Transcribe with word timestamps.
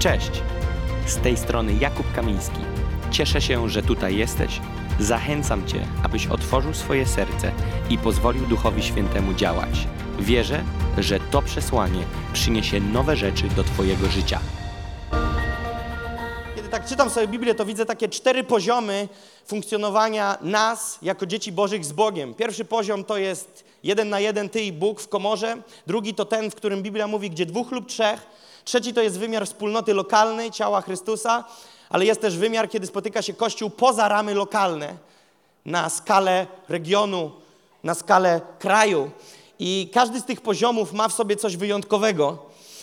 Cześć! 0.00 0.30
Z 1.06 1.16
tej 1.16 1.36
strony 1.36 1.74
Jakub 1.74 2.12
Kamiński. 2.14 2.60
Cieszę 3.10 3.40
się, 3.40 3.68
że 3.68 3.82
tutaj 3.82 4.16
jesteś. 4.16 4.60
Zachęcam 5.00 5.66
Cię, 5.66 5.86
abyś 6.02 6.26
otworzył 6.26 6.74
swoje 6.74 7.06
serce 7.06 7.52
i 7.90 7.98
pozwolił 7.98 8.46
Duchowi 8.46 8.82
Świętemu 8.82 9.34
działać. 9.34 9.86
Wierzę, 10.18 10.64
że 10.98 11.20
to 11.20 11.42
przesłanie 11.42 12.04
przyniesie 12.32 12.80
nowe 12.80 13.16
rzeczy 13.16 13.48
do 13.48 13.64
Twojego 13.64 14.06
życia. 14.06 14.40
Kiedy 16.56 16.68
tak 16.68 16.86
czytam 16.86 17.10
sobie 17.10 17.28
Biblię, 17.28 17.54
to 17.54 17.64
widzę 17.64 17.86
takie 17.86 18.08
cztery 18.08 18.44
poziomy 18.44 19.08
funkcjonowania 19.46 20.38
nas 20.40 20.98
jako 21.02 21.26
dzieci 21.26 21.52
Bożych 21.52 21.84
z 21.84 21.92
Bogiem. 21.92 22.34
Pierwszy 22.34 22.64
poziom 22.64 23.04
to 23.04 23.16
jest 23.16 23.64
jeden 23.84 24.08
na 24.08 24.20
jeden 24.20 24.48
Ty 24.48 24.62
i 24.62 24.72
Bóg 24.72 25.00
w 25.00 25.08
komorze. 25.08 25.56
Drugi 25.86 26.14
to 26.14 26.24
ten, 26.24 26.50
w 26.50 26.54
którym 26.54 26.82
Biblia 26.82 27.06
mówi, 27.06 27.30
gdzie 27.30 27.46
dwóch 27.46 27.72
lub 27.72 27.86
trzech. 27.86 28.26
Trzeci 28.64 28.94
to 28.94 29.02
jest 29.02 29.18
wymiar 29.18 29.46
wspólnoty 29.46 29.94
lokalnej, 29.94 30.50
ciała 30.50 30.80
Chrystusa, 30.80 31.44
ale 31.88 32.04
jest 32.06 32.20
też 32.20 32.36
wymiar, 32.36 32.70
kiedy 32.70 32.86
spotyka 32.86 33.22
się 33.22 33.32
Kościół 33.32 33.70
poza 33.70 34.08
ramy 34.08 34.34
lokalne, 34.34 34.96
na 35.64 35.90
skalę 35.90 36.46
regionu, 36.68 37.30
na 37.84 37.94
skalę 37.94 38.40
kraju. 38.58 39.10
I 39.58 39.90
każdy 39.94 40.20
z 40.20 40.24
tych 40.24 40.40
poziomów 40.40 40.92
ma 40.92 41.08
w 41.08 41.12
sobie 41.12 41.36
coś 41.36 41.56
wyjątkowego. 41.56 42.38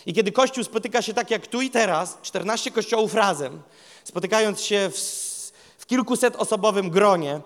I 0.05 0.13
kiedy 0.13 0.32
Kościół 0.32 0.63
spotyka 0.63 1.02
się 1.02 1.13
tak 1.13 1.32
jak 1.32 1.48
tu 1.48 1.62
i 1.62 1.70
teraz, 1.70 2.18
14 2.21 2.71
kościołów 2.71 3.13
razem, 3.13 3.62
spotykając 4.04 4.62
się 4.62 4.90
w, 4.94 4.98
w 5.77 5.85
kilkuset 5.85 6.35
osobowym 6.35 6.90
gronie, 6.90 7.41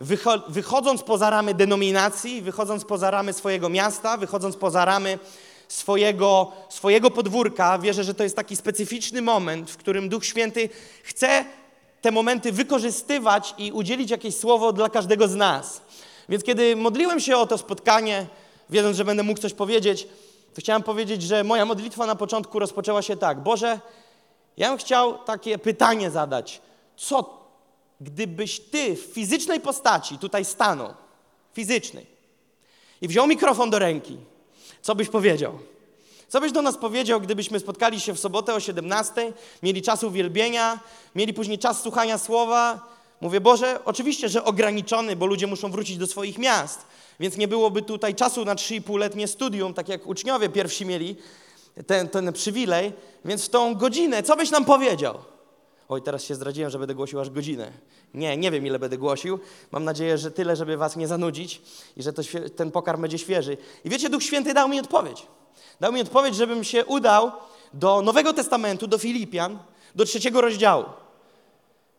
wycho 0.00 0.38
wychodząc 0.48 1.02
poza 1.02 1.30
ramy 1.30 1.54
denominacji, 1.54 2.42
wychodząc 2.42 2.84
poza 2.84 3.10
ramy 3.10 3.32
swojego 3.32 3.68
miasta, 3.68 4.16
wychodząc 4.16 4.56
poza 4.56 4.84
ramy 4.84 5.18
swojego, 5.68 6.52
swojego 6.68 7.10
podwórka, 7.10 7.78
wierzę, 7.78 8.04
że 8.04 8.14
to 8.14 8.22
jest 8.22 8.36
taki 8.36 8.56
specyficzny 8.56 9.22
moment, 9.22 9.70
w 9.70 9.76
którym 9.76 10.08
Duch 10.08 10.24
Święty 10.24 10.68
chce 11.02 11.44
te 12.00 12.10
momenty 12.10 12.52
wykorzystywać 12.52 13.54
i 13.58 13.72
udzielić 13.72 14.10
jakieś 14.10 14.36
słowo 14.36 14.72
dla 14.72 14.88
każdego 14.88 15.28
z 15.28 15.34
nas. 15.34 15.80
Więc 16.28 16.44
kiedy 16.44 16.76
modliłem 16.76 17.20
się 17.20 17.36
o 17.36 17.46
to 17.46 17.58
spotkanie, 17.58 18.26
wiedząc, 18.70 18.96
że 18.96 19.04
będę 19.04 19.22
mógł 19.22 19.40
coś 19.40 19.52
powiedzieć, 19.52 20.08
to 20.54 20.60
chciałem 20.60 20.82
powiedzieć, 20.82 21.22
że 21.22 21.44
moja 21.44 21.64
modlitwa 21.64 22.06
na 22.06 22.16
początku 22.16 22.58
rozpoczęła 22.58 23.02
się 23.02 23.16
tak. 23.16 23.42
Boże, 23.42 23.80
ja 24.56 24.68
bym 24.68 24.78
chciał 24.78 25.18
takie 25.18 25.58
pytanie 25.58 26.10
zadać. 26.10 26.60
Co, 26.96 27.44
gdybyś 28.00 28.60
Ty 28.60 28.96
w 28.96 29.00
fizycznej 29.00 29.60
postaci 29.60 30.18
tutaj 30.18 30.44
stanął, 30.44 30.94
fizycznej, 31.52 32.06
i 33.00 33.08
wziął 33.08 33.26
mikrofon 33.26 33.70
do 33.70 33.78
ręki, 33.78 34.16
co 34.86 34.94
byś 34.94 35.08
powiedział? 35.08 35.58
Co 36.28 36.40
byś 36.40 36.52
do 36.52 36.62
nas 36.62 36.76
powiedział, 36.76 37.20
gdybyśmy 37.20 37.60
spotkali 37.60 38.00
się 38.00 38.14
w 38.14 38.20
sobotę 38.20 38.54
o 38.54 38.60
17, 38.60 39.32
mieli 39.62 39.82
czas 39.82 40.04
uwielbienia, 40.04 40.80
mieli 41.14 41.34
później 41.34 41.58
czas 41.58 41.82
słuchania 41.82 42.18
słowa? 42.18 42.88
Mówię, 43.20 43.40
Boże, 43.40 43.84
oczywiście, 43.84 44.28
że 44.28 44.44
ograniczony, 44.44 45.16
bo 45.16 45.26
ludzie 45.26 45.46
muszą 45.46 45.70
wrócić 45.70 45.96
do 45.96 46.06
swoich 46.06 46.38
miast, 46.38 46.80
więc 47.20 47.36
nie 47.36 47.48
byłoby 47.48 47.82
tutaj 47.82 48.14
czasu 48.14 48.44
na 48.44 48.54
3,5-letnie 48.54 49.28
studium, 49.28 49.74
tak 49.74 49.88
jak 49.88 50.06
uczniowie 50.06 50.48
pierwsi 50.48 50.86
mieli 50.86 51.16
ten, 51.86 52.08
ten 52.08 52.32
przywilej, 52.32 52.92
więc 53.24 53.46
w 53.46 53.48
tą 53.48 53.74
godzinę, 53.74 54.22
co 54.22 54.36
byś 54.36 54.50
nam 54.50 54.64
powiedział? 54.64 55.18
Oj, 55.88 56.02
teraz 56.02 56.24
się 56.24 56.34
zdradziłem, 56.34 56.70
że 56.70 56.78
będę 56.78 56.94
głosił 56.94 57.20
aż 57.20 57.30
godzinę. 57.30 57.72
Nie, 58.16 58.36
nie 58.36 58.50
wiem, 58.50 58.66
ile 58.66 58.78
będę 58.78 58.98
głosił. 58.98 59.38
Mam 59.72 59.84
nadzieję, 59.84 60.18
że 60.18 60.30
tyle, 60.30 60.56
żeby 60.56 60.76
was 60.76 60.96
nie 60.96 61.08
zanudzić 61.08 61.62
i 61.96 62.02
że 62.02 62.12
to, 62.12 62.22
ten 62.56 62.70
pokarm 62.70 63.02
będzie 63.02 63.18
świeży. 63.18 63.56
I 63.84 63.90
wiecie, 63.90 64.08
Duch 64.08 64.22
Święty 64.22 64.54
dał 64.54 64.68
mi 64.68 64.80
odpowiedź. 64.80 65.26
Dał 65.80 65.92
mi 65.92 66.00
odpowiedź, 66.00 66.34
żebym 66.34 66.64
się 66.64 66.84
udał 66.84 67.32
do 67.74 68.02
Nowego 68.02 68.32
Testamentu, 68.32 68.86
do 68.86 68.98
Filipian, 68.98 69.58
do 69.94 70.04
trzeciego 70.04 70.40
rozdziału. 70.40 70.84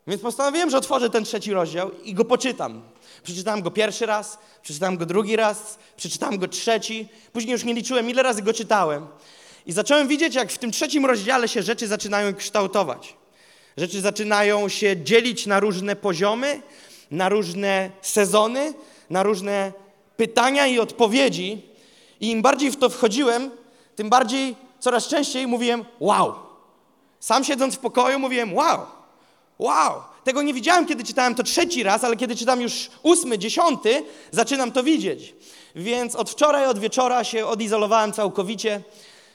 Więc 0.07 0.21
postanowiłem, 0.21 0.69
że 0.69 0.77
otworzę 0.77 1.09
ten 1.09 1.23
trzeci 1.23 1.53
rozdział 1.53 1.91
i 2.03 2.13
go 2.13 2.25
poczytam. 2.25 2.81
Przeczytałem 3.23 3.61
go 3.61 3.71
pierwszy 3.71 4.05
raz, 4.05 4.37
przeczytałem 4.61 4.97
go 4.97 5.05
drugi 5.05 5.35
raz, 5.35 5.79
przeczytałem 5.97 6.37
go 6.37 6.47
trzeci. 6.47 7.09
Później 7.33 7.51
już 7.51 7.63
nie 7.63 7.73
liczyłem, 7.73 8.09
ile 8.09 8.23
razy 8.23 8.41
go 8.41 8.53
czytałem. 8.53 9.07
I 9.65 9.71
zacząłem 9.71 10.07
widzieć, 10.07 10.35
jak 10.35 10.51
w 10.51 10.57
tym 10.57 10.71
trzecim 10.71 11.05
rozdziale 11.05 11.47
się 11.47 11.63
rzeczy 11.63 11.87
zaczynają 11.87 12.35
kształtować. 12.35 13.15
Rzeczy 13.77 14.01
zaczynają 14.01 14.69
się 14.69 15.03
dzielić 15.03 15.45
na 15.45 15.59
różne 15.59 15.95
poziomy, 15.95 16.61
na 17.11 17.29
różne 17.29 17.91
sezony, 18.01 18.73
na 19.09 19.23
różne 19.23 19.71
pytania 20.17 20.67
i 20.67 20.79
odpowiedzi. 20.79 21.61
I 22.19 22.31
im 22.31 22.41
bardziej 22.41 22.71
w 22.71 22.77
to 22.77 22.89
wchodziłem, 22.89 23.51
tym 23.95 24.09
bardziej 24.09 24.55
coraz 24.79 25.07
częściej 25.07 25.47
mówiłem 25.47 25.85
wow. 25.99 26.35
Sam 27.19 27.43
siedząc 27.43 27.75
w 27.75 27.79
pokoju 27.79 28.19
mówiłem 28.19 28.53
wow, 28.53 28.79
wow. 29.59 30.01
Tego 30.23 30.41
nie 30.41 30.53
widziałem, 30.53 30.85
kiedy 30.85 31.03
czytałem 31.03 31.35
to 31.35 31.43
trzeci 31.43 31.83
raz, 31.83 32.03
ale 32.03 32.15
kiedy 32.15 32.35
czytam 32.35 32.61
już 32.61 32.89
ósmy, 33.03 33.37
dziesiąty, 33.37 34.03
zaczynam 34.31 34.71
to 34.71 34.83
widzieć. 34.83 35.35
Więc 35.75 36.15
od 36.15 36.29
wczoraj, 36.29 36.65
od 36.65 36.79
wieczora 36.79 37.23
się 37.23 37.45
odizolowałem 37.45 38.13
całkowicie. 38.13 38.81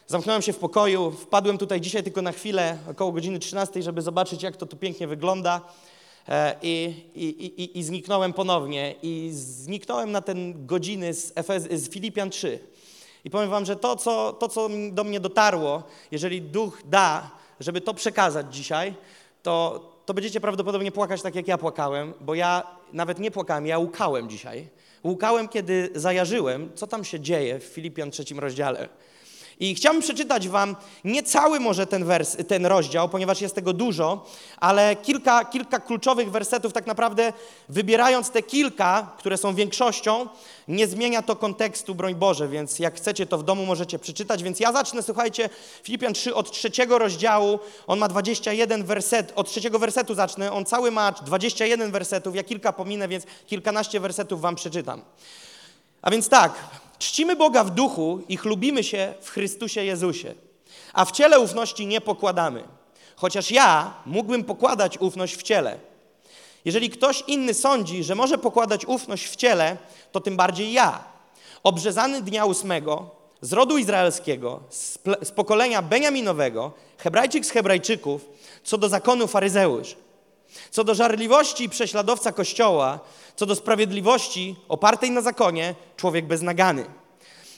Zamknąłem 0.06 0.42
się 0.42 0.52
w 0.52 0.58
pokoju, 0.58 1.10
wpadłem 1.10 1.58
tutaj 1.58 1.80
dzisiaj 1.80 2.02
tylko 2.02 2.22
na 2.22 2.32
chwilę, 2.32 2.78
około 2.90 3.12
godziny 3.12 3.38
13, 3.38 3.82
żeby 3.82 4.02
zobaczyć, 4.02 4.42
jak 4.42 4.56
to 4.56 4.66
tu 4.66 4.76
pięknie 4.76 5.06
wygląda. 5.06 5.60
E, 6.28 6.56
I, 6.62 6.94
i, 7.14 7.62
i, 7.62 7.78
I 7.78 7.82
zniknąłem 7.82 8.32
ponownie. 8.32 8.94
I 9.02 9.30
zniknąłem 9.32 10.12
na 10.12 10.20
ten 10.20 10.66
godziny 10.66 11.14
z, 11.14 11.32
Efez, 11.34 11.62
z 11.62 11.90
Filipian 11.90 12.30
3. 12.30 12.58
I 13.24 13.30
powiem 13.30 13.50
wam, 13.50 13.64
że 13.64 13.76
to 13.76 13.96
co, 13.96 14.32
to, 14.32 14.48
co 14.48 14.68
do 14.92 15.04
mnie 15.04 15.20
dotarło, 15.20 15.82
jeżeli 16.10 16.42
Duch 16.42 16.82
da, 16.84 17.30
żeby 17.60 17.80
to 17.80 17.94
przekazać 17.94 18.54
dzisiaj, 18.54 18.94
to, 19.42 19.88
to 20.06 20.14
będziecie 20.14 20.40
prawdopodobnie 20.40 20.92
płakać 20.92 21.22
tak, 21.22 21.34
jak 21.34 21.48
ja 21.48 21.58
płakałem, 21.58 22.14
bo 22.20 22.34
ja 22.34 22.62
nawet 22.92 23.18
nie 23.18 23.30
płakałem, 23.30 23.66
ja 23.66 23.78
łukałem 23.78 24.30
dzisiaj. 24.30 24.68
Łukałem, 25.04 25.48
kiedy 25.48 25.90
zajarzyłem, 25.94 26.70
co 26.74 26.86
tam 26.86 27.04
się 27.04 27.20
dzieje 27.20 27.58
w 27.58 27.64
Filipian 27.64 28.10
trzecim 28.10 28.38
rozdziale. 28.38 28.88
I 29.60 29.74
chciałbym 29.74 30.02
przeczytać 30.02 30.48
Wam 30.48 30.76
nie 31.04 31.22
cały 31.22 31.60
może 31.60 31.86
ten, 31.86 32.04
wers, 32.04 32.36
ten 32.48 32.66
rozdział, 32.66 33.08
ponieważ 33.08 33.40
jest 33.40 33.54
tego 33.54 33.72
dużo, 33.72 34.26
ale 34.56 34.96
kilka, 34.96 35.44
kilka 35.44 35.80
kluczowych 35.80 36.30
wersetów, 36.30 36.72
tak 36.72 36.86
naprawdę 36.86 37.32
wybierając 37.68 38.30
te 38.30 38.42
kilka, 38.42 39.12
które 39.18 39.36
są 39.36 39.54
większością, 39.54 40.26
nie 40.68 40.86
zmienia 40.86 41.22
to 41.22 41.36
kontekstu, 41.36 41.94
broń 41.94 42.14
Boże, 42.14 42.48
więc 42.48 42.78
jak 42.78 42.96
chcecie, 42.96 43.26
to 43.26 43.38
w 43.38 43.42
domu 43.42 43.66
możecie 43.66 43.98
przeczytać. 43.98 44.42
Więc 44.42 44.60
ja 44.60 44.72
zacznę, 44.72 45.02
słuchajcie, 45.02 45.48
Filipian 45.82 46.14
3 46.14 46.34
od 46.34 46.50
trzeciego 46.52 46.98
rozdziału, 46.98 47.58
on 47.86 47.98
ma 47.98 48.08
21 48.08 48.84
werset, 48.84 49.32
od 49.36 49.48
trzeciego 49.48 49.78
wersetu 49.78 50.14
zacznę, 50.14 50.52
on 50.52 50.64
cały 50.64 50.90
ma 50.90 51.12
21 51.12 51.90
wersetów, 51.90 52.36
ja 52.36 52.42
kilka 52.42 52.72
pominę, 52.72 53.08
więc 53.08 53.24
kilkanaście 53.46 54.00
wersetów 54.00 54.40
Wam 54.40 54.54
przeczytam. 54.54 55.02
A 56.02 56.10
więc 56.10 56.28
tak, 56.28 56.54
Czcimy 57.02 57.36
Boga 57.36 57.64
w 57.64 57.70
duchu 57.70 58.20
i 58.28 58.36
chlubimy 58.36 58.84
się 58.84 59.14
w 59.20 59.30
Chrystusie 59.30 59.84
Jezusie, 59.84 60.34
a 60.92 61.04
w 61.04 61.12
ciele 61.12 61.40
ufności 61.40 61.86
nie 61.86 62.00
pokładamy. 62.00 62.64
Chociaż 63.16 63.50
ja 63.50 63.94
mógłbym 64.06 64.44
pokładać 64.44 64.98
ufność 64.98 65.36
w 65.36 65.42
ciele. 65.42 65.78
Jeżeli 66.64 66.90
ktoś 66.90 67.24
inny 67.26 67.54
sądzi, 67.54 68.04
że 68.04 68.14
może 68.14 68.38
pokładać 68.38 68.86
ufność 68.86 69.26
w 69.26 69.36
ciele, 69.36 69.76
to 70.12 70.20
tym 70.20 70.36
bardziej 70.36 70.72
ja, 70.72 71.04
obrzezany 71.62 72.22
dnia 72.22 72.44
ósmego, 72.44 73.10
z 73.40 73.52
rodu 73.52 73.78
izraelskiego, 73.78 74.60
z, 74.70 74.98
z 75.22 75.30
pokolenia 75.30 75.82
Beniaminowego, 75.82 76.72
Hebrajczyk 76.98 77.46
z 77.46 77.50
Hebrajczyków, 77.50 78.28
co 78.64 78.78
do 78.78 78.88
zakonu 78.88 79.26
faryzeusz, 79.26 79.96
co 80.70 80.84
do 80.84 80.94
żarliwości 80.94 81.68
prześladowca 81.68 82.32
Kościoła, 82.32 83.00
co 83.36 83.46
do 83.46 83.54
sprawiedliwości 83.54 84.56
opartej 84.68 85.10
na 85.10 85.20
zakonie, 85.20 85.74
człowiek 85.96 86.26
beznagany. 86.26 86.84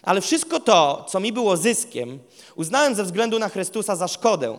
Ale 0.02 0.20
wszystko 0.20 0.60
to, 0.60 1.06
co 1.08 1.20
mi 1.20 1.32
było 1.32 1.56
zyskiem, 1.56 2.18
uznałem 2.56 2.94
ze 2.94 3.04
względu 3.04 3.38
na 3.38 3.48
Chrystusa 3.48 3.96
za 3.96 4.08
szkodę. 4.08 4.58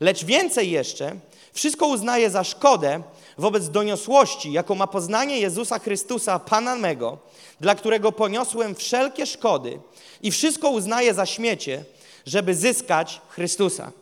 Lecz 0.00 0.24
więcej 0.24 0.70
jeszcze, 0.70 1.16
wszystko 1.52 1.86
uznaję 1.86 2.30
za 2.30 2.44
szkodę 2.44 3.02
wobec 3.38 3.68
doniosłości, 3.68 4.52
jaką 4.52 4.74
ma 4.74 4.86
poznanie 4.86 5.38
Jezusa 5.38 5.78
Chrystusa, 5.78 6.38
Pana 6.38 6.76
mego, 6.76 7.18
dla 7.60 7.74
którego 7.74 8.12
poniosłem 8.12 8.74
wszelkie 8.74 9.26
szkody 9.26 9.80
i 10.22 10.30
wszystko 10.30 10.70
uznaję 10.70 11.14
za 11.14 11.26
śmiecie, 11.26 11.84
żeby 12.26 12.54
zyskać 12.54 13.20
Chrystusa. 13.28 13.92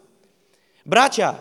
Bracia, 0.86 1.34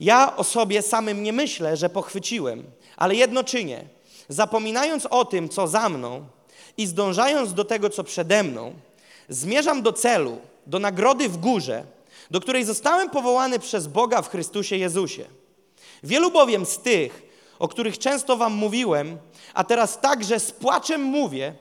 ja 0.00 0.36
o 0.36 0.44
sobie 0.44 0.82
samym 0.82 1.22
nie 1.22 1.32
myślę, 1.32 1.76
że 1.76 1.90
pochwyciłem, 1.90 2.64
ale 2.96 3.14
jedno 3.14 3.44
czynię– 3.44 3.84
zapominając 4.28 5.06
o 5.06 5.24
tym, 5.24 5.48
co 5.48 5.68
za 5.68 5.88
mną 5.88 6.26
i 6.76 6.86
zdążając 6.86 7.54
do 7.54 7.64
tego, 7.64 7.90
co 7.90 8.04
przede 8.04 8.42
mną, 8.42 8.72
zmierzam 9.28 9.82
do 9.82 9.92
celu, 9.92 10.38
do 10.66 10.78
nagrody 10.78 11.28
w 11.28 11.36
górze, 11.36 11.84
do 12.30 12.40
której 12.40 12.64
zostałem 12.64 13.10
powołany 13.10 13.58
przez 13.58 13.86
Boga 13.86 14.22
w 14.22 14.28
Chrystusie 14.28 14.76
Jezusie. 14.76 15.24
Wielu 16.02 16.30
bowiem 16.30 16.66
z 16.66 16.78
tych, 16.78 17.22
o 17.58 17.68
których 17.68 17.98
często 17.98 18.36
wam 18.36 18.52
mówiłem, 18.52 19.18
a 19.54 19.64
teraz 19.64 20.00
także 20.00 20.40
z 20.40 20.52
płaczem 20.52 21.02
mówię, 21.02 21.54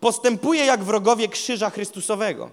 postępuje 0.00 0.64
jak 0.64 0.84
wrogowie 0.84 1.28
krzyża 1.28 1.70
Chrystusowego. 1.70 2.50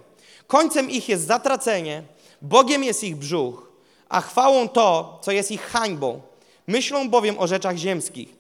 Końcem 0.48 0.90
ich 0.90 1.10
jest 1.10 1.28
zatracenie, 1.28 2.04
Bogiem 2.42 2.84
jest 2.84 3.04
ich 3.04 3.16
brzuch, 3.16 3.73
a 4.14 4.22
chwałą 4.22 4.70
to, 4.70 5.20
co 5.22 5.32
jest 5.32 5.52
ich 5.52 5.62
hańbą. 5.62 6.22
Myślą 6.68 7.10
bowiem 7.10 7.40
o 7.40 7.48
rzeczach 7.48 7.76
ziemskich. 7.76 8.36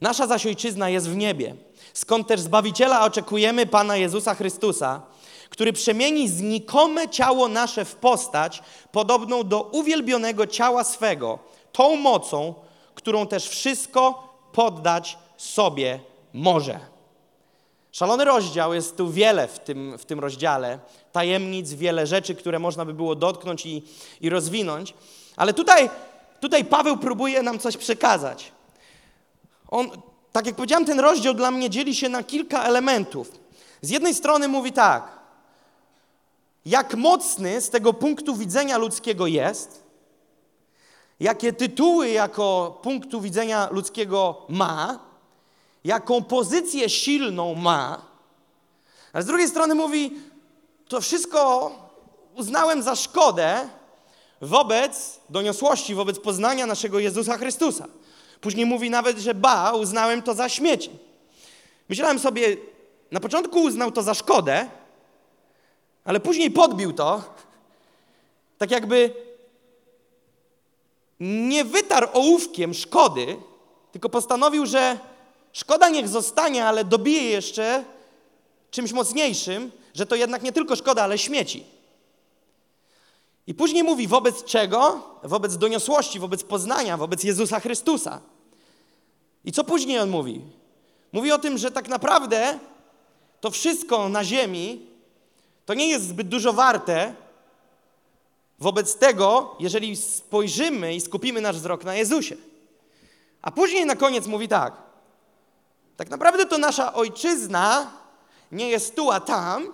Nasza 0.00 0.26
zaś 0.26 0.46
ojczyzna 0.46 0.88
jest 0.88 1.08
w 1.08 1.16
niebie, 1.16 1.54
skąd 1.92 2.28
też 2.28 2.40
Zbawiciela 2.40 3.04
oczekujemy 3.04 3.66
Pana 3.66 3.96
Jezusa 3.96 4.34
Chrystusa, 4.34 5.02
który 5.50 5.72
przemieni 5.72 6.28
znikome 6.28 7.08
ciało 7.08 7.48
nasze 7.48 7.84
w 7.84 7.94
postać, 7.94 8.62
podobną 8.92 9.44
do 9.44 9.62
uwielbionego 9.62 10.46
ciała 10.46 10.84
swego, 10.84 11.38
tą 11.72 11.96
mocą, 11.96 12.54
którą 12.94 13.26
też 13.26 13.48
wszystko 13.48 14.28
poddać 14.52 15.18
sobie 15.36 16.00
może. 16.32 16.93
Szalony 17.94 18.24
rozdział, 18.24 18.74
jest 18.74 18.96
tu 18.96 19.10
wiele 19.10 19.48
w 19.48 19.58
tym, 19.58 19.98
w 19.98 20.04
tym 20.04 20.20
rozdziale, 20.20 20.78
tajemnic, 21.12 21.72
wiele 21.72 22.06
rzeczy, 22.06 22.34
które 22.34 22.58
można 22.58 22.84
by 22.84 22.94
było 22.94 23.14
dotknąć 23.14 23.66
i, 23.66 23.82
i 24.20 24.30
rozwinąć, 24.30 24.94
ale 25.36 25.52
tutaj, 25.52 25.90
tutaj 26.40 26.64
Paweł 26.64 26.96
próbuje 26.96 27.42
nam 27.42 27.58
coś 27.58 27.76
przekazać. 27.76 28.52
On, 29.68 29.90
tak 30.32 30.46
jak 30.46 30.56
powiedziałem, 30.56 30.84
ten 30.84 31.00
rozdział 31.00 31.34
dla 31.34 31.50
mnie 31.50 31.70
dzieli 31.70 31.94
się 31.94 32.08
na 32.08 32.22
kilka 32.22 32.64
elementów. 32.64 33.32
Z 33.80 33.90
jednej 33.90 34.14
strony 34.14 34.48
mówi 34.48 34.72
tak, 34.72 35.18
jak 36.66 36.94
mocny 36.94 37.60
z 37.60 37.70
tego 37.70 37.92
punktu 37.92 38.34
widzenia 38.36 38.78
ludzkiego 38.78 39.26
jest, 39.26 39.82
jakie 41.20 41.52
tytuły 41.52 42.08
jako 42.08 42.78
punktu 42.82 43.20
widzenia 43.20 43.68
ludzkiego 43.70 44.46
ma, 44.48 44.98
jaką 45.84 46.24
pozycję 46.24 46.88
silną 46.90 47.54
ma, 47.54 48.02
ale 49.12 49.22
z 49.22 49.26
drugiej 49.26 49.48
strony 49.48 49.74
mówi, 49.74 50.12
to 50.88 51.00
wszystko 51.00 51.70
uznałem 52.34 52.82
za 52.82 52.96
szkodę 52.96 53.68
wobec 54.40 55.20
doniosłości, 55.28 55.94
wobec 55.94 56.18
poznania 56.20 56.66
naszego 56.66 56.98
Jezusa 56.98 57.38
Chrystusa. 57.38 57.86
Później 58.40 58.66
mówi 58.66 58.90
nawet, 58.90 59.18
że 59.18 59.34
ba, 59.34 59.72
uznałem 59.72 60.22
to 60.22 60.34
za 60.34 60.48
śmieci. 60.48 60.90
Myślałem 61.88 62.18
sobie, 62.18 62.56
na 63.10 63.20
początku 63.20 63.62
uznał 63.62 63.92
to 63.92 64.02
za 64.02 64.14
szkodę, 64.14 64.68
ale 66.04 66.20
później 66.20 66.50
podbił 66.50 66.92
to, 66.92 67.22
tak 68.58 68.70
jakby 68.70 69.14
nie 71.20 71.64
wytarł 71.64 72.08
ołówkiem 72.12 72.74
szkody, 72.74 73.36
tylko 73.92 74.08
postanowił, 74.08 74.66
że 74.66 74.98
szkoda 75.54 75.88
niech 75.88 76.08
zostanie, 76.08 76.66
ale 76.66 76.84
dobije 76.84 77.22
jeszcze 77.22 77.84
czymś 78.70 78.92
mocniejszym, 78.92 79.72
że 79.94 80.06
to 80.06 80.14
jednak 80.16 80.42
nie 80.42 80.52
tylko 80.52 80.76
szkoda, 80.76 81.02
ale 81.02 81.18
śmieci. 81.18 81.64
I 83.46 83.54
później 83.54 83.82
mówi, 83.82 84.06
wobec 84.06 84.44
czego? 84.44 85.02
Wobec 85.22 85.56
doniosłości, 85.56 86.20
wobec 86.20 86.42
poznania, 86.42 86.96
wobec 86.96 87.24
Jezusa 87.24 87.60
Chrystusa. 87.60 88.20
I 89.44 89.52
co 89.52 89.64
później 89.64 89.98
on 89.98 90.10
mówi? 90.10 90.40
Mówi 91.12 91.32
o 91.32 91.38
tym, 91.38 91.58
że 91.58 91.70
tak 91.70 91.88
naprawdę 91.88 92.58
to 93.40 93.50
wszystko 93.50 94.08
na 94.08 94.24
ziemi 94.24 94.86
to 95.66 95.74
nie 95.74 95.88
jest 95.88 96.08
zbyt 96.08 96.28
dużo 96.28 96.52
warte 96.52 97.14
wobec 98.58 98.96
tego, 98.96 99.56
jeżeli 99.60 99.96
spojrzymy 99.96 100.94
i 100.94 101.00
skupimy 101.00 101.40
nasz 101.40 101.56
wzrok 101.56 101.84
na 101.84 101.94
Jezusie. 101.94 102.36
A 103.42 103.50
później 103.50 103.86
na 103.86 103.96
koniec 103.96 104.26
mówi 104.26 104.48
tak. 104.48 104.84
Tak 105.96 106.10
naprawdę 106.10 106.46
to 106.46 106.58
nasza 106.58 106.94
ojczyzna 106.94 107.90
nie 108.52 108.68
jest 108.68 108.96
tu, 108.96 109.10
a 109.10 109.20
tam. 109.20 109.72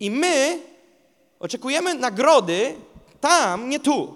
I 0.00 0.10
my 0.10 0.62
oczekujemy 1.40 1.94
nagrody 1.94 2.74
tam, 3.20 3.68
nie 3.68 3.80
tu. 3.80 4.14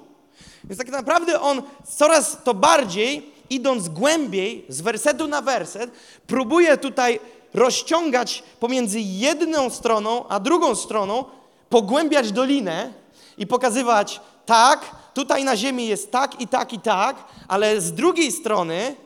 Więc 0.65 0.79
tak 0.79 0.88
naprawdę 0.88 1.41
on 1.41 1.62
coraz 1.97 2.37
to 2.44 2.55
bardziej, 2.55 3.32
idąc 3.50 3.88
głębiej, 3.88 4.65
z 4.69 4.81
wersetu 4.81 5.29
na 5.29 5.43
werset, 5.43 5.91
próbuje 6.27 6.77
tutaj 6.77 7.20
rozciągać 7.55 8.43
pomiędzy 8.61 9.00
jedną 9.00 9.70
stroną 9.70 10.29
a 10.29 10.41
drugą 10.41 10.75
stroną, 10.75 11.25
pogłębiać 11.69 12.32
dolinę 12.32 12.93
i 13.38 13.47
pokazywać, 13.47 14.20
tak, 14.47 14.91
tutaj 15.15 15.44
na 15.44 15.56
ziemi 15.56 15.87
jest 15.87 16.11
tak 16.11 16.41
i 16.41 16.49
tak 16.49 16.73
i 16.73 16.81
tak, 16.81 17.17
ale 17.49 17.81
z 17.81 17.93
drugiej 17.93 18.32
strony 18.32 18.97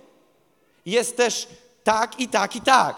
jest 0.90 1.16
też 1.16 1.48
tak 1.84 2.20
i 2.20 2.28
tak 2.28 2.56
i 2.56 2.60
tak. 2.60 2.96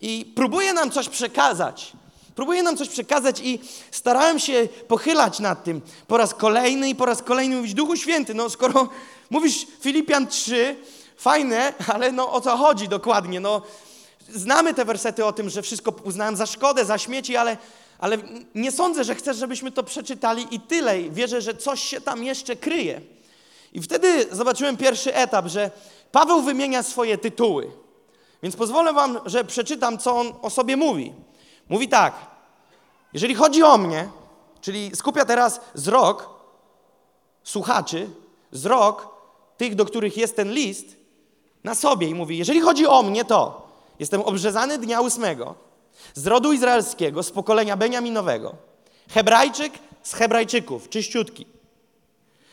I 0.00 0.32
próbuje 0.36 0.72
nam 0.72 0.90
coś 0.90 1.08
przekazać. 1.08 1.92
Próbuję 2.34 2.62
nam 2.62 2.76
coś 2.76 2.88
przekazać 2.88 3.40
i 3.40 3.60
starałem 3.90 4.38
się 4.38 4.68
pochylać 4.88 5.40
nad 5.40 5.64
tym 5.64 5.80
po 6.06 6.16
raz 6.16 6.34
kolejny 6.34 6.88
i 6.88 6.94
po 6.94 7.06
raz 7.06 7.22
kolejny 7.22 7.56
mówić, 7.56 7.74
Duchu 7.74 7.96
Święty, 7.96 8.34
no 8.34 8.50
skoro 8.50 8.88
mówisz 9.30 9.66
Filipian 9.80 10.26
3, 10.26 10.76
fajne, 11.16 11.72
ale 11.94 12.12
no 12.12 12.32
o 12.32 12.40
co 12.40 12.56
chodzi 12.56 12.88
dokładnie? 12.88 13.40
No, 13.40 13.62
znamy 14.28 14.74
te 14.74 14.84
wersety 14.84 15.24
o 15.24 15.32
tym, 15.32 15.50
że 15.50 15.62
wszystko 15.62 15.94
uznałem 16.04 16.36
za 16.36 16.46
szkodę, 16.46 16.84
za 16.84 16.98
śmieci, 16.98 17.36
ale, 17.36 17.56
ale 17.98 18.18
nie 18.54 18.72
sądzę, 18.72 19.04
że 19.04 19.14
chcesz, 19.14 19.36
żebyśmy 19.36 19.72
to 19.72 19.82
przeczytali 19.82 20.46
i 20.50 20.60
tyle. 20.60 21.00
Wierzę, 21.10 21.40
że 21.40 21.54
coś 21.54 21.82
się 21.82 22.00
tam 22.00 22.24
jeszcze 22.24 22.56
kryje. 22.56 23.00
I 23.72 23.82
wtedy 23.82 24.26
zobaczyłem 24.32 24.76
pierwszy 24.76 25.14
etap, 25.14 25.46
że 25.46 25.70
Paweł 26.12 26.42
wymienia 26.42 26.82
swoje 26.82 27.18
tytuły. 27.18 27.70
Więc 28.42 28.56
pozwolę 28.56 28.92
wam, 28.92 29.20
że 29.26 29.44
przeczytam, 29.44 29.98
co 29.98 30.16
on 30.16 30.32
o 30.42 30.50
sobie 30.50 30.76
mówi. 30.76 31.12
Mówi 31.68 31.88
tak, 31.88 32.14
jeżeli 33.12 33.34
chodzi 33.34 33.62
o 33.62 33.78
mnie, 33.78 34.08
czyli 34.60 34.96
skupia 34.96 35.24
teraz 35.24 35.60
wzrok 35.74 36.30
słuchaczy, 37.44 38.10
wzrok 38.52 39.08
tych, 39.56 39.74
do 39.74 39.84
których 39.84 40.16
jest 40.16 40.36
ten 40.36 40.52
list, 40.52 40.96
na 41.64 41.74
sobie 41.74 42.08
i 42.08 42.14
mówi, 42.14 42.38
jeżeli 42.38 42.60
chodzi 42.60 42.86
o 42.86 43.02
mnie, 43.02 43.24
to 43.24 43.68
jestem 43.98 44.22
obrzezany 44.22 44.78
dnia 44.78 45.00
ósmego, 45.00 45.54
z 46.14 46.26
rodu 46.26 46.52
izraelskiego, 46.52 47.22
z 47.22 47.30
pokolenia 47.30 47.76
Beniaminowego, 47.76 48.54
hebrajczyk 49.08 49.72
z 50.02 50.14
hebrajczyków, 50.14 50.88
czyściutki. 50.88 51.46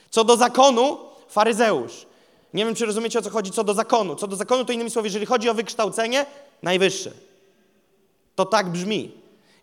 Co 0.10 0.24
do 0.24 0.38
zakonu, 0.38 0.98
faryzeusz. 1.28 2.06
Nie 2.56 2.66
wiem, 2.66 2.76
czy 2.76 2.86
rozumiecie, 2.86 3.20
o 3.20 3.22
co 3.22 3.30
chodzi 3.30 3.52
co 3.52 3.64
do 3.64 3.74
zakonu. 3.74 4.16
Co 4.16 4.28
do 4.28 4.36
zakonu, 4.36 4.66
to 4.66 4.74
innymi 4.74 4.90
słowy, 4.90 5.08
jeżeli 5.08 5.26
chodzi 5.26 5.50
o 5.50 5.54
wykształcenie, 5.54 6.26
najwyższe. 6.64 7.12
To 8.36 8.46
tak 8.46 8.70
brzmi. 8.70 9.12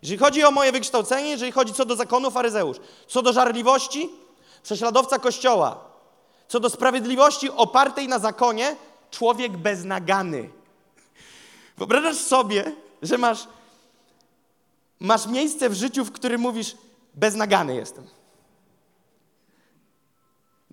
Jeżeli 0.01 0.19
chodzi 0.19 0.43
o 0.43 0.51
moje 0.51 0.71
wykształcenie, 0.71 1.29
jeżeli 1.29 1.51
chodzi 1.51 1.73
co 1.73 1.85
do 1.85 1.95
zakonu, 1.95 2.31
faryzeusz. 2.31 2.77
Co 3.07 3.21
do 3.21 3.33
żarliwości, 3.33 4.09
prześladowca 4.63 5.19
Kościoła. 5.19 5.83
Co 6.47 6.59
do 6.59 6.69
sprawiedliwości 6.69 7.49
opartej 7.49 8.07
na 8.07 8.19
zakonie, 8.19 8.75
człowiek 9.11 9.57
beznagany. 9.57 10.49
Wyobrażasz 11.77 12.17
sobie, 12.17 12.71
że 13.01 13.17
masz, 13.17 13.47
masz 14.99 15.27
miejsce 15.27 15.69
w 15.69 15.73
życiu, 15.73 16.05
w 16.05 16.11
którym 16.11 16.41
mówisz, 16.41 16.75
beznagany 17.13 17.75
jestem. 17.75 18.07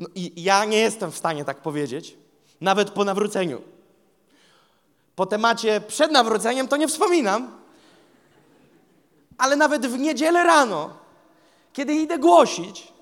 No 0.00 0.08
i 0.14 0.42
ja 0.42 0.64
nie 0.64 0.78
jestem 0.78 1.12
w 1.12 1.16
stanie 1.16 1.44
tak 1.44 1.56
powiedzieć, 1.62 2.16
nawet 2.60 2.90
po 2.90 3.04
nawróceniu. 3.04 3.62
Po 5.16 5.26
temacie 5.26 5.80
przed 5.80 6.12
nawróceniem 6.12 6.68
to 6.68 6.76
nie 6.76 6.88
wspominam, 6.88 7.60
ale 9.38 9.56
nawet 9.56 9.86
w 9.86 9.98
niedzielę 9.98 10.44
rano, 10.44 10.90
kiedy 11.72 11.94
idę 11.94 12.18
głosić, 12.18 12.92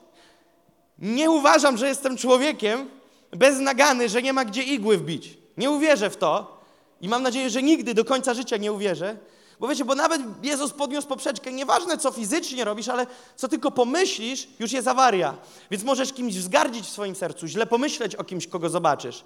nie 0.99 1.31
uważam, 1.31 1.77
że 1.77 1.89
jestem 1.89 2.17
człowiekiem 2.17 2.91
beznagany, 3.31 4.09
że 4.09 4.23
nie 4.23 4.33
ma 4.33 4.45
gdzie 4.45 4.63
igły 4.63 4.99
wbić. 4.99 5.39
Nie 5.57 5.71
uwierzę 5.71 6.11
w 6.11 6.17
to 6.17 6.61
i 7.01 7.09
mam 7.09 7.23
nadzieję, 7.23 7.51
że 7.51 7.63
nigdy 7.63 7.95
do 7.95 8.05
końca 8.05 8.35
życia 8.35 8.57
nie 8.57 8.73
uwierzę, 8.73 9.17
bo 9.61 9.69
wiecie, 9.69 9.85
bo 9.85 9.95
nawet 9.95 10.23
Jezus 10.43 10.73
podniósł 10.73 11.09
poprzeczkę, 11.09 11.53
nieważne 11.53 11.99
co 11.99 12.11
fizycznie 12.11 12.65
robisz, 12.65 12.89
ale 12.89 13.07
co 13.37 13.49
tylko 13.49 13.71
pomyślisz, 13.71 14.49
już 14.59 14.73
jest 14.73 14.89
awaria. 14.89 15.35
Więc 15.71 15.85
możesz 15.85 16.13
kimś 16.13 16.35
wzgardzić 16.35 16.87
w 16.87 16.91
swoim 16.91 17.15
sercu, 17.15 17.47
źle 17.47 17.67
pomyśleć 17.67 18.15
o 18.15 18.25
kimś, 18.25 18.47
kogo 18.47 18.69
zobaczysz. 18.69 19.25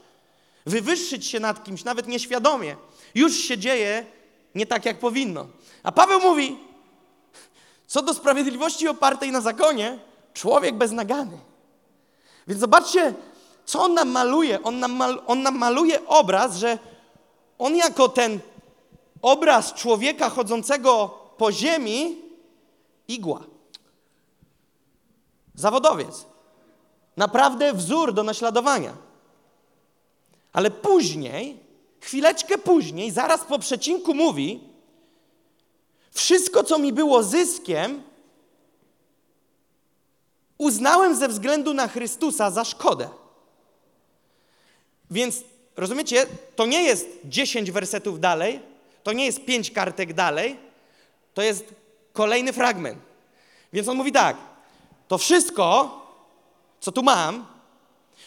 Wywyższyć 0.66 1.26
się 1.26 1.40
nad 1.40 1.64
kimś, 1.64 1.84
nawet 1.84 2.08
nieświadomie. 2.08 2.76
Już 3.14 3.36
się 3.36 3.58
dzieje 3.58 4.06
nie 4.54 4.66
tak, 4.66 4.84
jak 4.84 4.98
powinno. 4.98 5.46
A 5.82 5.92
Paweł 5.92 6.20
mówi, 6.20 6.58
co 7.86 8.02
do 8.02 8.14
sprawiedliwości 8.14 8.88
opartej 8.88 9.32
na 9.32 9.40
zakonie, 9.40 9.98
człowiek 10.34 10.74
beznagany. 10.74 11.38
Więc 12.48 12.60
zobaczcie, 12.60 13.14
co 13.64 13.82
on 13.82 13.94
nam 13.94 14.08
maluje. 14.08 14.62
On 14.62 14.80
nam, 14.80 14.92
mal, 14.92 15.22
on 15.26 15.42
nam 15.42 15.58
maluje 15.58 16.06
obraz, 16.06 16.56
że 16.56 16.78
on 17.58 17.76
jako 17.76 18.08
ten 18.08 18.40
obraz 19.22 19.74
człowieka 19.74 20.30
chodzącego 20.30 21.08
po 21.36 21.52
ziemi, 21.52 22.16
igła. 23.08 23.44
Zawodowiec. 25.54 26.26
Naprawdę 27.16 27.72
wzór 27.72 28.14
do 28.14 28.22
naśladowania. 28.22 28.96
Ale 30.52 30.70
później, 30.70 31.60
chwileczkę 32.00 32.58
później, 32.58 33.10
zaraz 33.10 33.44
po 33.44 33.58
przecinku 33.58 34.14
mówi, 34.14 34.60
wszystko, 36.10 36.64
co 36.64 36.78
mi 36.78 36.92
było 36.92 37.22
zyskiem, 37.22 38.02
uznałem 40.58 41.16
ze 41.16 41.28
względu 41.28 41.74
na 41.74 41.88
Chrystusa 41.88 42.50
za 42.50 42.64
szkodę. 42.64 43.08
Więc 45.10 45.42
rozumiecie, 45.76 46.26
to 46.56 46.66
nie 46.66 46.82
jest 46.82 47.08
10 47.24 47.70
wersetów 47.70 48.20
dalej, 48.20 48.71
to 49.02 49.12
nie 49.12 49.24
jest 49.24 49.44
5 49.44 49.70
kartek 49.70 50.12
dalej, 50.12 50.56
to 51.34 51.42
jest 51.42 51.74
kolejny 52.12 52.52
fragment. 52.52 52.98
Więc 53.72 53.88
on 53.88 53.96
mówi 53.96 54.12
tak: 54.12 54.36
To 55.08 55.18
wszystko, 55.18 56.00
co 56.80 56.92
tu 56.92 57.02
mam, 57.02 57.46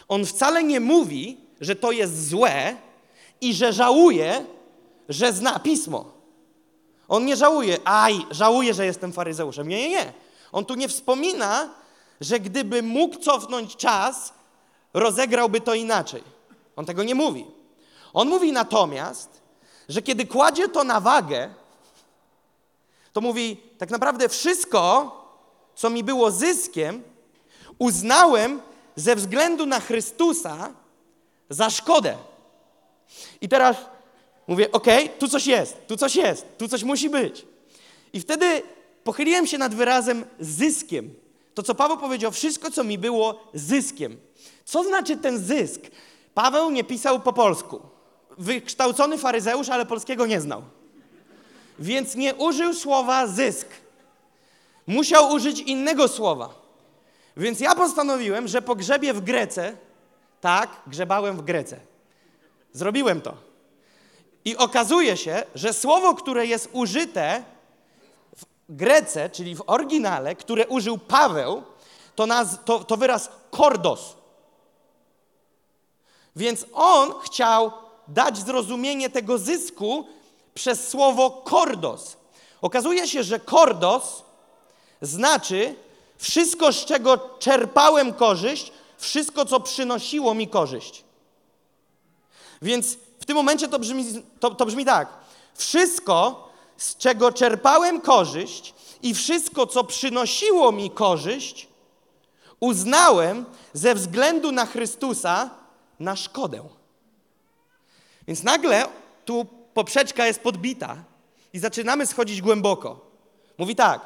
on 0.08 0.25
wcale 0.25 0.63
nie 0.63 0.79
mówi, 0.79 1.38
że 1.62 1.75
to 1.75 1.91
jest 1.91 2.29
złe 2.29 2.75
i 3.41 3.53
że 3.53 3.74
żałuje, 3.74 4.46
że 5.10 5.34
zna 5.34 5.60
pismo. 5.60 6.12
On 7.08 7.25
nie 7.25 7.36
żałuje, 7.36 7.77
aj, 7.86 8.25
żałuje, 8.32 8.74
że 8.74 8.86
jestem 8.86 9.13
faryzeuszem. 9.13 9.67
Nie, 9.67 9.77
nie, 9.77 9.89
nie. 9.89 10.13
On 10.51 10.65
tu 10.65 10.75
nie 10.75 10.88
wspomina, 10.88 11.70
że 12.22 12.39
gdyby 12.39 12.84
mógł 12.84 13.20
cofnąć 13.20 13.75
czas, 13.75 14.34
rozegrałby 14.94 15.62
to 15.62 15.74
inaczej. 15.74 16.24
On 16.75 16.86
tego 16.86 17.03
nie 17.03 17.15
mówi. 17.15 17.46
On 18.13 18.29
mówi 18.29 18.51
natomiast, 18.51 19.34
że 19.89 20.01
kiedy 20.01 20.27
kładzie 20.27 20.69
to 20.69 20.83
na 20.83 20.99
wagę, 20.99 21.49
to 23.13 23.21
mówi, 23.21 23.57
tak 23.77 23.89
naprawdę 23.89 24.29
wszystko, 24.29 25.11
co 25.75 25.89
mi 25.89 26.03
było 26.03 26.31
zyskiem, 26.31 27.03
uznałem 27.79 28.61
ze 28.95 29.15
względu 29.15 29.65
na 29.65 29.79
Chrystusa 29.79 30.73
za 31.49 31.69
szkodę. 31.69 32.17
I 33.41 33.49
teraz 33.49 33.77
mówię, 34.47 34.71
ok, 34.71 34.87
tu 35.19 35.27
coś 35.27 35.47
jest, 35.47 35.87
tu 35.87 35.97
coś 35.97 36.15
jest, 36.15 36.57
tu 36.57 36.67
coś 36.67 36.83
musi 36.83 37.09
być. 37.09 37.45
I 38.13 38.19
wtedy 38.19 38.61
pochyliłem 39.03 39.47
się 39.47 39.57
nad 39.57 39.75
wyrazem 39.75 40.25
zyskiem. 40.39 41.13
To, 41.53 41.63
co 41.63 41.75
Paweł 41.75 41.97
powiedział, 41.97 42.31
wszystko, 42.31 42.71
co 42.71 42.83
mi 42.83 42.97
było 42.97 43.39
zyskiem. 43.53 44.17
Co 44.65 44.83
znaczy 44.83 45.17
ten 45.17 45.45
zysk? 45.45 45.81
Paweł 46.33 46.71
nie 46.71 46.83
pisał 46.83 47.19
po 47.19 47.33
polsku. 47.33 47.94
Wykształcony 48.37 49.17
faryzeusz, 49.17 49.69
ale 49.69 49.85
polskiego 49.85 50.25
nie 50.25 50.41
znał. 50.41 50.61
Więc 51.79 52.15
nie 52.15 52.35
użył 52.35 52.73
słowa 52.73 53.27
zysk. 53.27 53.67
Musiał 54.87 55.31
użyć 55.31 55.59
innego 55.59 56.07
słowa. 56.07 56.49
Więc 57.37 57.59
ja 57.59 57.75
postanowiłem, 57.75 58.47
że 58.47 58.61
pogrzebię 58.61 59.13
w 59.13 59.21
Grece. 59.21 59.77
Tak, 60.41 60.69
grzebałem 60.87 61.37
w 61.37 61.41
Grece. 61.41 61.79
Zrobiłem 62.73 63.21
to. 63.21 63.33
I 64.45 64.57
okazuje 64.57 65.17
się, 65.17 65.43
że 65.55 65.73
słowo, 65.73 66.15
które 66.15 66.45
jest 66.45 66.69
użyte 66.71 67.43
w 68.37 68.45
Grece, 68.69 69.29
czyli 69.29 69.55
w 69.55 69.63
oryginale, 69.67 70.35
które 70.35 70.67
użył 70.67 70.97
Paweł, 70.97 71.63
to, 72.15 72.25
naz, 72.25 72.57
to, 72.65 72.83
to 72.83 72.97
wyraz 72.97 73.29
kordos. 73.51 74.15
Więc 76.35 76.65
on 76.73 77.13
chciał 77.23 77.71
dać 78.07 78.38
zrozumienie 78.38 79.09
tego 79.09 79.38
zysku 79.38 80.05
przez 80.53 80.89
słowo 80.89 81.31
kordos. 81.31 82.17
Okazuje 82.62 83.07
się, 83.07 83.24
że 83.24 83.39
kordos 83.39 84.24
znaczy 85.01 85.75
wszystko, 86.17 86.74
z 86.74 86.85
czego 86.85 87.17
czerpałem 87.39 88.13
korzyść, 88.13 88.71
wszystko, 88.97 89.45
co 89.45 89.59
przynosiło 89.59 90.33
mi 90.33 90.47
korzyść. 90.47 91.03
Więc 92.62 92.97
w 93.19 93.25
tym 93.25 93.35
momencie 93.35 93.67
to 93.67 93.79
brzmi, 93.79 94.05
to, 94.39 94.55
to 94.55 94.65
brzmi 94.65 94.85
tak. 94.85 95.09
Wszystko, 95.55 96.47
z 96.77 96.97
czego 96.97 97.31
czerpałem 97.31 98.01
korzyść 98.01 98.74
i 99.03 99.13
wszystko, 99.13 99.67
co 99.67 99.83
przynosiło 99.83 100.71
mi 100.71 100.89
korzyść, 100.89 101.67
uznałem 102.59 103.45
ze 103.74 103.95
względu 103.95 104.51
na 104.51 104.65
Chrystusa 104.65 105.50
na 106.00 106.15
szkodę. 106.15 106.63
Więc 108.27 108.44
nagle 108.44 108.88
tu 109.25 109.46
poprzeczka 109.74 110.27
jest 110.27 110.39
podbita 110.39 110.98
i 111.53 111.60
zaczynamy 111.60 112.05
schodzić 112.05 112.41
głęboko. 112.41 113.00
Mówi 113.58 113.75
tak, 113.75 114.01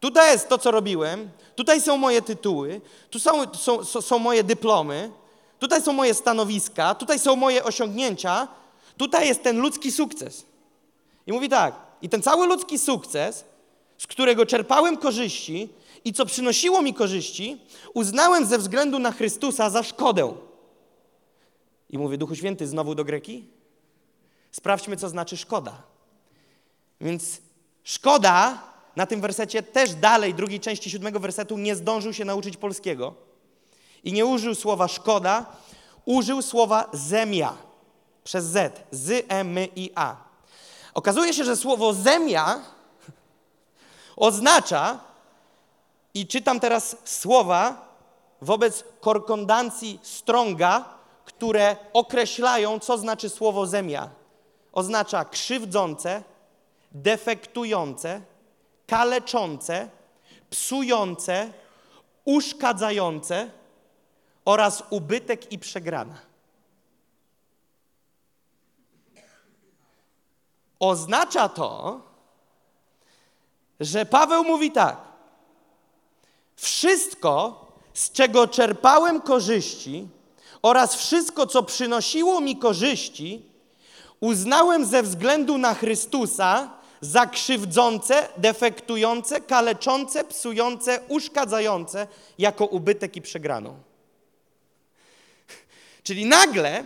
tutaj 0.00 0.32
jest 0.32 0.48
to, 0.48 0.58
co 0.58 0.70
robiłem, 0.70 1.30
tutaj 1.54 1.80
są 1.80 1.96
moje 1.96 2.22
tytuły, 2.22 2.80
tu 3.10 3.20
są, 3.20 3.54
są, 3.54 3.84
są 3.84 4.18
moje 4.18 4.44
dyplomy, 4.44 5.10
tutaj 5.58 5.82
są 5.82 5.92
moje 5.92 6.14
stanowiska, 6.14 6.94
tutaj 6.94 7.18
są 7.18 7.36
moje 7.36 7.64
osiągnięcia, 7.64 8.48
tutaj 8.96 9.28
jest 9.28 9.42
ten 9.42 9.60
ludzki 9.60 9.92
sukces. 9.92 10.44
I 11.26 11.32
mówi 11.32 11.48
tak, 11.48 11.74
i 12.02 12.08
ten 12.08 12.22
cały 12.22 12.46
ludzki 12.46 12.78
sukces, 12.78 13.44
z 13.98 14.06
którego 14.06 14.46
czerpałem 14.46 14.96
korzyści 14.96 15.68
i 16.04 16.12
co 16.12 16.26
przynosiło 16.26 16.82
mi 16.82 16.94
korzyści, 16.94 17.60
uznałem 17.94 18.46
ze 18.46 18.58
względu 18.58 18.98
na 18.98 19.12
Chrystusa 19.12 19.70
za 19.70 19.82
szkodę. 19.82 20.34
I 21.92 21.98
mówię, 21.98 22.18
Duchu 22.18 22.34
Święty, 22.34 22.66
znowu 22.66 22.94
do 22.94 23.04
Greki? 23.04 23.48
Sprawdźmy, 24.52 24.96
co 24.96 25.08
znaczy 25.08 25.36
szkoda. 25.36 25.82
Więc 27.00 27.40
szkoda 27.84 28.62
na 28.96 29.06
tym 29.06 29.20
wersecie 29.20 29.62
też 29.62 29.94
dalej, 29.94 30.34
drugiej 30.34 30.60
części 30.60 30.90
siódmego 30.90 31.20
wersetu, 31.20 31.58
nie 31.58 31.76
zdążył 31.76 32.12
się 32.12 32.24
nauczyć 32.24 32.56
polskiego. 32.56 33.14
I 34.04 34.12
nie 34.12 34.26
użył 34.26 34.54
słowa 34.54 34.88
szkoda, 34.88 35.46
użył 36.04 36.42
słowa 36.42 36.88
zemia 36.92 37.56
przez 38.24 38.44
Z, 38.44 38.86
z, 38.90 39.24
e, 39.28 39.44
my 39.44 39.68
i 39.76 39.90
a. 39.94 40.16
Okazuje 40.94 41.34
się, 41.34 41.44
że 41.44 41.56
słowo 41.56 41.92
zemia 41.92 42.60
oznacza, 44.16 44.98
i 46.14 46.26
czytam 46.26 46.60
teraz 46.60 46.96
słowa 47.04 47.88
wobec 48.42 48.84
korkondancji 49.00 49.98
Stronga, 50.02 50.84
które 51.42 51.76
określają, 51.92 52.78
co 52.78 52.98
znaczy 52.98 53.28
słowo 53.28 53.66
zemia. 53.66 54.10
Oznacza 54.72 55.24
krzywdzące, 55.24 56.22
defektujące, 56.92 58.22
kaleczące, 58.86 59.88
psujące, 60.50 61.52
uszkadzające 62.24 63.50
oraz 64.44 64.82
ubytek 64.90 65.52
i 65.52 65.58
przegrana. 65.58 66.18
Oznacza 70.78 71.48
to, 71.48 72.00
że 73.80 74.06
Paweł 74.06 74.44
mówi 74.44 74.72
tak: 74.72 74.96
Wszystko, 76.56 77.66
z 77.94 78.12
czego 78.12 78.48
czerpałem 78.48 79.20
korzyści, 79.20 80.08
oraz 80.62 80.94
wszystko, 80.94 81.46
co 81.46 81.62
przynosiło 81.62 82.40
mi 82.40 82.56
korzyści, 82.56 83.42
uznałem 84.20 84.84
ze 84.84 85.02
względu 85.02 85.58
na 85.58 85.74
Chrystusa 85.74 86.70
za 87.00 87.26
krzywdzące, 87.26 88.28
defektujące, 88.36 89.40
kaleczące, 89.40 90.24
psujące, 90.24 91.00
uszkadzające 91.08 92.06
jako 92.38 92.66
ubytek 92.66 93.16
i 93.16 93.22
przegraną. 93.22 93.74
Czyli 96.04 96.26
nagle 96.26 96.84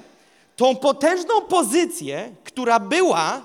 tą 0.56 0.76
potężną 0.76 1.40
pozycję, 1.40 2.34
która 2.44 2.80
była 2.80 3.42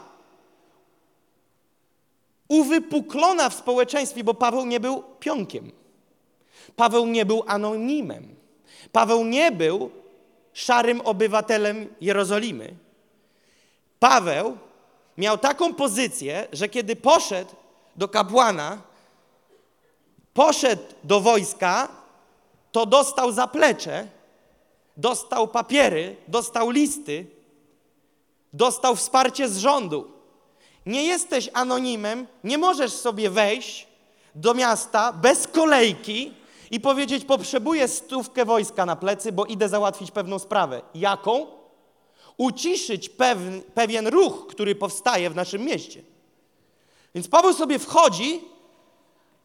uwypuklona 2.47 3.49
w 3.49 3.55
społeczeństwie, 3.55 4.23
bo 4.23 4.33
Paweł 4.33 4.65
nie 4.65 4.79
był 4.79 5.03
pionkiem. 5.19 5.71
Paweł 6.75 7.07
nie 7.07 7.25
był 7.25 7.43
anonimem. 7.47 8.35
Paweł 8.91 9.25
nie 9.25 9.51
był 9.51 10.00
szarym 10.53 11.01
obywatelem 11.01 11.95
Jerozolimy. 12.01 12.75
Paweł 13.99 14.57
miał 15.17 15.37
taką 15.37 15.73
pozycję, 15.73 16.47
że 16.53 16.69
kiedy 16.69 16.95
poszedł 16.95 17.51
do 17.95 18.07
kapłana, 18.07 18.81
poszedł 20.33 20.83
do 21.03 21.21
wojska, 21.21 21.87
to 22.71 22.85
dostał 22.85 23.31
zaplecze, 23.31 24.07
dostał 24.97 25.47
papiery, 25.47 26.15
dostał 26.27 26.69
listy, 26.69 27.25
dostał 28.53 28.95
wsparcie 28.95 29.49
z 29.49 29.57
rządu. 29.57 30.11
Nie 30.85 31.03
jesteś 31.03 31.49
anonimem, 31.53 32.27
nie 32.43 32.57
możesz 32.57 32.93
sobie 32.93 33.29
wejść 33.29 33.87
do 34.35 34.53
miasta 34.53 35.13
bez 35.13 35.47
kolejki 35.47 36.33
i 36.71 36.79
powiedzieć: 36.79 37.25
Potrzebuję 37.25 37.87
stówkę 37.87 38.45
wojska 38.45 38.85
na 38.85 38.95
plecy, 38.95 39.31
bo 39.31 39.45
idę 39.45 39.69
załatwić 39.69 40.11
pewną 40.11 40.39
sprawę. 40.39 40.81
Jaką? 40.95 41.47
Uciszyć 42.37 43.09
pewien, 43.09 43.61
pewien 43.73 44.07
ruch, 44.07 44.47
który 44.47 44.75
powstaje 44.75 45.29
w 45.29 45.35
naszym 45.35 45.61
mieście. 45.61 46.03
Więc 47.15 47.27
Paweł 47.27 47.53
sobie 47.53 47.79
wchodzi, 47.79 48.41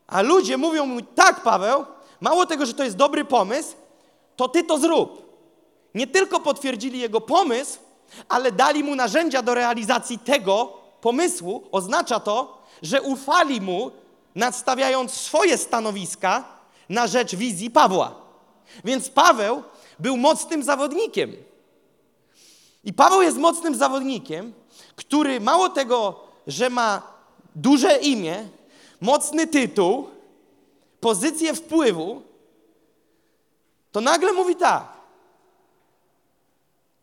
a 0.07 0.23
ludzie 0.23 0.57
mówią 0.57 0.87
mu: 0.87 1.03
Tak, 1.03 1.43
Paweł, 1.43 1.85
mało 2.21 2.47
tego, 2.47 2.67
że 2.67 2.75
to 2.75 2.85
jest 2.85 2.97
dobry 2.97 3.25
pomysł, 3.25 3.75
to 4.37 4.49
ty 4.49 4.65
to 4.65 4.79
zrób. 4.79 5.27
Nie 5.95 6.07
tylko 6.07 6.41
potwierdzili 6.41 6.99
jego 6.99 7.21
pomysł, 7.21 7.79
ale 8.29 8.53
dali 8.53 8.85
mu 8.85 8.95
narzędzia 8.95 9.43
do 9.43 9.55
realizacji 9.55 10.19
tego 10.19 10.73
pomysłu. 11.01 11.65
Oznacza 11.73 12.21
to, 12.21 12.63
że 12.83 13.03
ufali 13.03 13.61
mu, 13.61 13.91
nadstawiając 14.35 15.13
swoje 15.13 15.59
stanowiska 15.59 16.56
na 16.89 17.07
rzecz 17.07 17.35
wizji 17.35 17.71
Pawła. 17.71 18.15
Więc 18.85 19.09
Paweł 19.09 19.63
był 19.99 20.17
mocnym 20.17 20.63
zawodnikiem. 20.63 21.37
I 22.85 22.93
Paweł 22.93 23.23
jest 23.23 23.37
mocnym 23.37 23.75
zawodnikiem, 23.75 24.53
który 24.97 25.41
mało 25.41 25.69
tego, 25.69 26.21
że 26.47 26.71
ma 26.71 27.03
duże 27.55 27.97
imię, 27.97 28.49
mocny 29.01 29.47
tytuł, 29.47 30.09
pozycję 31.01 31.55
wpływu, 31.55 32.23
to 33.93 34.01
nagle 34.01 34.33
mówi 34.33 34.57
tak. 34.57 34.97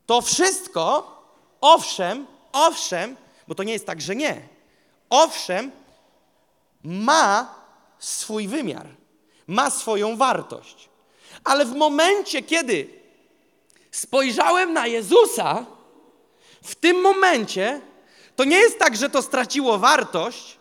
To 0.06 0.22
wszystko, 0.22 1.18
owszem, 1.62 2.28
owszem, 2.52 3.16
bo 3.48 3.56
to 3.56 3.64
nie 3.64 3.74
jest 3.74 3.86
tak, 3.86 4.02
że 4.02 4.16
nie. 4.16 4.50
Owszem, 5.10 5.72
ma 6.84 7.56
swój 8.00 8.48
wymiar, 8.48 8.88
ma 9.48 9.70
swoją 9.70 10.18
wartość. 10.18 10.90
Ale 11.44 11.66
w 11.66 11.76
momencie, 11.76 12.42
kiedy 12.42 12.90
spojrzałem 13.92 14.74
na 14.74 14.88
Jezusa, 14.88 15.66
w 16.64 16.76
tym 16.76 17.02
momencie 17.02 17.82
to 18.36 18.44
nie 18.44 18.58
jest 18.58 18.80
tak, 18.80 18.96
że 18.96 19.10
to 19.10 19.22
straciło 19.22 19.78
wartość, 19.78 20.58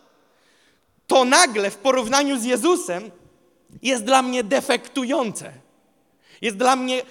to 1.07 1.25
nagle 1.25 1.71
w 1.71 1.77
porównaniu 1.77 2.39
z 2.39 2.43
Jezusem 2.43 3.11
jest 3.81 4.03
dla 4.03 4.21
mnie 4.21 4.43
defektujące, 4.43 5.53
jest 6.41 6.57
dla 6.57 6.75
mnie 6.75 7.01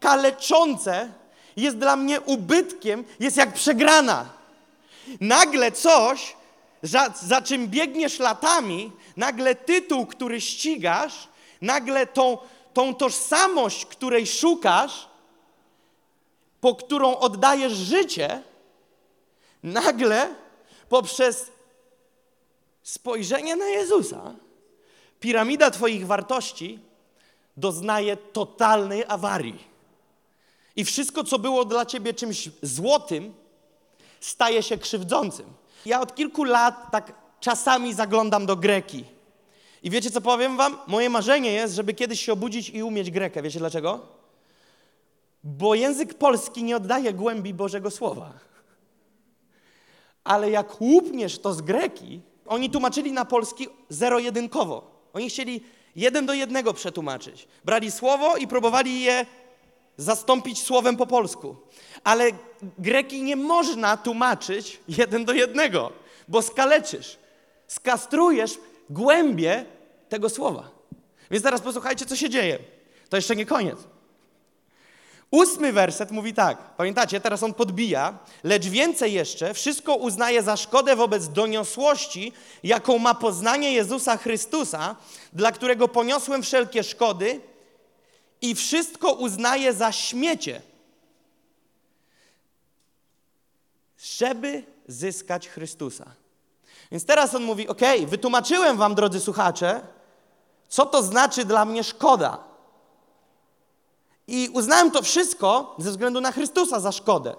kaleczące, 0.00 1.12
jest 1.56 1.78
dla 1.78 1.96
mnie 1.96 2.20
ubytkiem, 2.20 3.04
jest 3.20 3.36
jak 3.36 3.54
przegrana. 3.54 4.32
Nagle 5.20 5.72
coś, 5.72 6.36
za, 6.82 7.12
za 7.22 7.42
czym 7.42 7.68
biegniesz 7.68 8.18
latami, 8.18 8.92
nagle 9.16 9.54
tytuł, 9.54 10.06
który 10.06 10.40
ścigasz, 10.40 11.28
nagle 11.60 12.06
tą, 12.06 12.38
tą 12.74 12.94
tożsamość, 12.94 13.86
której 13.86 14.26
szukasz, 14.26 15.08
po 16.60 16.74
którą 16.74 17.16
oddajesz 17.16 17.72
życie, 17.72 18.42
nagle 19.62 20.34
poprzez 20.88 21.50
spojrzenie 22.82 23.56
na 23.56 23.66
Jezusa, 23.66 24.34
piramida 25.20 25.70
Twoich 25.70 26.06
wartości 26.06 26.78
doznaje 27.56 28.16
totalnej 28.16 29.04
awarii. 29.08 29.70
I 30.76 30.84
wszystko, 30.84 31.24
co 31.24 31.38
było 31.38 31.64
dla 31.64 31.86
Ciebie 31.86 32.14
czymś 32.14 32.48
złotym, 32.62 33.34
staje 34.20 34.62
się 34.62 34.78
krzywdzącym. 34.78 35.46
Ja 35.86 36.00
od 36.00 36.14
kilku 36.14 36.44
lat 36.44 36.90
tak 36.92 37.12
czasami 37.40 37.94
zaglądam 37.94 38.46
do 38.46 38.56
Greki. 38.56 39.04
I 39.82 39.90
wiecie, 39.90 40.10
co 40.10 40.20
powiem 40.20 40.56
Wam? 40.56 40.78
Moje 40.86 41.10
marzenie 41.10 41.52
jest, 41.52 41.74
żeby 41.74 41.94
kiedyś 41.94 42.20
się 42.20 42.32
obudzić 42.32 42.70
i 42.70 42.82
umieć 42.82 43.10
Grekę. 43.10 43.42
Wiecie 43.42 43.58
dlaczego? 43.58 44.06
Bo 45.44 45.74
język 45.74 46.14
polski 46.14 46.64
nie 46.64 46.76
oddaje 46.76 47.12
głębi 47.12 47.54
Bożego 47.54 47.90
Słowa. 47.90 48.32
Ale 50.24 50.50
jak 50.50 50.80
łupniesz 50.80 51.38
to 51.38 51.54
z 51.54 51.60
Greki, 51.60 52.20
oni 52.46 52.70
tłumaczyli 52.70 53.12
na 53.12 53.24
polski 53.24 53.68
zero-jedynkowo. 53.88 54.90
Oni 55.12 55.30
chcieli 55.30 55.60
jeden 55.96 56.26
do 56.26 56.32
jednego 56.32 56.74
przetłumaczyć. 56.74 57.48
Brali 57.64 57.90
słowo 57.90 58.36
i 58.36 58.46
próbowali 58.46 59.00
je 59.00 59.26
zastąpić 59.96 60.62
słowem 60.62 60.96
po 60.96 61.06
polsku. 61.06 61.56
Ale 62.04 62.30
greki 62.78 63.22
nie 63.22 63.36
można 63.36 63.96
tłumaczyć 63.96 64.80
jeden 64.88 65.24
do 65.24 65.32
jednego, 65.32 65.92
bo 66.28 66.42
skaleczysz, 66.42 67.18
skastrujesz 67.70 68.58
głębie 68.90 69.64
tego 70.08 70.28
słowa. 70.28 70.70
Więc 71.30 71.44
teraz 71.44 71.60
posłuchajcie, 71.60 72.06
co 72.06 72.16
się 72.16 72.30
dzieje. 72.30 72.58
To 73.08 73.16
jeszcze 73.16 73.36
nie 73.36 73.46
koniec. 73.46 73.78
Ósmy 75.30 75.72
werset 75.72 76.10
mówi 76.10 76.34
tak. 76.34 76.76
Pamiętacie, 76.76 77.20
teraz 77.20 77.42
on 77.42 77.54
podbija, 77.54 78.18
lecz 78.44 78.66
więcej 78.66 79.12
jeszcze, 79.12 79.54
wszystko 79.54 79.94
uznaje 79.94 80.42
za 80.42 80.56
szkodę 80.56 80.96
wobec 80.96 81.28
doniosłości, 81.28 82.32
jaką 82.62 82.98
ma 82.98 83.14
poznanie 83.14 83.72
Jezusa 83.72 84.16
Chrystusa, 84.16 84.96
dla 85.32 85.52
którego 85.52 85.88
poniosłem 85.88 86.42
wszelkie 86.42 86.82
szkody 86.82 87.40
i 88.42 88.54
wszystko 88.54 89.12
uznaje 89.12 89.72
za 89.72 89.92
śmiecie, 89.92 90.62
żeby 93.98 94.62
zyskać 94.86 95.48
Chrystusa. 95.48 96.19
Więc 96.90 97.04
teraz 97.04 97.34
on 97.34 97.42
mówi: 97.42 97.68
OK, 97.68 97.80
wytłumaczyłem 98.06 98.76
Wam, 98.76 98.94
drodzy 98.94 99.20
słuchacze, 99.20 99.80
co 100.68 100.86
to 100.86 101.02
znaczy 101.02 101.44
dla 101.44 101.64
mnie 101.64 101.84
szkoda. 101.84 102.38
I 104.26 104.50
uznałem 104.52 104.90
to 104.90 105.02
wszystko 105.02 105.74
ze 105.78 105.90
względu 105.90 106.20
na 106.20 106.32
Chrystusa 106.32 106.80
za 106.80 106.92
szkodę, 106.92 107.34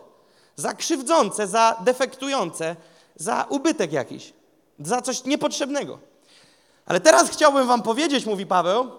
za 0.55 0.73
krzywdzące, 0.73 1.47
za 1.47 1.75
defektujące, 1.85 2.75
za 3.15 3.45
ubytek 3.49 3.93
jakiś, 3.93 4.33
za 4.79 5.01
coś 5.01 5.23
niepotrzebnego. 5.23 5.99
Ale 6.85 6.99
teraz 6.99 7.29
chciałbym 7.29 7.67
Wam 7.67 7.81
powiedzieć, 7.81 8.25
mówi 8.25 8.45
Paweł, 8.45 8.91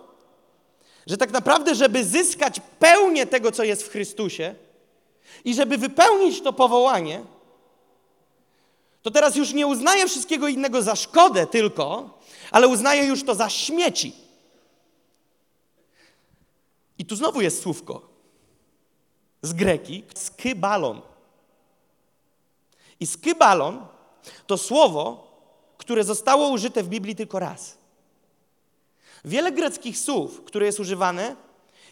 że 1.07 1.17
tak 1.17 1.31
naprawdę, 1.31 1.75
żeby 1.75 2.05
zyskać 2.05 2.61
pełnię 2.79 3.27
tego, 3.27 3.53
co 3.53 3.65
jest 3.65 3.83
w 3.83 3.91
Chrystusie 3.91 4.55
i 5.45 5.55
żeby 5.55 5.79
wypełnić 5.79 6.43
to 6.43 6.53
powołanie, 6.53 7.25
to 9.03 9.11
teraz 9.11 9.37
już 9.37 9.53
nie 9.53 9.67
uznaję 9.67 10.09
wszystkiego 10.09 10.49
innego 10.49 10.83
za 10.83 10.97
szkodę 10.97 11.47
tylko, 11.47 12.19
ale 12.51 12.69
uznaję 12.69 13.05
już 13.05 13.25
to 13.25 13.35
za 13.35 13.49
śmieci. 13.49 14.12
I 16.99 17.05
tu 17.05 17.17
znowu 17.17 17.41
jest 17.41 17.62
słówko 17.62 18.09
z 19.43 19.53
greki, 19.53 20.05
skybalon. 20.15 21.01
I 23.01 23.07
skybalon 23.07 23.87
to 24.47 24.59
słowo, 24.59 25.33
które 25.79 26.05
zostało 26.05 26.49
użyte 26.49 26.83
w 26.83 26.88
Biblii 26.88 27.17
tylko 27.17 27.38
raz. 27.38 27.79
Wiele 29.25 29.53
greckich 29.53 29.99
słów, 29.99 30.43
które 30.45 30.67
jest 30.67 30.81
używane, 30.81 31.37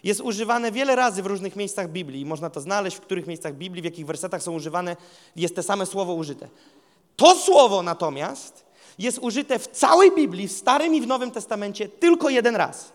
jest 0.04 0.20
używane 0.20 0.72
wiele 0.72 0.96
razy 0.96 1.22
w 1.22 1.26
różnych 1.26 1.56
miejscach 1.56 1.90
Biblii. 1.90 2.26
Można 2.26 2.50
to 2.50 2.60
znaleźć, 2.60 2.96
w 2.96 3.00
których 3.00 3.26
miejscach 3.26 3.54
Biblii, 3.54 3.82
w 3.82 3.84
jakich 3.84 4.06
wersetach 4.06 4.42
są 4.42 4.52
używane, 4.52 4.96
jest 5.36 5.56
te 5.56 5.62
same 5.62 5.86
słowo 5.86 6.14
użyte. 6.14 6.48
To 7.20 7.36
słowo 7.36 7.82
natomiast 7.82 8.64
jest 8.98 9.18
użyte 9.18 9.58
w 9.58 9.66
całej 9.66 10.12
Biblii, 10.12 10.48
w 10.48 10.52
Starym 10.52 10.94
i 10.94 11.00
w 11.00 11.06
Nowym 11.06 11.30
Testamencie 11.30 11.88
tylko 11.88 12.28
jeden 12.28 12.56
raz. 12.56 12.92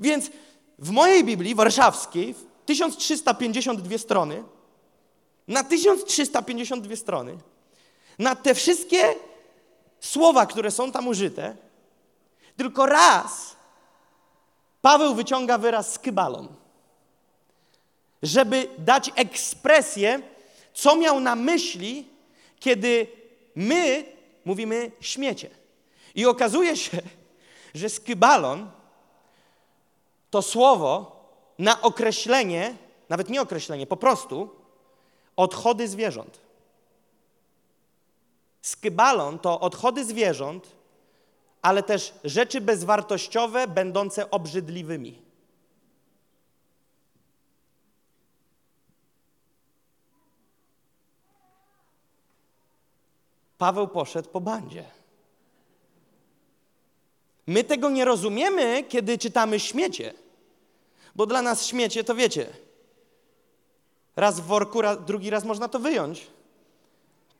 Więc 0.00 0.30
w 0.78 0.90
mojej 0.90 1.24
Biblii 1.24 1.54
warszawskiej, 1.54 2.34
1352 2.66 3.98
strony, 3.98 4.44
na 5.48 5.64
1352 5.64 6.96
strony, 6.96 7.38
na 8.18 8.36
te 8.36 8.54
wszystkie 8.54 9.14
słowa, 10.00 10.46
które 10.46 10.70
są 10.70 10.92
tam 10.92 11.08
użyte, 11.08 11.56
tylko 12.56 12.86
raz 12.86 13.56
Paweł 14.82 15.14
wyciąga 15.14 15.58
wyraz 15.58 15.92
skybalon, 15.92 16.48
żeby 18.22 18.68
dać 18.78 19.10
ekspresję, 19.14 20.22
co 20.74 20.96
miał 20.96 21.20
na 21.20 21.36
myśli, 21.36 22.11
kiedy 22.62 23.06
my 23.54 24.04
mówimy 24.44 24.90
śmiecie. 25.00 25.50
I 26.14 26.26
okazuje 26.26 26.76
się, 26.76 26.98
że 27.74 27.88
skybalon 27.88 28.70
to 30.30 30.42
słowo 30.42 31.22
na 31.58 31.82
określenie, 31.82 32.76
nawet 33.08 33.28
nie 33.28 33.42
określenie, 33.42 33.86
po 33.86 33.96
prostu 33.96 34.50
odchody 35.36 35.88
zwierząt. 35.88 36.40
Skybalon 38.62 39.38
to 39.38 39.60
odchody 39.60 40.04
zwierząt, 40.04 40.68
ale 41.62 41.82
też 41.82 42.14
rzeczy 42.24 42.60
bezwartościowe, 42.60 43.68
będące 43.68 44.30
obrzydliwymi. 44.30 45.22
Paweł 53.62 53.88
poszedł 53.88 54.28
po 54.28 54.40
bandzie. 54.40 54.84
My 57.46 57.64
tego 57.64 57.90
nie 57.90 58.04
rozumiemy, 58.04 58.84
kiedy 58.88 59.18
czytamy 59.18 59.60
śmiecie, 59.60 60.14
bo 61.14 61.26
dla 61.26 61.42
nas 61.42 61.66
śmiecie 61.66 62.04
to 62.04 62.14
wiecie. 62.14 62.46
Raz 64.16 64.40
w 64.40 64.44
worku, 64.44 64.80
raz, 64.80 64.98
drugi 65.06 65.30
raz 65.30 65.44
można 65.44 65.68
to 65.68 65.78
wyjąć. 65.78 66.26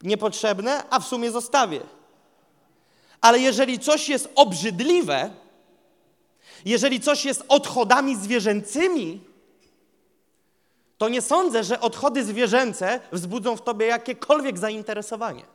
Niepotrzebne, 0.02 0.84
a 0.90 1.00
w 1.00 1.06
sumie 1.06 1.30
zostawię. 1.30 1.80
Ale 3.20 3.38
jeżeli 3.38 3.78
coś 3.78 4.08
jest 4.08 4.28
obrzydliwe, 4.34 5.30
jeżeli 6.64 7.00
coś 7.00 7.24
jest 7.24 7.44
odchodami 7.48 8.16
zwierzęcymi, 8.16 9.20
to 10.98 11.08
nie 11.08 11.22
sądzę, 11.22 11.64
że 11.64 11.80
odchody 11.80 12.24
zwierzęce 12.24 13.00
wzbudzą 13.12 13.56
w 13.56 13.62
tobie 13.62 13.86
jakiekolwiek 13.86 14.58
zainteresowanie. 14.58 15.51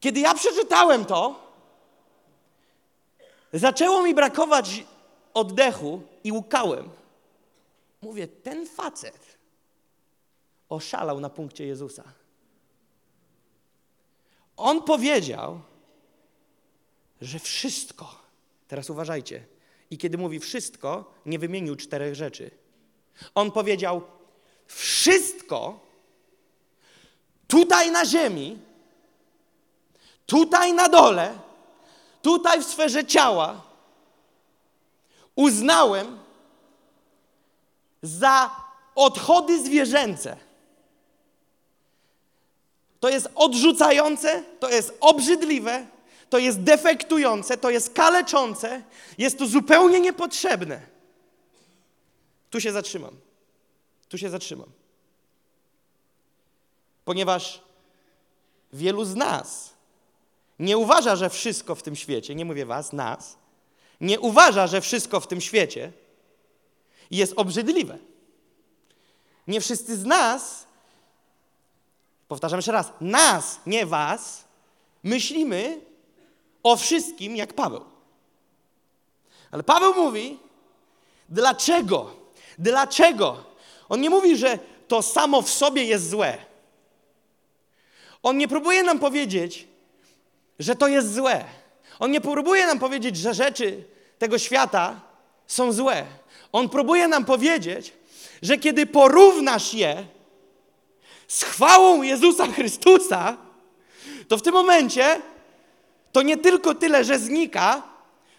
Kiedy 0.00 0.20
ja 0.20 0.34
przeczytałem 0.34 1.04
to, 1.04 1.48
Zaczęło 3.52 4.02
mi 4.02 4.14
brakować 4.14 4.84
oddechu 5.34 6.02
i 6.24 6.32
łukałem. 6.32 6.90
Mówię, 8.02 8.28
ten 8.28 8.66
facet 8.66 9.38
oszalał 10.68 11.20
na 11.20 11.30
punkcie 11.30 11.66
Jezusa. 11.66 12.04
On 14.56 14.82
powiedział, 14.82 15.60
że 17.20 17.38
wszystko, 17.38 18.22
teraz 18.68 18.90
uważajcie, 18.90 19.46
i 19.90 19.98
kiedy 19.98 20.18
mówi 20.18 20.40
wszystko, 20.40 21.14
nie 21.26 21.38
wymienił 21.38 21.76
czterech 21.76 22.14
rzeczy. 22.14 22.50
On 23.34 23.52
powiedział, 23.52 24.02
wszystko 24.66 25.80
tutaj 27.48 27.90
na 27.90 28.04
ziemi, 28.06 28.58
tutaj 30.28 30.72
na 30.72 30.88
dole, 30.88 31.38
tutaj 32.22 32.62
w 32.62 32.66
sferze 32.66 33.04
ciała, 33.04 33.62
uznałem 35.36 36.18
za 38.02 38.50
odchody 38.94 39.64
zwierzęce. 39.64 40.36
To 43.00 43.08
jest 43.08 43.28
odrzucające, 43.34 44.42
to 44.60 44.68
jest 44.68 44.96
obrzydliwe, 45.00 45.86
to 46.30 46.38
jest 46.38 46.62
defektujące, 46.62 47.56
to 47.56 47.70
jest 47.70 47.94
kaleczące, 47.94 48.82
jest 49.18 49.38
to 49.38 49.46
zupełnie 49.46 50.00
niepotrzebne. 50.00 50.80
Tu 52.50 52.60
się 52.60 52.72
zatrzymam. 52.72 53.16
Tu 54.08 54.18
się 54.18 54.30
zatrzymam. 54.30 54.68
Ponieważ 57.04 57.62
wielu 58.72 59.04
z 59.04 59.14
nas 59.14 59.77
nie 60.58 60.78
uważa, 60.78 61.16
że 61.16 61.30
wszystko 61.30 61.74
w 61.74 61.82
tym 61.82 61.96
świecie, 61.96 62.34
nie 62.34 62.44
mówię 62.44 62.66
was, 62.66 62.92
nas, 62.92 63.36
nie 64.00 64.20
uważa, 64.20 64.66
że 64.66 64.80
wszystko 64.80 65.20
w 65.20 65.26
tym 65.26 65.40
świecie 65.40 65.92
jest 67.10 67.32
obrzydliwe. 67.36 67.98
Nie 69.46 69.60
wszyscy 69.60 69.96
z 69.96 70.04
nas, 70.04 70.66
powtarzam 72.28 72.58
jeszcze 72.58 72.72
raz, 72.72 72.92
nas, 73.00 73.60
nie 73.66 73.86
was, 73.86 74.44
myślimy 75.02 75.80
o 76.62 76.76
wszystkim 76.76 77.36
jak 77.36 77.52
Paweł. 77.52 77.84
Ale 79.50 79.62
Paweł 79.62 79.94
mówi, 79.94 80.38
dlaczego? 81.28 82.10
Dlaczego? 82.58 83.44
On 83.88 84.00
nie 84.00 84.10
mówi, 84.10 84.36
że 84.36 84.58
to 84.88 85.02
samo 85.02 85.42
w 85.42 85.50
sobie 85.50 85.84
jest 85.84 86.10
złe. 86.10 86.38
On 88.22 88.38
nie 88.38 88.48
próbuje 88.48 88.82
nam 88.82 88.98
powiedzieć, 88.98 89.67
że 90.58 90.76
to 90.76 90.88
jest 90.88 91.14
złe. 91.14 91.44
On 91.98 92.10
nie 92.10 92.20
próbuje 92.20 92.66
nam 92.66 92.78
powiedzieć, 92.78 93.16
że 93.16 93.34
rzeczy 93.34 93.84
tego 94.18 94.38
świata 94.38 95.00
są 95.46 95.72
złe. 95.72 96.04
On 96.52 96.68
próbuje 96.68 97.08
nam 97.08 97.24
powiedzieć, 97.24 97.92
że 98.42 98.58
kiedy 98.58 98.86
porównasz 98.86 99.74
je 99.74 100.06
z 101.28 101.42
chwałą 101.42 102.02
Jezusa 102.02 102.46
Chrystusa, 102.46 103.36
to 104.28 104.38
w 104.38 104.42
tym 104.42 104.54
momencie 104.54 105.22
to 106.12 106.22
nie 106.22 106.36
tylko 106.36 106.74
tyle, 106.74 107.04
że 107.04 107.18
znika, 107.18 107.82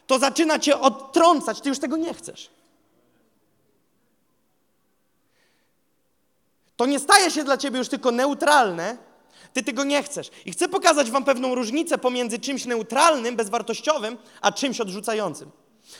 to 0.07 0.19
zaczyna 0.19 0.59
cię 0.59 0.79
odtrącać, 0.79 1.61
ty 1.61 1.69
już 1.69 1.79
tego 1.79 1.97
nie 1.97 2.13
chcesz. 2.13 2.49
To 6.75 6.85
nie 6.85 6.99
staje 6.99 7.31
się 7.31 7.43
dla 7.43 7.57
ciebie 7.57 7.77
już 7.77 7.89
tylko 7.89 8.11
neutralne, 8.11 8.97
ty 9.53 9.63
tego 9.63 9.83
nie 9.83 10.03
chcesz. 10.03 10.29
I 10.45 10.51
chcę 10.51 10.67
pokazać 10.67 11.11
wam 11.11 11.23
pewną 11.23 11.55
różnicę 11.55 11.97
pomiędzy 11.97 12.39
czymś 12.39 12.65
neutralnym, 12.65 13.35
bezwartościowym, 13.35 14.17
a 14.41 14.51
czymś 14.51 14.81
odrzucającym. 14.81 15.51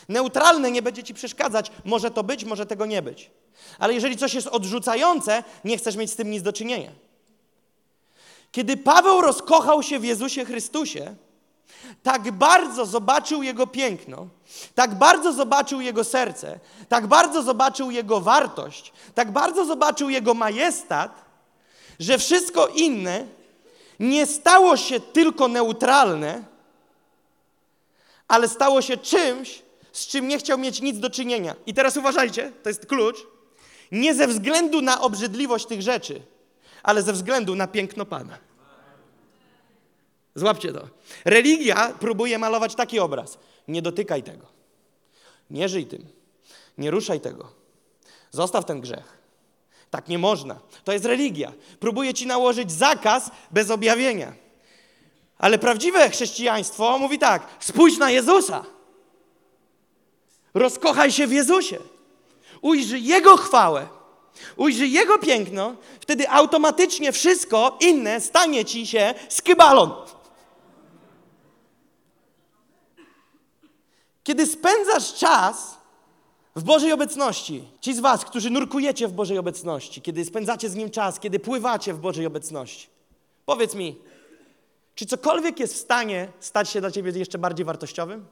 Neutralne 0.10 0.72
nie 0.72 0.82
będzie 0.82 1.04
ci 1.04 1.14
przeszkadzać, 1.14 1.72
może 1.86 2.12
to 2.12 2.24
być, 2.24 2.46
może 2.46 2.66
tego 2.66 2.86
nie 2.86 3.02
być. 3.02 3.32
Ale 3.80 3.94
jeżeli 3.94 4.18
coś 4.18 4.34
jest 4.34 4.48
odrzucające, 4.48 5.44
nie 5.66 5.78
chcesz 5.78 5.96
mieć 5.96 6.12
z 6.12 6.16
tym 6.16 6.32
nic 6.32 6.44
do 6.44 6.54
czynienia. 6.54 6.92
Kiedy 8.52 8.78
Paweł 8.78 9.22
rozkochał 9.22 9.84
się 9.84 10.00
w 10.00 10.04
Jezusie 10.04 10.46
Chrystusie, 10.46 11.16
tak 12.04 12.32
bardzo 12.32 12.86
zobaczył 12.86 13.44
Jego 13.44 13.68
piękno, 13.68 14.28
tak 14.76 14.96
bardzo 14.96 15.34
zobaczył 15.34 15.82
Jego 15.82 16.04
serce, 16.04 16.60
tak 16.90 17.08
bardzo 17.08 17.44
zobaczył 17.44 17.92
Jego 17.92 18.22
wartość, 18.22 18.94
tak 19.16 19.32
bardzo 19.32 19.66
zobaczył 19.66 20.10
Jego 20.10 20.34
majestat, 20.34 21.26
że 22.00 22.18
wszystko 22.18 22.68
inne 22.68 23.26
nie 24.00 24.26
stało 24.26 24.78
się 24.78 25.00
tylko 25.00 25.48
neutralne, 25.48 26.44
ale 28.28 28.48
stało 28.48 28.82
się 28.82 28.98
czymś, 28.98 29.62
z 29.92 30.08
czym 30.08 30.28
nie 30.28 30.38
chciał 30.38 30.58
mieć 30.58 30.82
nic 30.82 31.00
do 31.00 31.10
czynienia. 31.10 31.56
I 31.66 31.74
teraz 31.74 31.98
uważajcie, 31.98 32.52
to 32.64 32.70
jest 32.70 32.86
klucz. 32.86 33.18
Nie 33.92 34.16
ze 34.16 34.28
względu 34.28 34.82
na 34.82 35.02
obrzydliwość 35.02 35.66
tych 35.66 35.82
rzeczy, 35.82 36.22
ale 36.84 37.02
ze 37.02 37.14
względu 37.14 37.56
na 37.56 37.68
piękno 37.68 38.06
Pana. 38.06 38.38
Złapcie 40.36 40.74
to. 40.74 40.88
Religia 41.26 41.94
próbuje 42.00 42.38
malować 42.38 42.76
taki 42.76 43.00
obraz. 43.00 43.38
Nie 43.68 43.82
dotykaj 43.82 44.24
tego. 44.24 44.46
Nie 45.50 45.70
żyj 45.70 45.86
tym. 45.86 46.08
Nie 46.78 46.92
ruszaj 46.92 47.22
tego. 47.22 47.52
Zostaw 48.32 48.66
ten 48.66 48.82
grzech. 48.82 49.19
Tak 49.92 50.08
nie 50.08 50.20
można. 50.20 50.60
To 50.84 50.94
jest 50.94 51.06
religia. 51.06 51.52
Próbuje 51.80 52.14
ci 52.14 52.28
nałożyć 52.28 52.72
zakaz 52.72 53.32
bez 53.52 53.72
objawienia. 53.72 54.34
Ale 55.38 55.60
prawdziwe 55.60 56.10
chrześcijaństwo 56.10 56.98
mówi 56.98 57.20
tak: 57.20 57.48
spójrz 57.60 57.98
na 57.98 58.12
Jezusa. 58.12 58.66
Rozkochaj 60.54 61.12
się 61.12 61.28
w 61.28 61.32
Jezusie. 61.32 61.78
Ujrzyj 62.62 63.06
Jego 63.06 63.38
chwałę. 63.38 63.88
Ujrzyj 64.58 64.92
Jego 64.92 65.20
piękno. 65.20 65.76
Wtedy 66.00 66.30
automatycznie 66.30 67.12
wszystko 67.12 67.78
inne 67.80 68.22
stanie 68.22 68.66
ci 68.66 68.88
się 68.88 69.14
skybalon. 69.30 69.92
Kiedy 74.24 74.46
spędzasz 74.46 75.14
czas 75.14 75.79
w 76.56 76.64
Bożej 76.64 76.92
obecności, 76.92 77.64
ci 77.82 77.94
z 77.94 78.00
Was, 78.00 78.26
którzy 78.26 78.50
nurkujecie 78.50 79.08
w 79.08 79.14
Bożej 79.14 79.38
obecności, 79.38 80.02
kiedy 80.02 80.26
spędzacie 80.26 80.70
z 80.70 80.76
Nim 80.76 80.90
czas, 80.90 81.20
kiedy 81.20 81.40
pływacie 81.40 81.94
w 81.94 82.00
Bożej 82.00 82.26
obecności, 82.26 82.88
powiedz 83.46 83.76
mi, 83.76 83.96
czy 84.96 85.06
cokolwiek 85.06 85.60
jest 85.60 85.74
w 85.74 85.78
stanie 85.78 86.28
stać 86.40 86.70
się 86.70 86.82
dla 86.82 86.92
Ciebie 86.92 87.12
jeszcze 87.12 87.38
bardziej 87.38 87.66
wartościowym? 87.66 88.26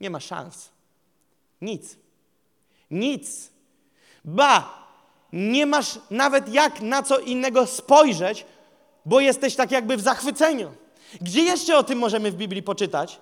Nie 0.00 0.10
ma 0.10 0.20
szans. 0.20 0.68
Nic. 1.60 1.96
Nic. 2.90 3.50
Ba, 4.24 4.86
nie 5.32 5.66
masz 5.66 5.98
nawet 6.10 6.48
jak 6.48 6.80
na 6.80 7.02
co 7.02 7.18
innego 7.18 7.66
spojrzeć, 7.66 8.46
bo 9.04 9.20
jesteś 9.20 9.56
tak 9.56 9.70
jakby 9.70 9.96
w 9.96 10.00
zachwyceniu. 10.00 10.72
Gdzie 11.20 11.42
jeszcze 11.42 11.78
o 11.78 11.82
tym 11.82 11.98
możemy 11.98 12.32
w 12.32 12.36
Biblii 12.36 12.62
poczytać? 12.62 13.20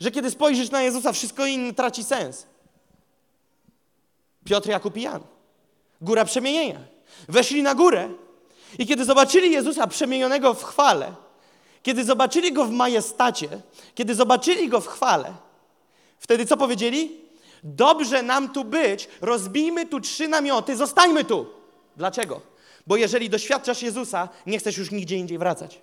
Że 0.00 0.10
kiedy 0.10 0.30
spojrzysz 0.30 0.70
na 0.70 0.82
Jezusa, 0.82 1.12
wszystko 1.12 1.46
inne 1.46 1.74
traci 1.74 2.04
sens. 2.04 2.46
Piotr, 4.44 4.68
Jakub 4.68 4.96
i 4.96 5.02
Jan. 5.02 5.22
Góra 6.00 6.24
przemienienia. 6.24 6.80
Weszli 7.28 7.62
na 7.62 7.74
górę 7.74 8.08
i 8.78 8.86
kiedy 8.86 9.04
zobaczyli 9.04 9.50
Jezusa 9.52 9.86
przemienionego 9.86 10.54
w 10.54 10.64
chwale, 10.64 11.14
kiedy 11.82 12.04
zobaczyli 12.04 12.52
Go 12.52 12.64
w 12.64 12.70
majestacie, 12.70 13.48
kiedy 13.94 14.14
zobaczyli 14.14 14.68
Go 14.68 14.80
w 14.80 14.86
chwale, 14.86 15.34
wtedy 16.18 16.46
co 16.46 16.56
powiedzieli? 16.56 17.20
Dobrze 17.64 18.22
nam 18.22 18.52
tu 18.52 18.64
być, 18.64 19.08
rozbijmy 19.20 19.86
tu 19.86 20.00
trzy 20.00 20.28
namioty, 20.28 20.76
zostańmy 20.76 21.24
tu. 21.24 21.46
Dlaczego? 21.96 22.40
Bo 22.86 22.96
jeżeli 22.96 23.30
doświadczasz 23.30 23.82
Jezusa, 23.82 24.28
nie 24.46 24.58
chcesz 24.58 24.76
już 24.76 24.90
nigdzie 24.90 25.16
indziej 25.16 25.38
wracać. 25.38 25.80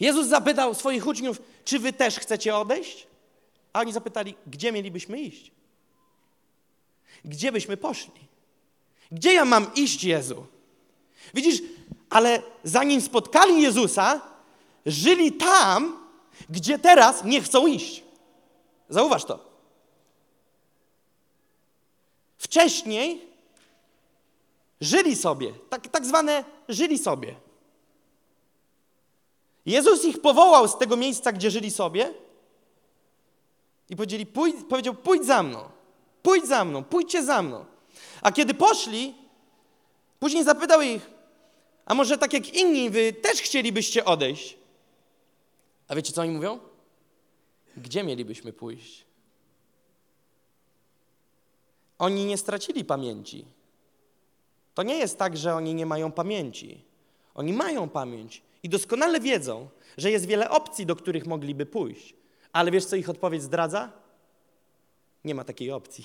Jezus 0.00 0.26
zapytał 0.26 0.74
swoich 0.74 1.06
uczniów, 1.06 1.42
czy 1.64 1.78
wy 1.78 1.92
też 1.92 2.18
chcecie 2.18 2.56
odejść? 2.56 3.06
A 3.74 3.80
oni 3.80 3.92
zapytali, 3.92 4.34
gdzie 4.46 4.72
mielibyśmy 4.72 5.20
iść? 5.20 5.52
Gdzie 7.24 7.52
byśmy 7.52 7.76
poszli? 7.76 8.28
Gdzie 9.12 9.32
ja 9.32 9.44
mam 9.44 9.74
iść, 9.74 10.04
Jezu? 10.04 10.46
Widzisz, 11.34 11.62
ale 12.10 12.42
zanim 12.64 13.00
spotkali 13.00 13.62
Jezusa, 13.62 14.20
żyli 14.86 15.32
tam, 15.32 16.06
gdzie 16.50 16.78
teraz 16.78 17.24
nie 17.24 17.40
chcą 17.40 17.66
iść. 17.66 18.04
Zauważ 18.88 19.24
to. 19.24 19.54
Wcześniej 22.38 23.28
żyli 24.80 25.16
sobie, 25.16 25.52
tak, 25.70 25.88
tak 25.88 26.06
zwane 26.06 26.44
żyli 26.68 26.98
sobie. 26.98 27.34
Jezus 29.66 30.04
ich 30.04 30.20
powołał 30.20 30.68
z 30.68 30.78
tego 30.78 30.96
miejsca, 30.96 31.32
gdzie 31.32 31.50
żyli 31.50 31.70
sobie 31.70 32.23
i 33.90 33.96
powiedzieli, 33.96 34.26
pójdź, 34.26 34.56
powiedział, 34.68 34.94
pójdź 34.94 35.24
za 35.24 35.42
mną, 35.42 35.68
pójdź 36.22 36.46
za 36.46 36.64
mną, 36.64 36.84
pójdźcie 36.84 37.24
za 37.24 37.42
mną. 37.42 37.64
A 38.22 38.32
kiedy 38.32 38.54
poszli, 38.54 39.14
później 40.18 40.44
zapytał 40.44 40.82
ich, 40.82 41.10
a 41.86 41.94
może 41.94 42.18
tak 42.18 42.32
jak 42.32 42.54
inni, 42.54 42.90
wy 42.90 43.12
też 43.12 43.40
chcielibyście 43.40 44.04
odejść? 44.04 44.56
A 45.88 45.94
wiecie, 45.94 46.12
co 46.12 46.20
oni 46.22 46.30
mówią? 46.30 46.58
Gdzie 47.76 48.04
mielibyśmy 48.04 48.52
pójść? 48.52 49.04
Oni 51.98 52.24
nie 52.24 52.38
stracili 52.38 52.84
pamięci. 52.84 53.44
To 54.74 54.82
nie 54.82 54.98
jest 54.98 55.18
tak, 55.18 55.36
że 55.36 55.54
oni 55.54 55.74
nie 55.74 55.86
mają 55.86 56.12
pamięci. 56.12 56.84
Oni 57.34 57.52
mają 57.52 57.88
pamięć 57.88 58.42
i 58.62 58.68
doskonale 58.68 59.20
wiedzą, 59.20 59.68
że 59.96 60.10
jest 60.10 60.26
wiele 60.26 60.50
opcji, 60.50 60.86
do 60.86 60.96
których 60.96 61.26
mogliby 61.26 61.66
pójść. 61.66 62.14
Ale 62.54 62.70
wiesz, 62.70 62.84
co 62.84 62.96
ich 62.96 63.10
odpowiedź 63.10 63.42
zdradza? 63.42 63.92
Nie 65.24 65.34
ma 65.34 65.44
takiej 65.44 65.72
opcji. 65.72 66.04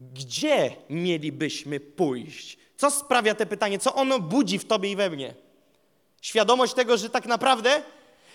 Gdzie 0.00 0.76
mielibyśmy 0.90 1.80
pójść? 1.80 2.58
Co 2.76 2.90
sprawia 2.90 3.34
te 3.34 3.46
pytanie? 3.46 3.78
Co 3.78 3.94
ono 3.94 4.18
budzi 4.18 4.58
w 4.58 4.64
tobie 4.64 4.90
i 4.90 4.96
we 4.96 5.10
mnie? 5.10 5.34
Świadomość 6.20 6.74
tego, 6.74 6.96
że 6.96 7.10
tak 7.10 7.26
naprawdę, 7.26 7.82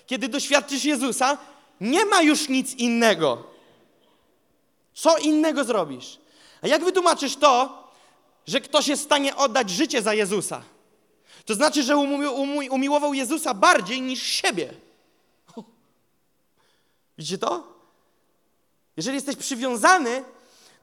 kiedy 0.06 0.28
doświadczysz 0.28 0.86
Jezusa, 0.86 1.38
nie 1.82 2.06
ma 2.06 2.22
już 2.22 2.50
nic 2.50 2.76
innego. 2.76 3.44
Co 4.94 5.18
innego 5.18 5.64
zrobisz? 5.64 6.20
A 6.62 6.68
jak 6.68 6.84
wytłumaczysz 6.84 7.36
to, 7.36 7.84
że 8.48 8.62
ktoś 8.62 8.88
jest 8.88 9.02
w 9.02 9.06
stanie 9.06 9.36
oddać 9.36 9.70
życie 9.70 10.02
za 10.02 10.14
Jezusa? 10.14 10.64
To 11.46 11.56
znaczy, 11.56 11.84
że 11.84 11.98
umi 11.98 12.70
umiłował 12.70 13.14
Jezusa 13.14 13.54
bardziej 13.54 14.02
niż 14.02 14.24
siebie. 14.24 14.74
Widzicie 17.20 17.38
to? 17.38 17.64
Jeżeli 18.98 19.16
jesteś 19.16 19.36
przywiązany 19.36 20.24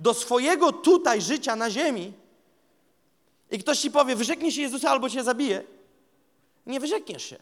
do 0.01 0.15
swojego 0.15 0.73
tutaj 0.73 1.23
życia 1.23 1.57
na 1.57 1.71
ziemi 1.71 2.13
i 3.51 3.59
ktoś 3.59 3.79
ci 3.79 3.91
powie, 3.91 4.17
wyrzeknij 4.17 4.53
się 4.53 4.61
Jezusa 4.61 4.91
albo 4.91 5.11
cię 5.11 5.25
zabije, 5.25 5.65
nie 6.67 6.81
wyrzekniesz 6.81 7.25
się. 7.25 7.37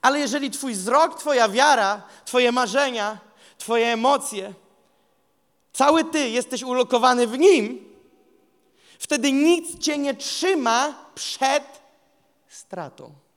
Ale 0.00 0.20
jeżeli 0.20 0.50
twój 0.50 0.72
wzrok, 0.72 1.20
twoja 1.20 1.48
wiara, 1.48 2.02
twoje 2.24 2.52
marzenia, 2.52 3.18
twoje 3.58 3.86
emocje, 3.86 4.54
cały 5.72 6.04
ty 6.04 6.28
jesteś 6.28 6.62
ulokowany 6.62 7.26
w 7.26 7.38
Nim, 7.38 7.94
wtedy 8.98 9.32
nic 9.32 9.78
cię 9.78 9.98
nie 9.98 10.14
trzyma 10.14 11.10
przed 11.14 11.64
stratą. 12.48 13.27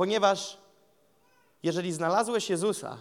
Ponieważ 0.00 0.58
jeżeli 1.62 1.92
znalazłeś 1.92 2.50
Jezusa, 2.50 2.98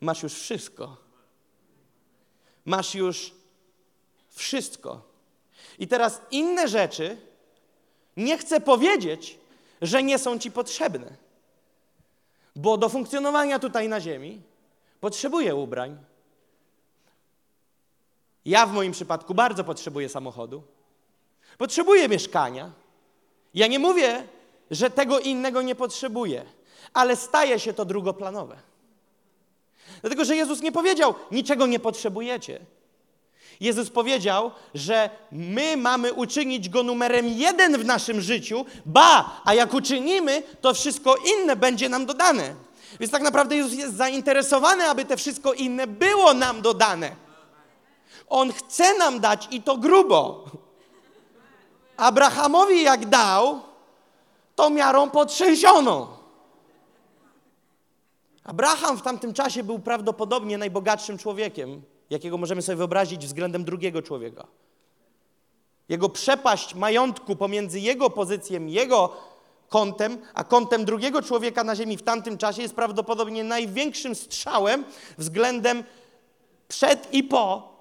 masz 0.00 0.22
już 0.22 0.34
wszystko. 0.34 0.96
Masz 2.64 2.94
już 2.94 3.34
wszystko. 4.30 5.02
I 5.78 5.88
teraz 5.88 6.20
inne 6.30 6.68
rzeczy 6.68 7.16
nie 8.16 8.38
chcę 8.38 8.60
powiedzieć, 8.60 9.38
że 9.82 10.02
nie 10.02 10.18
są 10.18 10.38
ci 10.38 10.50
potrzebne. 10.50 11.16
Bo 12.56 12.78
do 12.78 12.88
funkcjonowania 12.88 13.58
tutaj 13.58 13.88
na 13.88 14.00
Ziemi 14.00 14.42
potrzebuję 15.00 15.54
ubrań. 15.54 15.98
Ja 18.44 18.66
w 18.66 18.72
moim 18.72 18.92
przypadku 18.92 19.34
bardzo 19.34 19.64
potrzebuję 19.64 20.08
samochodu. 20.08 20.62
Potrzebuję 21.58 22.08
mieszkania. 22.08 22.83
Ja 23.54 23.66
nie 23.66 23.78
mówię, 23.78 24.22
że 24.70 24.90
tego 24.90 25.20
innego 25.20 25.62
nie 25.62 25.74
potrzebuje, 25.74 26.44
ale 26.92 27.16
staje 27.16 27.60
się 27.60 27.72
to 27.72 27.84
drugoplanowe. 27.84 28.56
Dlatego, 30.00 30.24
że 30.24 30.36
Jezus 30.36 30.60
nie 30.60 30.72
powiedział, 30.72 31.14
niczego 31.30 31.66
nie 31.66 31.80
potrzebujecie. 31.80 32.60
Jezus 33.60 33.90
powiedział, 33.90 34.50
że 34.74 35.10
my 35.32 35.76
mamy 35.76 36.12
uczynić 36.12 36.68
Go 36.68 36.82
numerem 36.82 37.28
jeden 37.28 37.78
w 37.78 37.84
naszym 37.84 38.20
życiu, 38.20 38.64
ba, 38.86 39.40
a 39.44 39.54
jak 39.54 39.74
uczynimy, 39.74 40.42
to 40.60 40.74
wszystko 40.74 41.16
inne 41.16 41.56
będzie 41.56 41.88
nam 41.88 42.06
dodane. 42.06 42.54
Więc 43.00 43.12
tak 43.12 43.22
naprawdę 43.22 43.56
Jezus 43.56 43.72
jest 43.72 43.96
zainteresowany, 43.96 44.84
aby 44.84 45.04
te 45.04 45.16
wszystko 45.16 45.52
inne 45.52 45.86
było 45.86 46.34
nam 46.34 46.62
dodane. 46.62 47.16
On 48.28 48.52
chce 48.52 48.98
nam 48.98 49.20
dać 49.20 49.48
i 49.50 49.62
to 49.62 49.76
grubo. 49.76 50.44
Abrahamowi 51.96 52.82
jak 52.82 53.08
dał, 53.08 53.60
to 54.56 54.70
miarą 54.70 55.10
potrzęsioną. 55.10 56.06
Abraham 58.44 58.96
w 58.98 59.02
tamtym 59.02 59.34
czasie 59.34 59.62
był 59.62 59.78
prawdopodobnie 59.78 60.58
najbogatszym 60.58 61.18
człowiekiem, 61.18 61.82
jakiego 62.10 62.38
możemy 62.38 62.62
sobie 62.62 62.76
wyobrazić 62.76 63.26
względem 63.26 63.64
drugiego 63.64 64.02
człowieka. 64.02 64.46
Jego 65.88 66.08
przepaść 66.08 66.74
majątku 66.74 67.36
pomiędzy 67.36 67.80
jego 67.80 68.10
pozycją, 68.10 68.66
jego 68.66 69.16
kątem, 69.68 70.18
a 70.34 70.44
kątem 70.44 70.84
drugiego 70.84 71.22
człowieka 71.22 71.64
na 71.64 71.76
ziemi 71.76 71.96
w 71.96 72.02
tamtym 72.02 72.38
czasie 72.38 72.62
jest 72.62 72.74
prawdopodobnie 72.74 73.44
największym 73.44 74.14
strzałem 74.14 74.84
względem 75.18 75.84
przed 76.68 77.12
i 77.12 77.24
po 77.24 77.74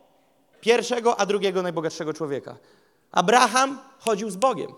pierwszego, 0.62 1.20
a 1.20 1.26
drugiego 1.26 1.62
najbogatszego 1.62 2.14
człowieka. 2.14 2.58
Abraham 3.14 3.80
chodził 4.00 4.30
z 4.30 4.36
Bogiem. 4.36 4.74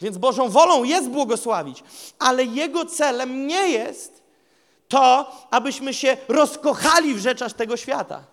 Więc 0.00 0.18
Bożą 0.18 0.48
wolą 0.48 0.84
jest 0.84 1.08
błogosławić, 1.08 1.84
ale 2.18 2.44
Jego 2.44 2.86
celem 2.86 3.46
nie 3.46 3.70
jest 3.70 4.22
to, 4.88 5.32
abyśmy 5.50 5.94
się 5.94 6.16
rozkochali 6.28 7.14
w 7.14 7.18
rzeczach 7.18 7.52
tego 7.52 7.76
świata. 7.76 8.24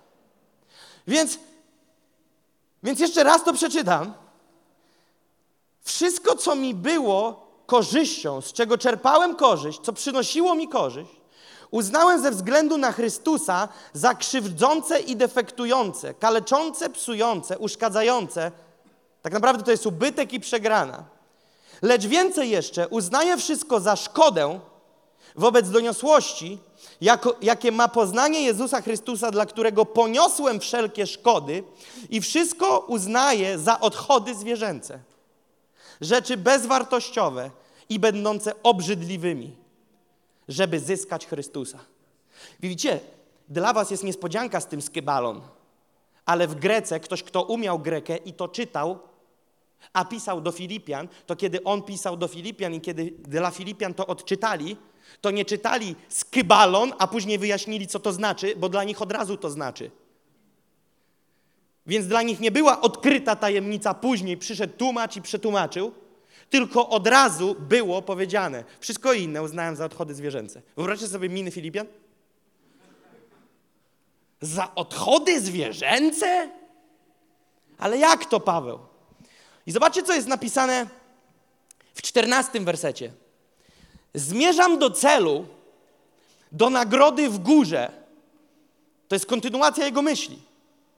Więc, 1.08 1.40
więc 2.84 3.00
jeszcze 3.00 3.24
raz 3.24 3.44
to 3.44 3.54
przeczytam. 3.54 4.14
Wszystko, 5.82 6.36
co 6.36 6.56
mi 6.56 6.74
było 6.74 7.48
korzyścią, 7.66 8.42
z 8.42 8.54
czego 8.54 8.78
czerpałem 8.78 9.36
korzyść, 9.36 9.80
co 9.80 9.94
przynosiło 9.94 10.56
mi 10.56 10.68
korzyść, 10.68 11.12
uznałem 11.72 12.22
ze 12.22 12.32
względu 12.32 12.78
na 12.78 12.92
Chrystusa 12.92 13.68
za 13.94 14.14
krzywdzące 14.14 15.00
i 15.00 15.16
defektujące, 15.16 16.14
kaleczące, 16.14 16.90
psujące, 16.90 17.58
uszkadzające. 17.58 18.52
Tak 19.26 19.34
naprawdę 19.34 19.64
to 19.64 19.72
jest 19.72 19.86
ubytek 19.86 20.34
i 20.34 20.40
przegrana. 20.40 21.04
Lecz 21.82 22.06
więcej 22.06 22.50
jeszcze, 22.50 22.88
uznaję 22.88 23.38
wszystko 23.38 23.80
za 23.80 23.96
szkodę 23.96 24.60
wobec 25.36 25.70
doniosłości, 25.70 26.60
jako, 27.02 27.36
jakie 27.42 27.72
ma 27.72 27.88
poznanie 27.88 28.42
Jezusa 28.42 28.82
Chrystusa, 28.82 29.32
dla 29.32 29.46
którego 29.46 29.86
poniosłem 29.86 30.60
wszelkie 30.60 31.08
szkody 31.08 31.64
i 32.10 32.22
wszystko 32.22 32.80
uznaję 32.80 33.60
za 33.60 33.80
odchody 33.80 34.36
zwierzęce. 34.36 35.00
Rzeczy 36.02 36.38
bezwartościowe 36.38 37.52
i 37.90 38.00
będące 38.00 38.54
obrzydliwymi, 38.64 39.56
żeby 40.48 40.80
zyskać 40.80 41.28
Chrystusa. 41.28 41.80
Widzicie, 42.60 43.00
dla 43.50 43.74
was 43.74 43.92
jest 43.92 44.04
niespodzianka 44.04 44.62
z 44.62 44.68
tym 44.68 44.82
skybalon, 44.82 45.42
ale 46.26 46.48
w 46.48 46.56
Grece 46.56 47.00
ktoś, 47.00 47.24
kto 47.24 47.44
umiał 47.44 47.80
Grekę 47.80 48.18
i 48.18 48.34
to 48.34 48.48
czytał, 48.48 49.00
a 49.94 50.06
pisał 50.06 50.42
do 50.42 50.52
Filipian, 50.52 51.08
to 51.26 51.36
kiedy 51.36 51.64
on 51.64 51.82
pisał 51.82 52.18
do 52.18 52.28
Filipian 52.28 52.74
i 52.74 52.82
kiedy 52.82 53.14
dla 53.20 53.52
Filipian 53.52 53.94
to 53.94 54.08
odczytali, 54.08 54.78
to 55.22 55.32
nie 55.32 55.46
czytali 55.46 55.96
skybalon, 56.10 56.94
a 57.00 57.08
później 57.08 57.38
wyjaśnili, 57.38 57.88
co 57.88 58.00
to 58.00 58.14
znaczy, 58.14 58.56
bo 58.58 58.70
dla 58.70 58.84
nich 58.84 59.02
od 59.02 59.12
razu 59.12 59.38
to 59.38 59.50
znaczy. 59.50 59.92
Więc 61.88 62.08
dla 62.08 62.22
nich 62.22 62.40
nie 62.40 62.52
była 62.52 62.82
odkryta 62.82 63.36
tajemnica, 63.36 63.94
później 63.94 64.38
przyszedł 64.38 64.78
tłumacz 64.78 65.16
i 65.16 65.22
przetłumaczył, 65.22 65.92
tylko 66.50 66.90
od 66.90 67.08
razu 67.08 67.56
było 67.60 68.02
powiedziane. 68.02 68.64
Wszystko 68.80 69.14
inne 69.14 69.44
uznałem 69.44 69.76
za 69.76 69.86
odchody 69.86 70.16
zwierzęce. 70.16 70.62
Wyobraźcie 70.76 71.08
sobie 71.08 71.30
miny 71.30 71.52
Filipian? 71.52 71.88
Za 74.42 74.76
odchody 74.76 75.42
zwierzęce? 75.42 76.50
Ale 77.78 77.98
jak 77.98 78.26
to, 78.26 78.40
Paweł? 78.40 78.80
I 79.66 79.72
zobaczcie, 79.72 80.04
co 80.04 80.14
jest 80.14 80.28
napisane 80.28 80.88
w 81.94 82.02
czternastym 82.02 82.66
wersecie. 82.66 83.12
Zmierzam 84.14 84.80
do 84.80 84.90
celu, 84.90 85.46
do 86.52 86.70
nagrody 86.70 87.30
w 87.30 87.40
górze. 87.40 87.92
To 89.08 89.16
jest 89.16 89.26
kontynuacja 89.26 89.86
jego 89.86 90.02
myśli. 90.02 90.40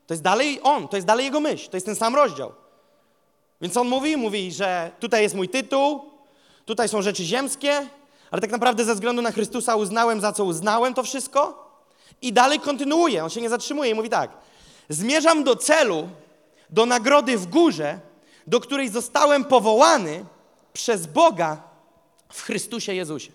To 0.08 0.14
jest 0.14 0.24
dalej 0.24 0.60
on, 0.64 0.88
to 0.88 0.98
jest 0.98 1.08
dalej 1.08 1.26
jego 1.26 1.40
myśl, 1.40 1.70
to 1.70 1.78
jest 1.78 1.86
ten 1.86 1.96
sam 1.96 2.16
rozdział. 2.16 2.52
Więc 3.62 3.78
on 3.78 3.88
mówi, 3.88 4.18
mówi, 4.18 4.52
że 4.52 4.92
tutaj 5.00 5.24
jest 5.24 5.36
mój 5.36 5.50
tytuł, 5.50 6.02
tutaj 6.66 6.90
są 6.90 7.02
rzeczy 7.02 7.24
ziemskie, 7.24 7.88
ale 8.32 8.42
tak 8.42 8.52
naprawdę 8.52 8.86
ze 8.86 8.94
względu 8.94 9.22
na 9.22 9.32
Chrystusa 9.32 9.76
uznałem, 9.76 10.22
za 10.22 10.32
co 10.32 10.46
uznałem 10.46 10.94
to 10.94 11.04
wszystko. 11.04 11.68
I 12.22 12.34
dalej 12.34 12.60
kontynuuje, 12.60 13.24
on 13.24 13.30
się 13.30 13.42
nie 13.42 13.50
zatrzymuje 13.50 13.92
i 13.92 13.94
mówi 13.94 14.10
tak. 14.10 14.32
Zmierzam 14.90 15.44
do 15.44 15.56
celu, 15.56 16.10
do 16.70 16.86
nagrody 16.86 17.38
w 17.38 17.48
górze, 17.48 18.00
do 18.48 18.60
której 18.60 18.90
zostałem 18.90 19.46
powołany 19.46 20.26
przez 20.74 21.08
Boga 21.08 21.62
w 22.30 22.42
Chrystusie 22.42 22.94
Jezusie. 22.94 23.32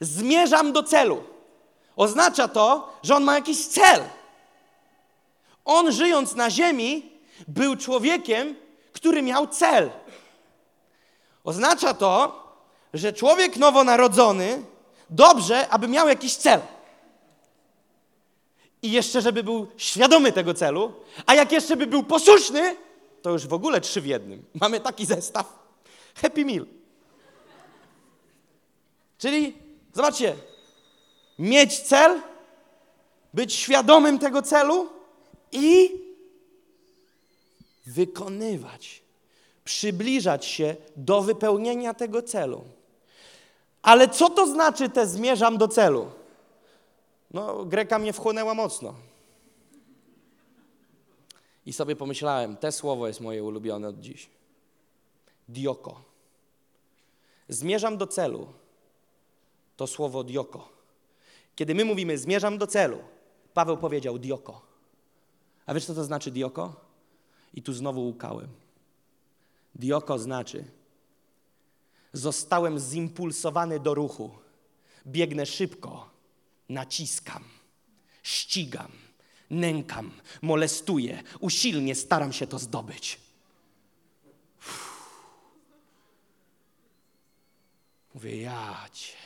Zmierzam 0.00 0.72
do 0.72 0.82
celu. 0.82 1.22
Oznacza 1.96 2.48
to, 2.48 2.92
że 3.02 3.16
on 3.16 3.24
ma 3.24 3.34
jakiś 3.34 3.66
cel. 3.66 4.02
On 5.64 5.92
żyjąc 5.92 6.34
na 6.34 6.50
ziemi 6.50 7.12
był 7.48 7.76
człowiekiem, 7.76 8.56
który 8.92 9.22
miał 9.22 9.46
cel. 9.46 9.90
Oznacza 11.44 11.94
to, 11.94 12.42
że 12.94 13.12
człowiek 13.12 13.56
nowonarodzony 13.56 14.62
dobrze, 15.10 15.68
aby 15.68 15.88
miał 15.88 16.08
jakiś 16.08 16.36
cel. 16.36 16.60
I 18.82 18.92
jeszcze, 18.92 19.20
żeby 19.20 19.42
był 19.42 19.66
świadomy 19.76 20.32
tego 20.32 20.54
celu, 20.54 20.92
a 21.26 21.34
jak 21.34 21.52
jeszcze 21.52 21.76
by 21.76 21.86
był 21.86 22.02
posłuszny, 22.02 22.76
to 23.22 23.30
już 23.30 23.46
w 23.46 23.52
ogóle 23.52 23.80
trzy 23.80 24.00
w 24.00 24.06
jednym. 24.06 24.44
Mamy 24.60 24.80
taki 24.80 25.06
zestaw. 25.06 25.58
Happy 26.14 26.44
Meal. 26.44 26.66
Czyli, 29.18 29.54
zobaczcie, 29.92 30.36
mieć 31.38 31.80
cel, 31.80 32.20
być 33.34 33.54
świadomym 33.54 34.18
tego 34.18 34.42
celu 34.42 34.88
i 35.52 35.90
wykonywać, 37.86 39.02
przybliżać 39.64 40.46
się 40.46 40.76
do 40.96 41.22
wypełnienia 41.22 41.94
tego 41.94 42.22
celu. 42.22 42.64
Ale 43.82 44.08
co 44.08 44.30
to 44.30 44.46
znaczy 44.46 44.88
te 44.88 45.06
zmierzam 45.06 45.58
do 45.58 45.68
celu? 45.68 46.10
No, 47.32 47.64
Greka 47.64 47.98
mnie 47.98 48.12
wchłonęła 48.12 48.54
mocno. 48.54 48.94
I 51.66 51.72
sobie 51.72 51.96
pomyślałem, 51.96 52.56
te 52.56 52.72
słowo 52.72 53.06
jest 53.06 53.20
moje 53.20 53.44
ulubione 53.44 53.88
od 53.88 54.00
dziś. 54.00 54.30
Dioko. 55.48 56.02
Zmierzam 57.48 57.96
do 57.96 58.06
celu. 58.06 58.52
To 59.76 59.86
słowo 59.86 60.24
dioko. 60.24 60.68
Kiedy 61.56 61.74
my 61.74 61.84
mówimy 61.84 62.18
zmierzam 62.18 62.58
do 62.58 62.66
celu, 62.66 62.98
Paweł 63.54 63.76
powiedział 63.76 64.18
dioko. 64.18 64.62
A 65.66 65.74
wiesz 65.74 65.84
co 65.84 65.94
to 65.94 66.04
znaczy 66.04 66.30
dioko? 66.30 66.80
I 67.54 67.62
tu 67.62 67.72
znowu 67.72 68.00
łukałem. 68.00 68.48
Dioko 69.74 70.18
znaczy 70.18 70.64
zostałem 72.12 72.78
zimpulsowany 72.78 73.80
do 73.80 73.94
ruchu. 73.94 74.30
Biegnę 75.06 75.46
szybko, 75.46 76.11
naciskam, 76.72 77.44
ścigam, 78.22 78.92
nękam, 79.50 80.10
molestuję, 80.42 81.22
usilnie 81.40 81.94
staram 81.94 82.32
się 82.32 82.46
to 82.46 82.58
zdobyć. 82.58 83.20
Uff. 84.58 84.92
Mówię, 88.14 88.42
jać. 88.42 89.16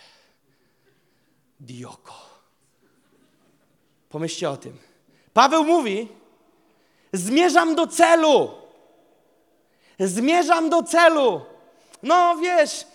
Dioko. 1.61 2.15
Pomyślcie 4.09 4.51
o 4.51 4.57
tym. 4.57 4.79
Paweł 5.33 5.65
mówi, 5.65 6.09
zmierzam 7.13 7.75
do 7.75 7.87
celu. 7.87 8.51
Zmierzam 9.99 10.71
do 10.71 10.83
celu. 10.83 11.41
No 12.03 12.37
wiesz, 12.37 12.87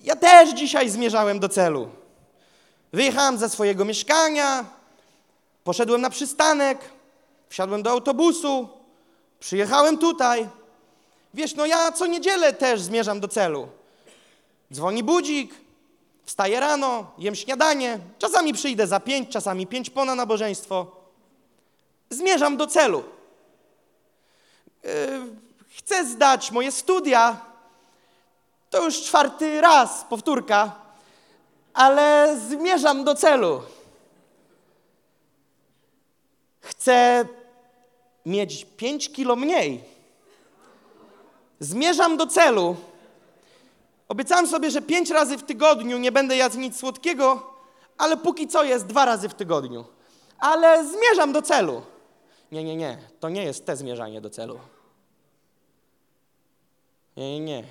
ja 0.00 0.16
też 0.16 0.54
dzisiaj 0.54 0.90
zmierzałem 0.90 1.40
do 1.40 1.48
celu. 1.48 1.99
Wyjechałem 2.92 3.38
ze 3.38 3.48
swojego 3.48 3.84
mieszkania, 3.84 4.64
poszedłem 5.64 6.00
na 6.00 6.10
przystanek, 6.10 6.78
wsiadłem 7.48 7.82
do 7.82 7.90
autobusu, 7.90 8.68
przyjechałem 9.40 9.98
tutaj. 9.98 10.48
Wiesz, 11.34 11.54
no 11.54 11.66
ja 11.66 11.92
co 11.92 12.06
niedzielę 12.06 12.52
też 12.52 12.80
zmierzam 12.80 13.20
do 13.20 13.28
celu. 13.28 13.68
Dzwoni 14.72 15.02
budzik, 15.02 15.54
wstaję 16.24 16.60
rano, 16.60 17.12
jem 17.18 17.34
śniadanie, 17.34 17.98
czasami 18.18 18.52
przyjdę 18.52 18.86
za 18.86 19.00
pięć, 19.00 19.28
czasami 19.28 19.66
pięć 19.66 19.90
po 19.90 20.04
na 20.04 20.14
nabożeństwo. 20.14 20.86
Zmierzam 22.10 22.56
do 22.56 22.66
celu. 22.66 23.04
Yy, 24.82 24.90
chcę 25.76 26.06
zdać 26.06 26.50
moje 26.50 26.72
studia. 26.72 27.40
To 28.70 28.84
już 28.84 29.02
czwarty 29.02 29.60
raz, 29.60 30.04
powtórka, 30.08 30.76
ale 31.80 32.36
zmierzam 32.48 33.04
do 33.04 33.14
celu. 33.14 33.62
Chcę 36.60 37.24
mieć 38.26 38.66
pięć 38.76 39.12
kilo 39.12 39.36
mniej. 39.36 39.84
Zmierzam 41.60 42.16
do 42.16 42.26
celu. 42.26 42.76
Obiecałem 44.08 44.46
sobie, 44.46 44.70
że 44.70 44.82
pięć 44.82 45.10
razy 45.10 45.38
w 45.38 45.42
tygodniu 45.42 45.98
nie 45.98 46.12
będę 46.12 46.36
jadł 46.36 46.58
nic 46.58 46.76
słodkiego, 46.76 47.52
ale 47.98 48.16
póki 48.16 48.48
co 48.48 48.64
jest 48.64 48.86
dwa 48.86 49.04
razy 49.04 49.28
w 49.28 49.34
tygodniu. 49.34 49.84
Ale 50.38 50.84
zmierzam 50.88 51.32
do 51.32 51.42
celu. 51.42 51.82
Nie, 52.52 52.64
nie, 52.64 52.76
nie. 52.76 52.98
To 53.20 53.28
nie 53.28 53.44
jest 53.44 53.66
te 53.66 53.76
zmierzanie 53.76 54.20
do 54.20 54.30
celu. 54.30 54.60
Nie, 57.16 57.32
nie, 57.32 57.40
nie. 57.40 57.64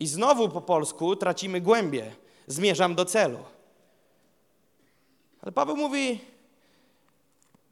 I 0.00 0.06
znowu 0.06 0.48
po 0.48 0.60
polsku 0.60 1.16
tracimy 1.16 1.60
głębie. 1.60 2.12
Zmierzam 2.50 2.94
do 2.94 3.04
celu. 3.04 3.38
Ale 5.42 5.52
Paweł 5.52 5.76
mówi: 5.76 6.20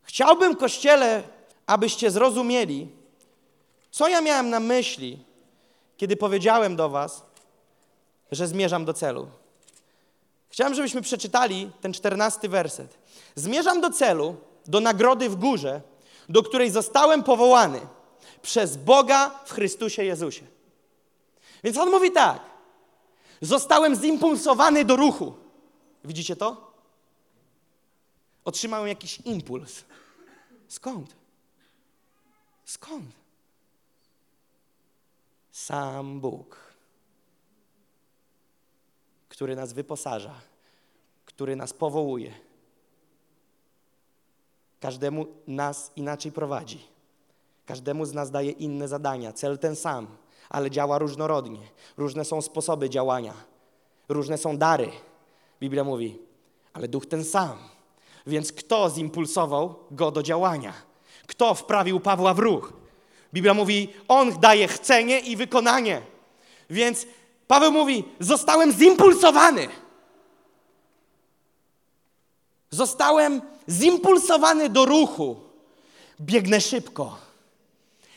Chciałbym, 0.03 0.57
kościele, 0.57 1.23
abyście 1.67 2.11
zrozumieli, 2.11 2.89
co 3.91 4.09
ja 4.09 4.21
miałem 4.21 4.51
na 4.51 4.61
myśli, 4.61 5.19
kiedy 5.97 6.17
powiedziałem 6.17 6.77
do 6.77 6.89
Was, 6.89 7.23
że 8.33 8.47
zmierzam 8.47 8.85
do 8.85 8.95
celu. 8.95 9.29
Chciałem, 10.51 10.75
żebyśmy 10.75 11.03
przeczytali 11.03 11.71
ten 11.81 11.93
czternasty 11.93 12.49
werset. 12.49 12.99
Zmierzam 13.35 13.81
do 13.81 13.91
celu, 13.91 14.37
do 14.67 14.81
nagrody 14.81 15.29
w 15.29 15.37
górze, 15.37 15.81
do 16.29 16.43
której 16.43 16.71
zostałem 16.71 17.23
powołany 17.23 17.81
przez 18.43 18.77
Boga 18.77 19.31
w 19.45 19.53
Chrystusie 19.53 20.05
Jezusie. 20.05 20.47
Więc 21.65 21.77
on 21.77 21.91
mówi 21.91 22.13
tak. 22.13 22.58
Zostałem 23.41 23.97
zimpulsowany 23.97 24.85
do 24.85 24.97
ruchu. 24.97 25.35
Widzicie 26.05 26.37
to? 26.37 26.75
Otrzymałem 28.45 28.89
jakiś 28.89 29.21
impuls. 29.21 29.85
Skąd? 30.69 31.17
Skąd? 32.65 33.11
Sam 35.53 36.21
Bóg, 36.21 36.57
który 39.29 39.57
nas 39.57 39.73
wyposaża, 39.73 40.35
który 41.25 41.57
nas 41.57 41.73
powołuje. 41.73 42.35
Każdemu 44.81 45.27
nas 45.47 45.93
inaczej 45.97 46.33
prowadzi. 46.33 46.81
Każdemu 47.67 48.05
z 48.05 48.13
nas 48.13 48.31
daje 48.31 48.51
inne 48.51 48.89
zadania, 48.89 49.33
cel 49.33 49.59
ten 49.59 49.77
sam, 49.77 50.07
ale 50.51 50.71
działa 50.71 50.99
różnorodnie. 50.99 51.61
Różne 51.97 52.25
są 52.25 52.43
sposoby 52.43 52.91
działania, 52.91 53.35
różne 54.09 54.39
są 54.39 54.57
dary. 54.57 54.91
Biblia 55.61 55.85
mówi, 55.85 56.19
ale 56.73 56.89
duch 56.89 57.07
ten 57.07 57.25
sam. 57.25 57.59
Więc 58.27 58.53
kto 58.53 58.91
zimpulsował 58.91 59.75
go 59.91 60.11
do 60.11 60.23
działania? 60.23 60.73
Kto 61.27 61.55
wprawił 61.55 62.01
Pawła 62.01 62.35
w 62.35 62.39
ruch? 62.39 62.73
Biblia 63.35 63.55
mówi, 63.55 63.93
on 64.09 64.41
daje 64.41 64.69
chcenie 64.69 65.21
i 65.21 65.37
wykonanie. 65.37 66.03
Więc 66.71 67.07
Paweł 67.47 67.73
mówi, 67.73 68.05
zostałem 68.21 68.73
zimpulsowany. 68.73 69.69
Zostałem 72.71 73.43
zimpulsowany 73.69 74.69
do 74.69 74.85
ruchu. 74.85 75.37
Biegnę 76.21 76.61
szybko. 76.61 77.17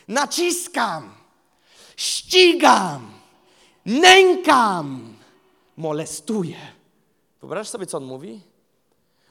Naciskam. 0.08 1.21
Ścigam. 2.02 3.12
Nękam. 3.86 5.16
Molestuję. 5.76 6.56
Wyobraź 7.40 7.68
sobie, 7.68 7.86
co 7.86 7.96
on 7.96 8.04
mówi? 8.04 8.40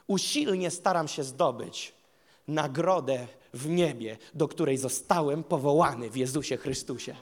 Usilnie 0.08 0.72
staram 0.72 1.08
się 1.08 1.24
zdobyć 1.24 1.94
nagrodę 2.48 3.28
w 3.54 3.70
niebie, 3.70 4.18
do 4.34 4.48
której 4.48 4.78
zostałem 4.78 5.44
powołany 5.44 6.10
w 6.10 6.18
Jezusie 6.18 6.58
Chrystusie. 6.58 7.16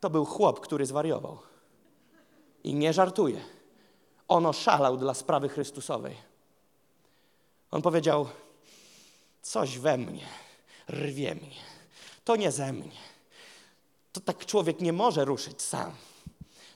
To 0.00 0.10
był 0.10 0.24
chłop, 0.24 0.60
który 0.60 0.86
zwariował. 0.86 1.38
I 2.64 2.74
nie 2.74 2.92
żartuje. 2.92 3.40
On 4.28 4.46
oszalał 4.46 4.96
dla 4.96 5.14
sprawy 5.14 5.48
Chrystusowej. 5.48 6.16
On 7.70 7.82
powiedział: 7.82 8.28
Coś 9.42 9.78
we 9.78 9.96
mnie 9.96 10.26
rwie 10.88 11.34
mnie. 11.34 11.60
To 12.24 12.36
nie 12.36 12.52
ze 12.52 12.72
mnie. 12.72 13.09
To 14.12 14.20
tak 14.20 14.46
człowiek 14.46 14.80
nie 14.80 14.92
może 14.92 15.24
ruszyć 15.24 15.62
sam. 15.62 15.92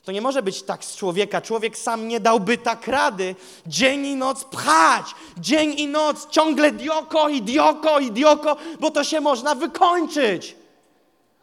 To 0.03 0.11
nie 0.11 0.21
może 0.21 0.43
być 0.43 0.63
tak 0.63 0.85
z 0.85 0.95
człowieka. 0.95 1.41
Człowiek 1.41 1.77
sam 1.77 2.07
nie 2.07 2.19
dałby 2.19 2.57
tak 2.57 2.87
rady 2.87 3.35
dzień 3.67 4.05
i 4.05 4.15
noc 4.15 4.43
pchać. 4.43 5.05
Dzień 5.37 5.79
i 5.79 5.87
noc 5.87 6.29
ciągle 6.29 6.71
dioko 6.71 7.29
i 7.29 7.41
dioko 7.41 7.99
i 7.99 8.11
dioko, 8.11 8.55
bo 8.79 8.91
to 8.91 9.03
się 9.03 9.21
można 9.21 9.55
wykończyć. 9.55 10.55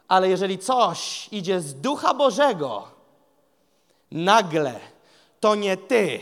Ale 0.07 0.29
jeżeli 0.29 0.59
coś 0.59 1.27
idzie 1.31 1.61
z 1.61 1.75
Ducha 1.75 2.13
Bożego, 2.13 2.87
nagle 4.11 4.79
to 5.39 5.55
nie 5.55 5.77
ty, 5.77 6.19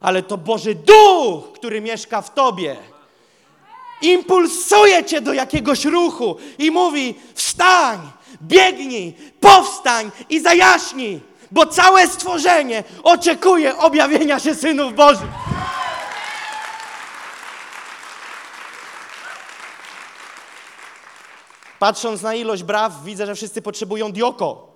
ale 0.00 0.22
to 0.22 0.38
Boży 0.38 0.74
Duch, 0.74 1.52
który 1.52 1.80
mieszka 1.80 2.22
w 2.22 2.34
tobie. 2.34 2.76
impulsuje 4.02 5.04
cię 5.04 5.20
do 5.20 5.32
jakiegoś 5.32 5.84
ruchu 5.84 6.36
i 6.58 6.70
mówi: 6.70 7.14
wstań, 7.34 8.10
biegnij, 8.42 9.12
powstań 9.40 10.10
i 10.28 10.40
zajaśnij, 10.40 11.20
bo 11.50 11.66
całe 11.66 12.06
stworzenie 12.06 12.84
oczekuje 13.02 13.78
objawienia 13.78 14.38
się 14.40 14.54
synów 14.54 14.94
Bożych. 14.94 15.30
Patrząc 21.78 22.22
na 22.22 22.34
ilość 22.34 22.62
braw, 22.62 23.04
widzę, 23.04 23.26
że 23.26 23.34
wszyscy 23.34 23.62
potrzebują 23.62 24.12
dioko. 24.12 24.68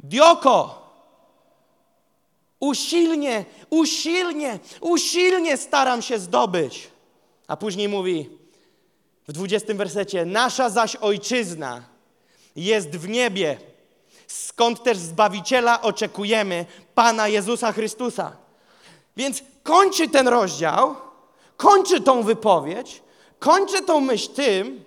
Dioko! 0.00 0.88
Usilnie, 2.60 3.44
usilnie, 3.70 4.58
usilnie 4.80 5.56
staram 5.56 6.02
się 6.02 6.18
zdobyć. 6.18 6.90
A 7.46 7.56
później 7.56 7.88
mówi 7.88 8.37
w 9.28 9.32
20 9.32 9.74
wersecie: 9.74 10.24
Nasza 10.24 10.70
zaś 10.70 10.96
ojczyzna 10.96 11.82
jest 12.56 12.90
w 12.90 13.08
niebie, 13.08 13.58
skąd 14.26 14.82
też 14.82 14.98
Zbawiciela 14.98 15.82
oczekujemy, 15.82 16.66
Pana 16.94 17.28
Jezusa 17.28 17.72
Chrystusa. 17.72 18.36
Więc 19.16 19.42
kończy 19.62 20.08
ten 20.08 20.28
rozdział, 20.28 20.96
kończy 21.56 22.00
tą 22.00 22.22
wypowiedź, 22.22 23.02
kończy 23.38 23.82
tą 23.82 24.00
myśl 24.00 24.32
tym, 24.32 24.84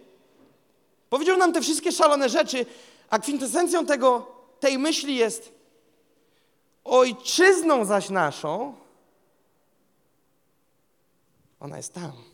powiedział 1.10 1.38
nam 1.38 1.54
te 1.54 1.62
wszystkie 1.62 1.92
szalone 1.92 2.30
rzeczy, 2.30 2.66
a 3.10 3.20
kwintesencją 3.20 3.86
tego, 3.86 4.32
tej 4.60 4.78
myśli 4.78 5.16
jest 5.16 5.52
ojczyzną 6.84 7.86
zaś 7.86 8.10
naszą, 8.10 8.76
ona 11.60 11.78
jest 11.78 11.94
tam. 11.94 12.31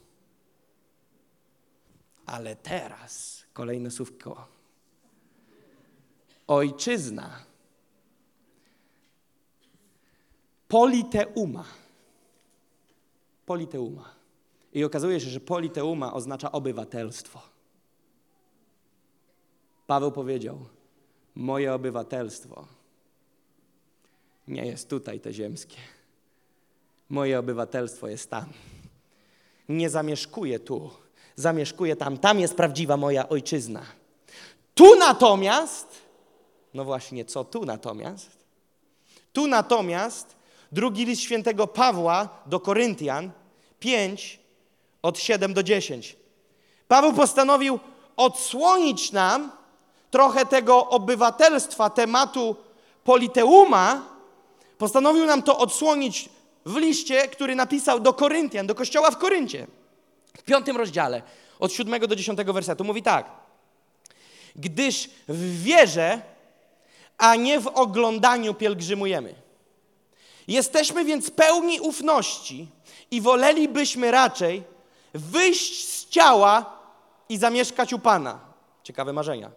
Ale 2.28 2.56
teraz 2.56 3.44
kolejne 3.54 3.92
słówko. 3.92 4.48
Ojczyzna. 6.48 7.40
Politeuma. 10.68 11.66
Politeuma. 13.46 14.16
I 14.74 14.84
okazuje 14.84 15.20
się, 15.20 15.30
że 15.30 15.40
politeuma 15.40 16.14
oznacza 16.14 16.52
obywatelstwo. 16.52 17.42
Paweł 19.88 20.12
powiedział: 20.12 20.66
Moje 21.36 21.74
obywatelstwo 21.74 22.68
nie 24.48 24.66
jest 24.66 24.90
tutaj 24.90 25.20
te 25.20 25.34
ziemskie. 25.34 25.78
Moje 27.10 27.40
obywatelstwo 27.40 28.08
jest 28.08 28.30
tam. 28.30 28.46
Nie 29.70 29.90
zamieszkuję 29.90 30.60
tu, 30.60 30.92
zamieszkuję 31.38 31.96
tam. 31.96 32.18
Tam 32.18 32.40
jest 32.40 32.56
prawdziwa 32.56 32.98
moja 32.98 33.30
ojczyzna. 33.30 33.82
Tu 34.76 34.96
natomiast, 34.96 35.88
no 36.74 36.84
właśnie, 36.84 37.26
co 37.26 37.44
tu 37.44 37.66
natomiast? 37.66 38.38
Tu 39.34 39.48
natomiast 39.48 40.36
drugi 40.72 41.06
list 41.06 41.22
świętego 41.22 41.68
Pawła 41.68 42.30
do 42.46 42.60
Koryntian 42.60 43.32
5 43.80 44.40
od 45.02 45.20
7 45.20 45.54
do 45.54 45.64
10. 45.64 46.16
Paweł 46.88 47.14
postanowił 47.14 47.80
odsłonić 48.18 49.12
nam 49.12 49.52
trochę 50.12 50.46
tego 50.46 50.88
obywatelstwa, 50.90 51.90
tematu 51.90 52.56
politeuma, 53.04 54.02
postanowił 54.78 55.26
nam 55.26 55.44
to 55.44 55.58
odsłonić 55.58 56.30
w 56.66 56.76
liście, 56.76 57.28
który 57.28 57.56
napisał 57.56 58.00
do 58.00 58.14
Koryntian, 58.14 58.68
do 58.68 58.76
kościoła 58.76 59.12
w 59.12 59.18
Koryncie. 59.18 59.68
W 60.38 60.44
piątym 60.44 60.78
rozdziale, 60.78 61.22
od 61.60 61.74
7 61.74 62.02
do 62.02 62.16
10 62.16 62.40
wersetu, 62.40 62.84
mówi 62.84 63.04
tak. 63.04 63.30
Gdyż 64.56 65.10
w 65.28 65.64
wierze, 65.64 66.22
a 67.18 67.36
nie 67.36 67.60
w 67.60 67.68
oglądaniu 67.68 68.54
pielgrzymujemy. 68.54 69.36
Jesteśmy 70.48 71.06
więc 71.06 71.32
pełni 71.32 71.80
ufności 71.80 72.68
i 73.12 73.22
wolelibyśmy 73.22 74.12
raczej 74.12 74.64
wyjść 75.14 75.90
z 75.90 76.10
ciała 76.10 76.80
i 77.30 77.38
zamieszkać 77.38 77.94
u 77.94 78.00
Pana. 78.00 78.40
Ciekawe 78.84 79.14
marzenia. 79.14 79.52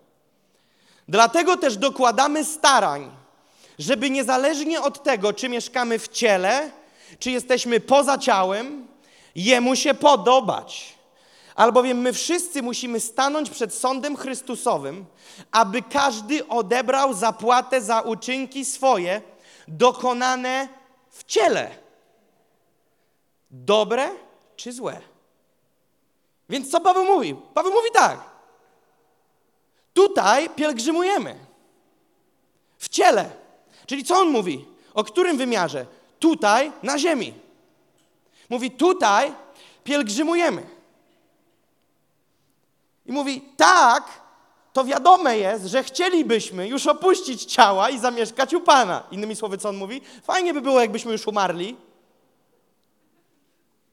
Dlatego 1.08 1.56
też 1.56 1.76
dokładamy 1.76 2.44
starań, 2.44 3.10
żeby 3.78 4.10
niezależnie 4.10 4.80
od 4.80 5.02
tego, 5.02 5.32
czy 5.32 5.48
mieszkamy 5.48 5.98
w 5.98 6.08
ciele, 6.08 6.70
czy 7.18 7.30
jesteśmy 7.30 7.80
poza 7.80 8.18
ciałem, 8.18 8.86
Jemu 9.34 9.76
się 9.76 9.94
podobać. 9.94 10.94
Albowiem 11.54 11.98
my 11.98 12.12
wszyscy 12.12 12.62
musimy 12.62 13.00
stanąć 13.00 13.50
przed 13.50 13.74
sądem 13.74 14.16
Chrystusowym, 14.16 15.06
aby 15.50 15.82
każdy 15.82 16.48
odebrał 16.48 17.14
zapłatę 17.14 17.80
za 17.80 18.00
uczynki 18.00 18.64
swoje 18.64 19.22
dokonane 19.68 20.68
w 21.10 21.24
ciele. 21.24 21.70
Dobre 23.50 24.10
czy 24.56 24.72
złe? 24.72 25.00
Więc 26.48 26.70
co 26.70 26.80
Paweł 26.80 27.04
mówi? 27.04 27.36
Paweł 27.54 27.72
mówi 27.72 27.88
tak. 27.92 28.20
Tutaj 29.94 30.50
pielgrzymujemy. 30.50 31.38
W 32.78 32.88
ciele. 32.88 33.30
Czyli 33.86 34.04
co 34.04 34.18
on 34.18 34.28
mówi? 34.28 34.64
O 34.94 35.04
którym 35.04 35.36
wymiarze? 35.36 35.86
Tutaj, 36.18 36.72
na 36.82 36.98
ziemi. 36.98 37.34
Mówi, 38.50 38.70
tutaj 38.70 39.32
pielgrzymujemy. 39.84 40.66
I 43.06 43.12
mówi, 43.12 43.42
tak, 43.56 44.20
to 44.72 44.84
wiadome 44.84 45.38
jest, 45.38 45.64
że 45.64 45.82
chcielibyśmy 45.82 46.68
już 46.68 46.86
opuścić 46.86 47.44
ciała 47.44 47.90
i 47.90 47.98
zamieszkać 47.98 48.54
u 48.54 48.60
Pana. 48.60 49.06
Innymi 49.10 49.36
słowy, 49.36 49.58
co 49.58 49.68
on 49.68 49.76
mówi? 49.76 50.00
Fajnie 50.22 50.54
by 50.54 50.60
było, 50.60 50.80
jakbyśmy 50.80 51.12
już 51.12 51.26
umarli. 51.26 51.76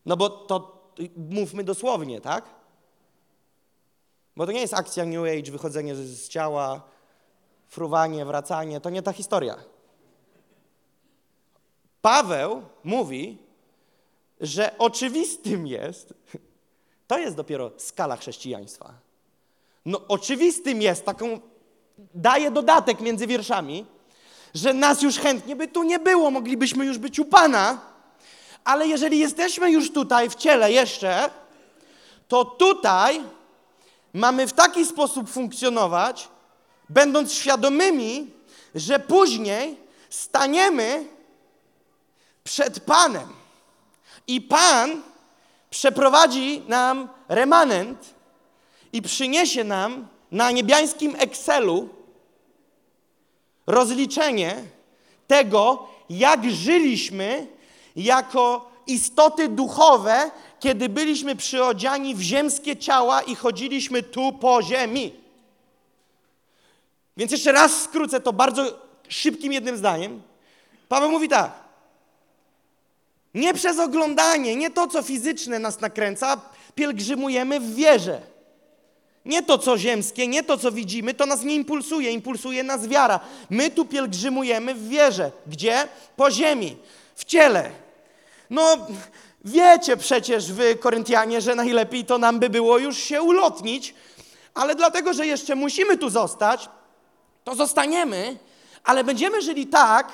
No 0.05 0.17
bo 0.17 0.29
to 0.29 0.77
mówmy 1.17 1.63
dosłownie, 1.63 2.21
tak? 2.21 2.45
Bo 4.35 4.45
to 4.45 4.51
nie 4.51 4.61
jest 4.61 4.73
akcja 4.73 5.05
New 5.05 5.23
Age, 5.23 5.51
wychodzenie 5.51 5.95
z 5.95 6.29
ciała, 6.29 6.81
fruwanie, 7.67 8.25
wracanie. 8.25 8.81
To 8.81 8.89
nie 8.89 9.01
ta 9.01 9.13
historia. 9.13 9.55
Paweł 12.01 12.61
mówi, 12.83 13.46
że 14.41 14.77
oczywistym 14.77 15.67
jest, 15.67 16.13
to 17.07 17.17
jest 17.17 17.35
dopiero 17.35 17.71
skala 17.77 18.17
chrześcijaństwa. 18.17 18.93
No 19.85 20.01
oczywistym 20.07 20.81
jest, 20.81 21.05
taką 21.05 21.39
daje 22.13 22.51
dodatek 22.51 22.99
między 22.99 23.27
wierszami, 23.27 23.85
że 24.53 24.73
nas 24.73 25.01
już 25.01 25.17
chętnie 25.17 25.55
by 25.55 25.67
tu 25.67 25.83
nie 25.83 25.99
było, 25.99 26.31
moglibyśmy 26.31 26.85
już 26.85 26.97
być 26.97 27.19
u 27.19 27.25
Pana, 27.25 27.81
ale 28.63 28.87
jeżeli 28.87 29.19
jesteśmy 29.19 29.71
już 29.71 29.91
tutaj 29.91 30.29
w 30.29 30.35
ciele 30.35 30.71
jeszcze, 30.71 31.29
to 32.27 32.45
tutaj 32.45 33.23
mamy 34.13 34.47
w 34.47 34.53
taki 34.53 34.85
sposób 34.85 35.29
funkcjonować, 35.29 36.29
będąc 36.89 37.33
świadomymi, 37.33 38.31
że 38.75 38.99
później 38.99 39.77
staniemy 40.09 41.05
przed 42.43 42.79
Panem. 42.79 43.36
I 44.27 44.41
Pan 44.41 45.01
przeprowadzi 45.69 46.61
nam 46.67 47.09
remanent 47.29 48.13
i 48.93 49.01
przyniesie 49.01 49.63
nam 49.63 50.07
na 50.31 50.51
niebiańskim 50.51 51.15
Excelu 51.19 51.89
rozliczenie 53.67 54.63
tego, 55.27 55.87
jak 56.09 56.51
żyliśmy 56.51 57.47
jako 57.95 58.71
istoty 58.87 59.47
duchowe, 59.47 60.31
kiedy 60.59 60.89
byliśmy 60.89 61.35
przyodziani 61.35 62.15
w 62.15 62.21
ziemskie 62.21 62.77
ciała 62.77 63.21
i 63.21 63.35
chodziliśmy 63.35 64.03
tu 64.03 64.33
po 64.33 64.61
ziemi. 64.61 65.13
Więc 67.17 67.31
jeszcze 67.31 67.51
raz 67.51 67.81
skrócę 67.81 68.19
to 68.19 68.33
bardzo 68.33 68.79
szybkim 69.07 69.53
jednym 69.53 69.77
zdaniem. 69.77 70.21
Paweł 70.89 71.11
mówi 71.11 71.29
tak. 71.29 71.66
Nie 73.37 73.53
przez 73.53 73.79
oglądanie, 73.79 74.55
nie 74.55 74.69
to, 74.69 74.87
co 74.87 75.01
fizyczne 75.03 75.59
nas 75.59 75.81
nakręca, 75.81 76.41
pielgrzymujemy 76.75 77.59
w 77.59 77.75
wierze. 77.75 78.21
Nie 79.25 79.43
to, 79.43 79.57
co 79.57 79.77
ziemskie, 79.77 80.27
nie 80.27 80.43
to, 80.43 80.57
co 80.57 80.71
widzimy, 80.71 81.13
to 81.13 81.25
nas 81.25 81.43
nie 81.43 81.55
impulsuje, 81.55 82.11
impulsuje 82.11 82.63
nas 82.63 82.87
wiara. 82.87 83.19
My 83.49 83.69
tu 83.71 83.85
pielgrzymujemy 83.85 84.75
w 84.75 84.87
wierze. 84.89 85.31
Gdzie? 85.47 85.87
Po 86.15 86.31
ziemi, 86.31 86.77
w 87.15 87.25
ciele. 87.25 87.71
No, 88.49 88.77
wiecie 89.45 89.97
przecież 89.97 90.51
wy, 90.51 90.75
Koryntianie, 90.75 91.41
że 91.41 91.55
najlepiej 91.55 92.05
to 92.05 92.17
nam 92.17 92.39
by 92.39 92.49
było 92.49 92.77
już 92.77 92.97
się 92.97 93.21
ulotnić, 93.21 93.93
ale 94.53 94.75
dlatego, 94.75 95.13
że 95.13 95.27
jeszcze 95.27 95.55
musimy 95.55 95.97
tu 95.97 96.09
zostać, 96.09 96.69
to 97.43 97.55
zostaniemy, 97.55 98.37
ale 98.83 99.03
będziemy 99.03 99.41
żyli 99.41 99.67
tak, 99.67 100.11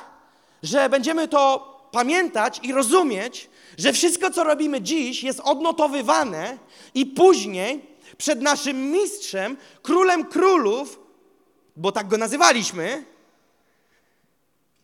że 0.63 0.89
będziemy 0.89 1.27
to 1.27 1.72
pamiętać 1.93 2.59
i 2.63 2.73
rozumieć, 2.73 3.49
że 3.77 3.93
wszystko, 3.93 4.31
co 4.31 4.43
robimy 4.43 4.81
dziś, 4.81 5.23
jest 5.23 5.39
odnotowywane 5.39 6.57
i 6.93 7.05
później 7.05 7.85
przed 8.17 8.41
naszym 8.41 8.91
mistrzem, 8.91 9.57
królem 9.81 10.25
królów, 10.25 10.99
bo 11.75 11.91
tak 11.91 12.07
go 12.07 12.17
nazywaliśmy, 12.17 13.05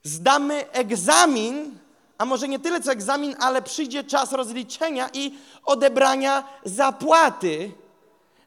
zdamy 0.04 0.72
egzamin, 0.72 1.78
a 2.18 2.26
może 2.26 2.48
nie 2.48 2.60
tyle 2.60 2.82
co 2.82 2.92
egzamin, 2.92 3.36
ale 3.40 3.62
przyjdzie 3.62 4.04
czas 4.04 4.32
rozliczenia 4.32 5.10
i 5.14 5.38
odebrania 5.66 6.44
zapłaty 6.64 7.72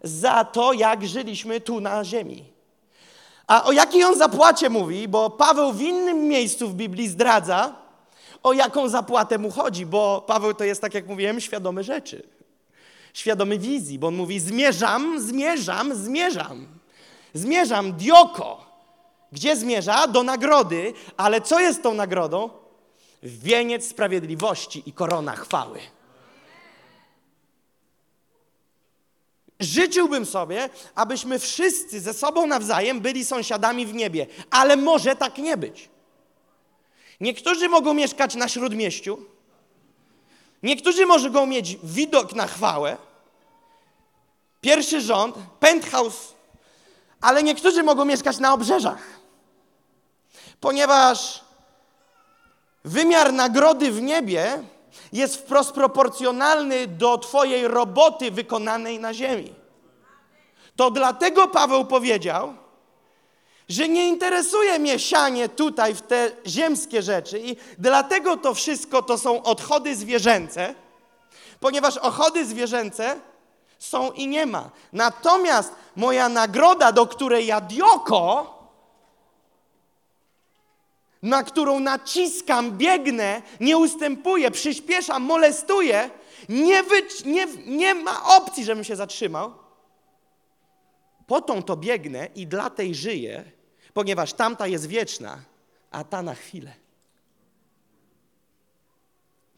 za 0.02 0.44
to, 0.44 0.72
jak 0.72 1.06
żyliśmy 1.06 1.60
tu 1.60 1.80
na 1.80 2.04
ziemi. 2.04 2.44
A 3.46 3.64
o 3.64 3.72
jakiej 3.72 4.04
on 4.04 4.18
zapłacie 4.18 4.70
mówi, 4.70 5.08
bo 5.08 5.30
Paweł 5.30 5.72
w 5.72 5.82
innym 5.82 6.28
miejscu 6.28 6.68
w 6.68 6.74
Biblii 6.74 7.08
zdradza, 7.08 7.82
o 8.43 8.53
jaką 8.53 8.88
zapłatę 8.88 9.38
mu 9.38 9.51
chodzi, 9.51 9.86
bo 9.86 10.24
Paweł 10.26 10.55
to 10.55 10.64
jest, 10.64 10.80
tak 10.80 10.95
jak 10.95 11.07
mówiłem, 11.07 11.40
świadomy 11.40 11.84
rzeczy. 11.84 12.22
Świadomy 13.14 13.59
wizji, 13.59 13.99
bo 13.99 14.07
on 14.07 14.14
mówi: 14.14 14.40
Zmierzam, 14.40 15.20
zmierzam, 15.20 15.95
zmierzam. 15.95 16.66
Zmierzam, 17.34 17.93
dioko. 17.93 18.66
Gdzie 19.32 19.57
zmierza? 19.57 20.07
Do 20.07 20.22
nagrody. 20.22 20.93
Ale 21.16 21.40
co 21.40 21.61
jest 21.61 21.82
tą 21.82 21.95
nagrodą? 21.95 22.51
Wieniec 23.22 23.88
sprawiedliwości 23.88 24.82
i 24.86 24.93
korona 24.93 25.36
chwały. 25.36 25.78
Życzyłbym 29.61 30.26
sobie, 30.26 30.68
abyśmy 30.95 31.38
wszyscy 31.38 32.01
ze 32.01 32.14
sobą 32.14 32.47
nawzajem 32.47 33.01
byli 33.01 33.24
sąsiadami 33.24 33.86
w 33.86 33.95
niebie, 33.95 34.26
ale 34.51 34.76
może 34.76 35.16
tak 35.16 35.38
nie 35.38 35.57
być. 35.57 35.91
Niektórzy 37.22 37.68
mogą 37.68 37.94
mieszkać 37.94 38.34
na 38.34 38.48
śródmieściu, 38.48 39.18
niektórzy 40.62 41.06
mogą 41.06 41.46
mieć 41.46 41.76
widok 41.82 42.34
na 42.34 42.46
chwałę, 42.46 42.96
pierwszy 44.60 45.00
rząd, 45.00 45.36
penthouse, 45.60 46.34
ale 47.20 47.42
niektórzy 47.42 47.82
mogą 47.82 48.04
mieszkać 48.04 48.38
na 48.38 48.54
obrzeżach, 48.54 49.02
ponieważ 50.60 51.44
wymiar 52.84 53.32
nagrody 53.32 53.92
w 53.92 54.02
niebie 54.02 54.62
jest 55.12 55.36
wprost 55.36 55.72
proporcjonalny 55.72 56.86
do 56.86 57.18
Twojej 57.18 57.68
roboty 57.68 58.30
wykonanej 58.30 59.00
na 59.00 59.14
ziemi. 59.14 59.54
To 60.76 60.90
dlatego 60.90 61.48
Paweł 61.48 61.84
powiedział, 61.84 62.54
że 63.72 63.88
nie 63.88 64.08
interesuje 64.08 64.78
mnie 64.78 64.98
sianie 64.98 65.48
tutaj 65.48 65.94
w 65.94 66.02
te 66.02 66.30
ziemskie 66.46 67.02
rzeczy 67.02 67.38
i 67.38 67.56
dlatego 67.78 68.36
to 68.36 68.54
wszystko 68.54 69.02
to 69.02 69.18
są 69.18 69.42
odchody 69.42 69.96
zwierzęce, 69.96 70.74
ponieważ 71.60 71.96
ochody 71.96 72.46
zwierzęce 72.46 73.20
są 73.78 74.10
i 74.10 74.26
nie 74.26 74.46
ma. 74.46 74.70
Natomiast 74.92 75.72
moja 75.96 76.28
nagroda, 76.28 76.92
do 76.92 77.06
której 77.06 77.46
ja 77.46 77.60
dioko, 77.60 78.58
na 81.22 81.42
którą 81.42 81.80
naciskam, 81.80 82.78
biegnę, 82.78 83.42
nie 83.60 83.78
ustępuję, 83.78 84.50
przyspieszam, 84.50 85.22
molestuję, 85.22 86.10
nie, 86.48 86.82
nie, 87.24 87.46
nie 87.66 87.94
ma 87.94 88.36
opcji, 88.36 88.64
żebym 88.64 88.84
się 88.84 88.96
zatrzymał. 88.96 89.52
Po 91.26 91.40
tą 91.40 91.62
to 91.62 91.76
biegnę 91.76 92.28
i 92.34 92.46
dla 92.46 92.70
tej 92.70 92.94
żyję, 92.94 93.52
ponieważ 93.95 94.32
tamta 94.32 94.66
jest 94.66 94.86
wieczna, 94.86 95.43
a 95.90 96.05
ta 96.05 96.22
na 96.22 96.34
chwilę. 96.34 96.74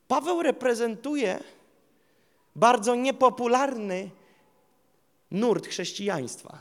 Paweł 0.09 0.43
reprezentuje 0.43 1.45
bardzo 2.57 2.95
niepopularny 2.95 4.11
nurt 5.31 5.67
chrześcijaństwa, 5.67 6.59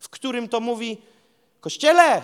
w 0.00 0.08
którym 0.08 0.48
to 0.48 0.60
mówi: 0.60 1.02
Kościele, 1.60 2.22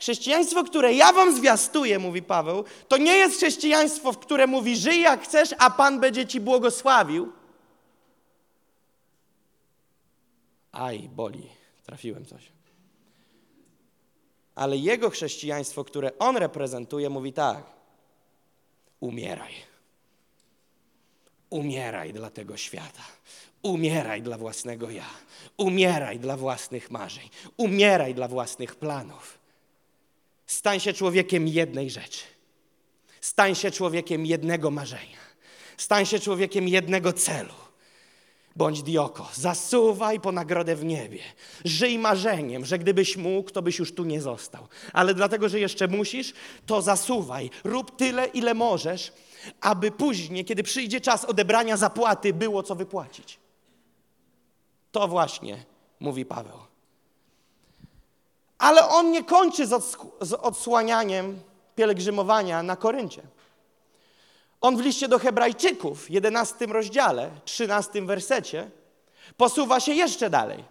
Chrześcijaństwo, 0.00 0.64
które 0.64 0.94
ja 0.94 1.12
wam 1.12 1.36
zwiastuję, 1.36 1.98
mówi 1.98 2.22
Paweł, 2.22 2.64
to 2.88 2.96
nie 2.96 3.12
jest 3.12 3.36
chrześcijaństwo, 3.36 4.12
w 4.12 4.18
które 4.18 4.46
mówi 4.46 4.76
żyj 4.76 5.00
jak 5.00 5.22
chcesz, 5.22 5.54
a 5.58 5.70
Pan 5.70 6.00
będzie 6.00 6.26
ci 6.26 6.40
błogosławił. 6.40 7.32
Aj, 10.72 11.08
boli, 11.08 11.50
trafiłem 11.86 12.26
coś. 12.26 12.59
Ale 14.54 14.76
jego 14.76 15.10
chrześcijaństwo, 15.10 15.84
które 15.84 16.18
on 16.18 16.36
reprezentuje, 16.36 17.10
mówi 17.10 17.32
tak: 17.32 17.64
umieraj. 19.00 19.52
Umieraj 21.50 22.12
dla 22.12 22.30
tego 22.30 22.56
świata. 22.56 23.02
Umieraj 23.62 24.22
dla 24.22 24.38
własnego 24.38 24.90
ja. 24.90 25.10
Umieraj 25.56 26.18
dla 26.18 26.36
własnych 26.36 26.90
marzeń. 26.90 27.28
Umieraj 27.56 28.14
dla 28.14 28.28
własnych 28.28 28.74
planów. 28.74 29.38
Stań 30.46 30.80
się 30.80 30.92
człowiekiem 30.92 31.48
jednej 31.48 31.90
rzeczy. 31.90 32.24
Stań 33.20 33.54
się 33.54 33.70
człowiekiem 33.70 34.26
jednego 34.26 34.70
marzenia. 34.70 35.18
Stań 35.76 36.06
się 36.06 36.18
człowiekiem 36.18 36.68
jednego 36.68 37.12
celu. 37.12 37.54
Bądź 38.56 38.82
dioko, 38.82 39.28
zasuwaj 39.34 40.20
po 40.20 40.32
nagrodę 40.32 40.76
w 40.76 40.84
niebie. 40.84 41.20
Żyj 41.64 41.98
marzeniem, 41.98 42.64
że 42.64 42.78
gdybyś 42.78 43.16
mógł, 43.16 43.50
to 43.50 43.62
byś 43.62 43.78
już 43.78 43.94
tu 43.94 44.04
nie 44.04 44.20
został. 44.20 44.66
Ale 44.92 45.14
dlatego, 45.14 45.48
że 45.48 45.60
jeszcze 45.60 45.88
musisz, 45.88 46.32
to 46.66 46.82
zasuwaj. 46.82 47.50
Rób 47.64 47.96
tyle, 47.96 48.26
ile 48.26 48.54
możesz, 48.54 49.12
aby 49.60 49.90
później, 49.90 50.44
kiedy 50.44 50.62
przyjdzie 50.62 51.00
czas 51.00 51.24
odebrania 51.24 51.76
zapłaty, 51.76 52.32
było 52.32 52.62
co 52.62 52.74
wypłacić. 52.74 53.38
To 54.92 55.08
właśnie 55.08 55.64
mówi 56.00 56.24
Paweł. 56.24 56.58
Ale 58.58 58.88
on 58.88 59.10
nie 59.10 59.24
kończy 59.24 59.66
z 60.20 60.32
odsłanianiem 60.32 61.40
pielgrzymowania 61.76 62.62
na 62.62 62.76
Koryncie. 62.76 63.22
On 64.60 64.76
w 64.76 64.80
liście 64.80 65.08
do 65.08 65.18
Hebrajczyków, 65.18 66.10
11 66.10 66.66
rozdziale, 66.66 67.30
13 67.44 68.02
wersecie, 68.02 68.70
posuwa 69.36 69.80
się 69.80 69.92
jeszcze 69.92 70.30
dalej. 70.30 70.64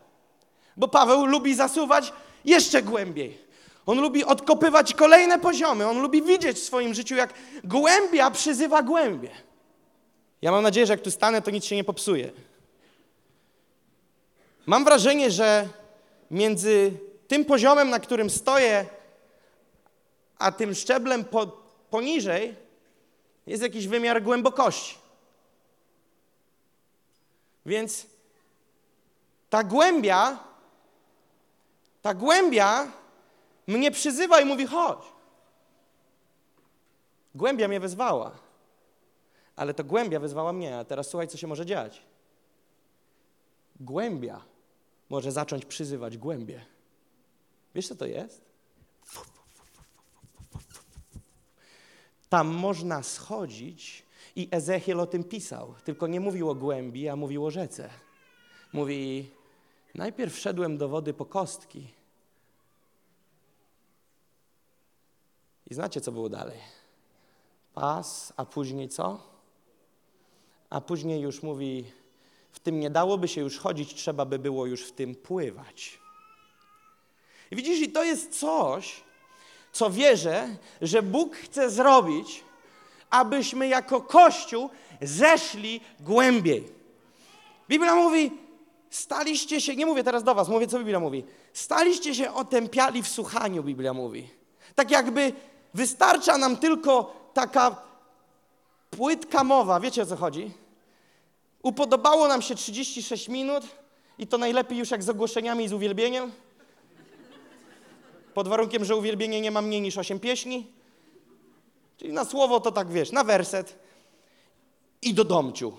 Bo 0.77 0.87
Paweł 0.87 1.25
lubi 1.25 1.55
zasuwać 1.55 2.13
jeszcze 2.45 2.81
głębiej. 2.81 3.37
On 3.85 4.01
lubi 4.01 4.23
odkopywać 4.23 4.93
kolejne 4.93 5.39
poziomy. 5.39 5.87
On 5.87 6.01
lubi 6.01 6.21
widzieć 6.21 6.57
w 6.57 6.63
swoim 6.63 6.93
życiu, 6.93 7.15
jak 7.15 7.33
głębia 7.63 8.31
przyzywa 8.31 8.83
głębie. 8.83 9.29
Ja 10.41 10.51
mam 10.51 10.63
nadzieję, 10.63 10.85
że 10.85 10.93
jak 10.93 11.01
tu 11.01 11.11
stanę, 11.11 11.41
to 11.41 11.51
nic 11.51 11.65
się 11.65 11.75
nie 11.75 11.83
popsuje. 11.83 12.31
Mam 14.65 14.85
wrażenie, 14.85 15.31
że 15.31 15.67
między 16.31 16.91
tym 17.27 17.45
poziomem, 17.45 17.89
na 17.89 17.99
którym 17.99 18.29
stoję, 18.29 18.85
a 20.37 20.51
tym 20.51 20.75
szczeblem 20.75 21.25
po, 21.25 21.47
poniżej, 21.89 22.55
jest 23.49 23.63
jakiś 23.63 23.87
wymiar 23.87 24.23
głębokości. 24.23 24.97
Więc 27.65 28.07
ta 29.49 29.63
głębia, 29.63 30.39
ta 32.01 32.13
głębia 32.13 32.91
mnie 33.67 33.91
przyzywa 33.91 34.41
i 34.41 34.45
mówi: 34.45 34.65
chodź. 34.65 35.03
Głębia 37.35 37.67
mnie 37.67 37.79
wezwała, 37.79 38.31
ale 39.55 39.73
to 39.73 39.83
głębia 39.83 40.19
wezwała 40.19 40.53
mnie, 40.53 40.77
a 40.77 40.85
teraz 40.85 41.07
słuchaj, 41.07 41.27
co 41.27 41.37
się 41.37 41.47
może 41.47 41.65
dziać. 41.65 42.01
Głębia 43.79 44.41
może 45.09 45.31
zacząć 45.31 45.65
przyzywać 45.65 46.17
głębie. 46.17 46.65
Wiesz, 47.75 47.87
co 47.87 47.95
to 47.95 48.05
jest? 48.05 48.48
Tam 52.29 52.47
można 52.47 53.03
schodzić 53.03 54.05
i 54.35 54.47
Ezechiel 54.51 54.99
o 54.99 55.07
tym 55.07 55.23
pisał, 55.23 55.75
tylko 55.83 56.07
nie 56.07 56.19
mówił 56.19 56.49
o 56.49 56.55
głębi, 56.55 57.09
a 57.09 57.15
mówił 57.15 57.45
o 57.45 57.51
rzece. 57.51 57.89
Mówi, 58.73 59.31
najpierw 59.95 60.33
wszedłem 60.33 60.77
do 60.77 60.89
wody 60.89 61.13
po 61.13 61.25
kostki. 61.25 61.87
I 65.69 65.73
znacie, 65.73 66.01
co 66.01 66.11
było 66.11 66.29
dalej? 66.29 66.59
Pas, 67.73 68.33
a 68.37 68.45
później 68.45 68.89
co? 68.89 69.29
A 70.69 70.81
później 70.81 71.21
już 71.21 71.43
mówi, 71.43 71.91
w 72.51 72.59
tym 72.59 72.79
nie 72.79 72.89
dałoby 72.89 73.27
się 73.27 73.41
już 73.41 73.57
chodzić, 73.57 73.95
trzeba 73.95 74.25
by 74.25 74.39
było 74.39 74.65
już 74.65 74.87
w 74.87 74.91
tym 74.91 75.15
pływać. 75.15 75.99
I 77.51 77.55
widzisz, 77.55 77.79
i 77.79 77.91
to 77.91 78.03
jest 78.03 78.39
coś, 78.39 79.03
co 79.79 79.89
wierzę, 79.89 80.47
że 80.81 81.03
Bóg 81.03 81.35
chce 81.35 81.69
zrobić, 81.69 82.43
abyśmy 83.09 83.67
jako 83.67 84.01
Kościół 84.01 84.69
zeszli 85.01 85.81
głębiej. 85.99 86.63
Biblia 87.69 87.95
mówi, 87.95 88.31
staliście 88.89 89.61
się, 89.61 89.75
nie 89.75 89.85
mówię 89.85 90.03
teraz 90.03 90.23
do 90.23 90.35
was, 90.35 90.49
mówię 90.49 90.67
co 90.67 90.79
Biblia 90.79 90.99
mówi, 90.99 91.23
staliście 91.53 92.15
się 92.15 92.33
otępiali 92.33 93.03
w 93.03 93.07
słuchaniu, 93.07 93.63
Biblia 93.63 93.93
mówi. 93.93 94.29
Tak 94.75 94.91
jakby 94.91 95.33
wystarcza 95.73 96.37
nam 96.37 96.57
tylko 96.57 97.13
taka 97.33 97.75
Płytka 98.89 99.43
mowa, 99.43 99.79
wiecie 99.79 100.01
o 100.03 100.05
co 100.05 100.15
chodzi? 100.15 100.51
Upodobało 101.63 102.27
nam 102.27 102.41
się 102.41 102.55
36 102.55 103.27
minut 103.27 103.63
i 104.17 104.27
to 104.27 104.37
najlepiej 104.37 104.77
już 104.77 104.91
jak 104.91 105.03
z 105.03 105.09
ogłoszeniami 105.09 105.65
i 105.65 105.67
z 105.67 105.73
uwielbieniem. 105.73 106.31
Pod 108.39 108.47
warunkiem, 108.47 108.85
że 108.85 108.95
uwielbienie 108.95 109.41
nie 109.41 109.51
ma 109.51 109.61
mniej 109.61 109.81
niż 109.81 109.97
8 109.97 110.19
pieśni. 110.19 110.67
Czyli 111.97 112.13
na 112.13 112.25
słowo 112.25 112.59
to 112.59 112.71
tak 112.71 112.91
wiesz, 112.91 113.11
na 113.11 113.23
werset 113.23 113.75
i 115.01 115.13
do 115.13 115.23
domciu. 115.23 115.73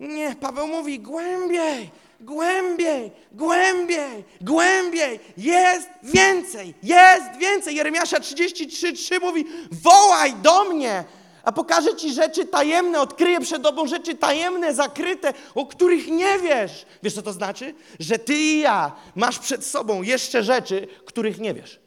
Nie, 0.00 0.36
Paweł 0.40 0.66
mówi 0.66 1.00
głębiej, 1.00 1.90
głębiej, 2.20 3.10
głębiej, 3.32 4.24
głębiej. 4.40 5.20
Jest 5.36 5.88
więcej, 6.02 6.74
jest 6.82 7.36
więcej. 7.38 7.76
Jeremiasza 7.76 8.18
33:3 8.18 9.20
mówi: 9.20 9.44
wołaj 9.70 10.32
do 10.34 10.64
mnie, 10.64 11.04
a 11.44 11.52
pokażę 11.52 11.96
ci 11.96 12.12
rzeczy 12.12 12.46
tajemne, 12.46 13.00
odkryję 13.00 13.40
przed 13.40 13.62
tobą 13.62 13.86
rzeczy 13.86 14.14
tajemne, 14.14 14.74
zakryte, 14.74 15.32
o 15.54 15.66
których 15.66 16.08
nie 16.08 16.38
wiesz. 16.38 16.86
Wiesz, 17.02 17.14
co 17.14 17.22
to 17.22 17.32
znaczy? 17.32 17.74
Że 18.00 18.18
ty 18.18 18.34
i 18.34 18.60
ja 18.60 18.92
masz 19.14 19.38
przed 19.38 19.66
sobą 19.66 20.02
jeszcze 20.02 20.42
rzeczy, 20.42 20.88
których 21.06 21.38
nie 21.38 21.54
wiesz. 21.54 21.80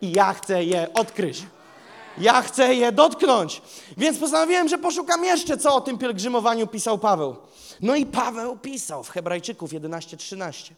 I 0.00 0.12
ja 0.12 0.32
chcę 0.32 0.64
je 0.64 0.92
odkryć. 0.94 1.42
Ja 2.18 2.42
chcę 2.42 2.74
je 2.74 2.92
dotknąć. 2.92 3.62
Więc 3.96 4.18
postanowiłem, 4.18 4.68
że 4.68 4.78
poszukam 4.78 5.24
jeszcze, 5.24 5.56
co 5.56 5.74
o 5.74 5.80
tym 5.80 5.98
pielgrzymowaniu 5.98 6.66
pisał 6.66 6.98
Paweł. 6.98 7.36
No 7.80 7.96
i 7.96 8.06
Paweł 8.06 8.58
pisał 8.58 9.04
w 9.04 9.10
Hebrajczyków 9.10 9.72
11:13. 9.72 10.72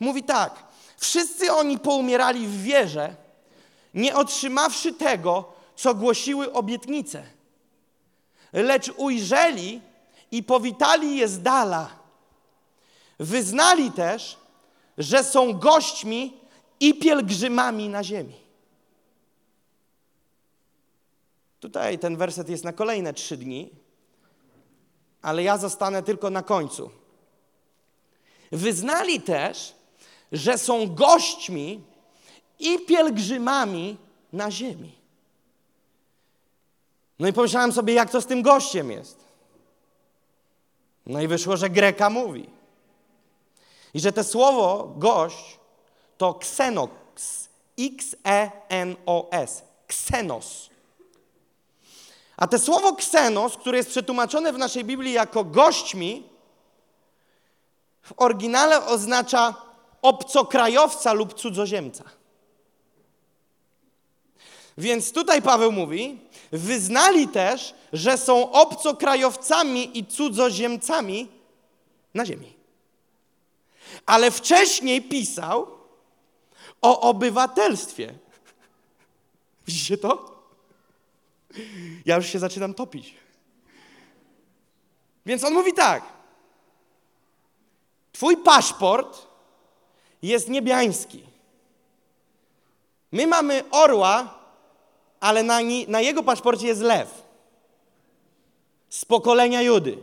Mówi 0.00 0.22
tak: 0.22 0.54
Wszyscy 0.96 1.52
oni 1.52 1.78
poumierali 1.78 2.46
w 2.46 2.62
wierze, 2.62 3.14
nie 3.94 4.16
otrzymawszy 4.16 4.92
tego, 4.92 5.52
co 5.76 5.94
głosiły 5.94 6.52
obietnice, 6.52 7.24
lecz 8.52 8.92
ujrzeli 8.96 9.80
i 10.30 10.42
powitali 10.42 11.16
je 11.16 11.28
z 11.28 11.42
dala. 11.42 11.90
Wyznali 13.18 13.92
też, 13.92 14.36
że 14.98 15.24
są 15.24 15.58
gośćmi 15.58 16.40
i 16.80 16.94
pielgrzymami 16.94 17.88
na 17.88 18.04
ziemi. 18.04 18.34
Tutaj 21.60 21.98
ten 21.98 22.16
werset 22.16 22.48
jest 22.48 22.64
na 22.64 22.72
kolejne 22.72 23.12
trzy 23.12 23.36
dni, 23.36 23.70
ale 25.22 25.42
ja 25.42 25.58
zostanę 25.58 26.02
tylko 26.02 26.30
na 26.30 26.42
końcu. 26.42 26.90
Wyznali 28.52 29.20
też, 29.20 29.74
że 30.32 30.58
są 30.58 30.94
gośćmi 30.94 31.84
i 32.58 32.78
pielgrzymami 32.78 33.96
na 34.32 34.50
ziemi. 34.50 35.03
No 37.18 37.28
i 37.28 37.32
pomyślałem 37.32 37.72
sobie, 37.72 37.94
jak 37.94 38.10
to 38.10 38.20
z 38.20 38.26
tym 38.26 38.42
gościem 38.42 38.90
jest. 38.90 39.24
No 41.06 41.20
i 41.20 41.28
wyszło, 41.28 41.56
że 41.56 41.70
Greka 41.70 42.10
mówi. 42.10 42.50
I 43.94 44.00
że 44.00 44.12
to 44.12 44.24
słowo 44.24 44.94
gość 44.96 45.58
to 46.18 46.34
ksenox, 46.34 47.48
X-E-N-O-S, 47.78 49.62
ksenos. 49.86 50.70
A 52.36 52.46
te 52.46 52.58
słowo 52.58 52.96
ksenos, 52.96 53.56
które 53.56 53.78
jest 53.78 53.90
przetłumaczone 53.90 54.52
w 54.52 54.58
naszej 54.58 54.84
Biblii 54.84 55.12
jako 55.12 55.44
gośćmi, 55.44 56.28
w 58.02 58.12
oryginale 58.16 58.86
oznacza 58.86 59.54
obcokrajowca 60.02 61.12
lub 61.12 61.34
cudzoziemca. 61.34 62.04
Więc 64.78 65.12
tutaj 65.12 65.42
Paweł 65.42 65.72
mówi, 65.72 66.20
wyznali 66.54 67.28
też, 67.28 67.74
że 67.92 68.18
są 68.18 68.52
obcokrajowcami 68.52 69.98
i 69.98 70.06
cudzoziemcami 70.06 71.28
na 72.14 72.26
ziemi. 72.26 72.56
Ale 74.06 74.30
wcześniej 74.30 75.02
pisał 75.02 75.66
o 76.82 77.00
obywatelstwie. 77.00 78.14
Widzicie 79.66 79.98
to? 79.98 80.34
Ja 82.06 82.16
już 82.16 82.26
się 82.26 82.38
zaczynam 82.38 82.74
topić. 82.74 83.14
Więc 85.26 85.44
on 85.44 85.52
mówi 85.54 85.72
tak. 85.72 86.02
Twój 88.12 88.36
paszport 88.36 89.26
jest 90.22 90.48
niebiański. 90.48 91.24
My 93.12 93.26
mamy 93.26 93.64
orła, 93.70 94.43
ale 95.24 95.42
na, 95.42 95.58
na 95.88 96.00
jego 96.00 96.22
paszporcie 96.22 96.66
jest 96.66 96.80
lew. 96.80 97.22
Z 98.88 99.04
pokolenia 99.04 99.62
Judy. 99.62 99.98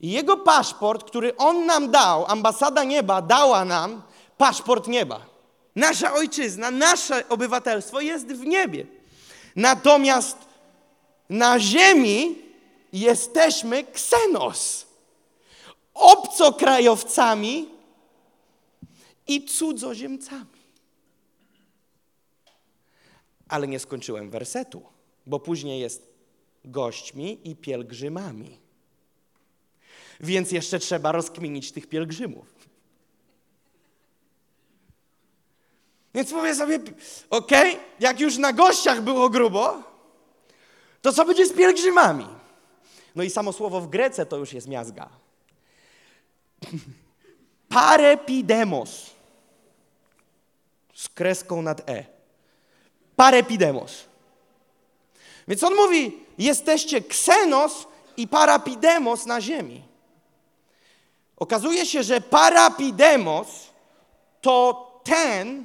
Jego 0.00 0.36
paszport, 0.36 1.04
który 1.04 1.36
on 1.36 1.66
nam 1.66 1.90
dał, 1.90 2.26
ambasada 2.26 2.84
nieba 2.84 3.22
dała 3.22 3.64
nam 3.64 4.02
paszport 4.36 4.86
nieba. 4.88 5.20
Nasza 5.76 6.12
ojczyzna, 6.14 6.70
nasze 6.70 7.28
obywatelstwo 7.28 8.00
jest 8.00 8.26
w 8.26 8.46
niebie. 8.46 8.86
Natomiast 9.56 10.36
na 11.28 11.60
ziemi 11.60 12.38
jesteśmy 12.92 13.84
ksenos, 13.84 14.86
obcokrajowcami 15.94 17.68
i 19.26 19.44
cudzoziemcami. 19.44 20.57
Ale 23.48 23.68
nie 23.68 23.78
skończyłem 23.78 24.30
wersetu, 24.30 24.82
bo 25.26 25.40
później 25.40 25.80
jest 25.80 26.08
gośćmi 26.64 27.50
i 27.50 27.56
pielgrzymami. 27.56 28.58
Więc 30.20 30.52
jeszcze 30.52 30.78
trzeba 30.78 31.12
rozkminić 31.12 31.72
tych 31.72 31.86
pielgrzymów. 31.86 32.58
Więc 36.14 36.32
mówię 36.32 36.54
sobie, 36.54 36.78
okej, 37.30 37.72
okay, 37.72 37.84
jak 38.00 38.20
już 38.20 38.36
na 38.36 38.52
gościach 38.52 39.02
było 39.02 39.30
grubo, 39.30 39.82
to 41.02 41.12
co 41.12 41.24
będzie 41.24 41.46
z 41.46 41.52
pielgrzymami? 41.52 42.26
No 43.14 43.22
i 43.22 43.30
samo 43.30 43.52
słowo 43.52 43.80
w 43.80 43.88
Grece 43.88 44.26
to 44.26 44.36
już 44.36 44.52
jest 44.52 44.68
miazga. 44.68 45.08
Parepidemos. 47.68 49.10
Z 50.94 51.08
kreską 51.08 51.62
nad 51.62 51.90
e. 51.90 52.17
Parepidemos. 53.18 54.04
Więc 55.48 55.62
on 55.64 55.74
mówi, 55.74 56.12
jesteście 56.38 57.00
ksenos 57.00 57.86
i 58.16 58.28
parapidemos 58.28 59.26
na 59.26 59.40
ziemi. 59.40 59.82
Okazuje 61.36 61.86
się, 61.86 62.02
że 62.02 62.20
parapidemos 62.20 63.46
to 64.40 64.86
ten, 65.04 65.64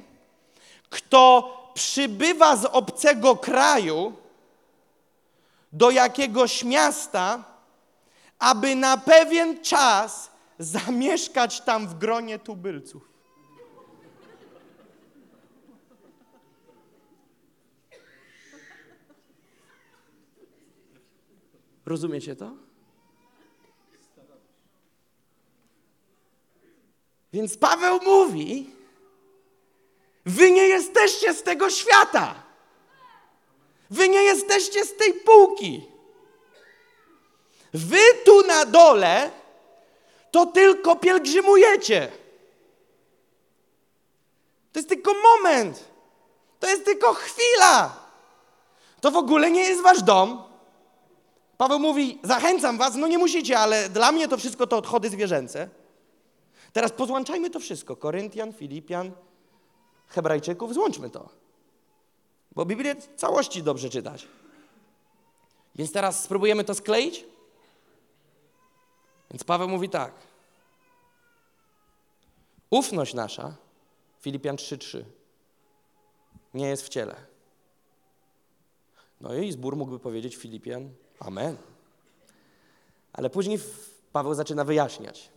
kto 0.90 1.52
przybywa 1.74 2.56
z 2.56 2.64
obcego 2.64 3.36
kraju 3.36 4.12
do 5.72 5.90
jakiegoś 5.90 6.64
miasta, 6.64 7.44
aby 8.38 8.74
na 8.74 8.96
pewien 8.96 9.62
czas 9.62 10.30
zamieszkać 10.58 11.60
tam 11.60 11.88
w 11.88 11.98
gronie 11.98 12.38
tubylców. 12.38 13.13
Rozumiecie 21.86 22.36
to? 22.36 22.50
Więc 27.32 27.56
Paweł 27.56 28.00
mówi, 28.02 28.70
wy 30.26 30.50
nie 30.50 30.68
jesteście 30.68 31.34
z 31.34 31.42
tego 31.42 31.70
świata. 31.70 32.34
Wy 33.90 34.08
nie 34.08 34.22
jesteście 34.22 34.84
z 34.84 34.96
tej 34.96 35.14
półki. 35.14 35.88
Wy 37.74 37.98
tu 38.24 38.46
na 38.46 38.64
dole 38.64 39.30
to 40.30 40.46
tylko 40.46 40.96
pielgrzymujecie. 40.96 42.12
To 44.72 44.78
jest 44.78 44.88
tylko 44.88 45.14
moment. 45.14 45.84
To 46.60 46.68
jest 46.68 46.84
tylko 46.84 47.12
chwila. 47.14 47.96
To 49.00 49.10
w 49.10 49.16
ogóle 49.16 49.50
nie 49.50 49.62
jest 49.62 49.82
wasz 49.82 50.02
dom. 50.02 50.53
Paweł 51.58 51.78
mówi: 51.78 52.18
Zachęcam 52.22 52.78
was, 52.78 52.94
no 52.94 53.06
nie 53.06 53.18
musicie, 53.18 53.58
ale 53.58 53.88
dla 53.88 54.12
mnie 54.12 54.28
to 54.28 54.36
wszystko 54.36 54.66
to 54.66 54.76
odchody 54.76 55.10
zwierzęce. 55.10 55.68
Teraz 56.72 56.92
pozłączajmy 56.92 57.50
to 57.50 57.60
wszystko: 57.60 57.96
Koryntian, 57.96 58.52
Filipian, 58.52 59.12
Hebrajczyków, 60.08 60.74
złączmy 60.74 61.10
to. 61.10 61.28
Bo 62.52 62.64
Biblię 62.64 62.94
w 62.94 63.14
całości 63.16 63.62
dobrze 63.62 63.90
czytać. 63.90 64.28
Więc 65.74 65.92
teraz 65.92 66.24
spróbujemy 66.24 66.64
to 66.64 66.74
skleić? 66.74 67.24
Więc 69.30 69.44
Paweł 69.44 69.68
mówi 69.68 69.88
tak. 69.88 70.12
Ufność 72.70 73.14
nasza, 73.14 73.54
Filipian 74.20 74.56
3:3, 74.56 75.04
nie 76.54 76.68
jest 76.68 76.82
w 76.82 76.88
ciele. 76.88 77.16
No 79.20 79.34
i 79.34 79.52
zbór 79.52 79.76
mógłby 79.76 79.98
powiedzieć 79.98 80.36
Filipian, 80.36 80.90
amen. 81.26 81.56
Ale 83.12 83.30
później 83.30 83.58
Paweł 84.12 84.34
zaczyna 84.34 84.64
wyjaśniać. 84.64 85.30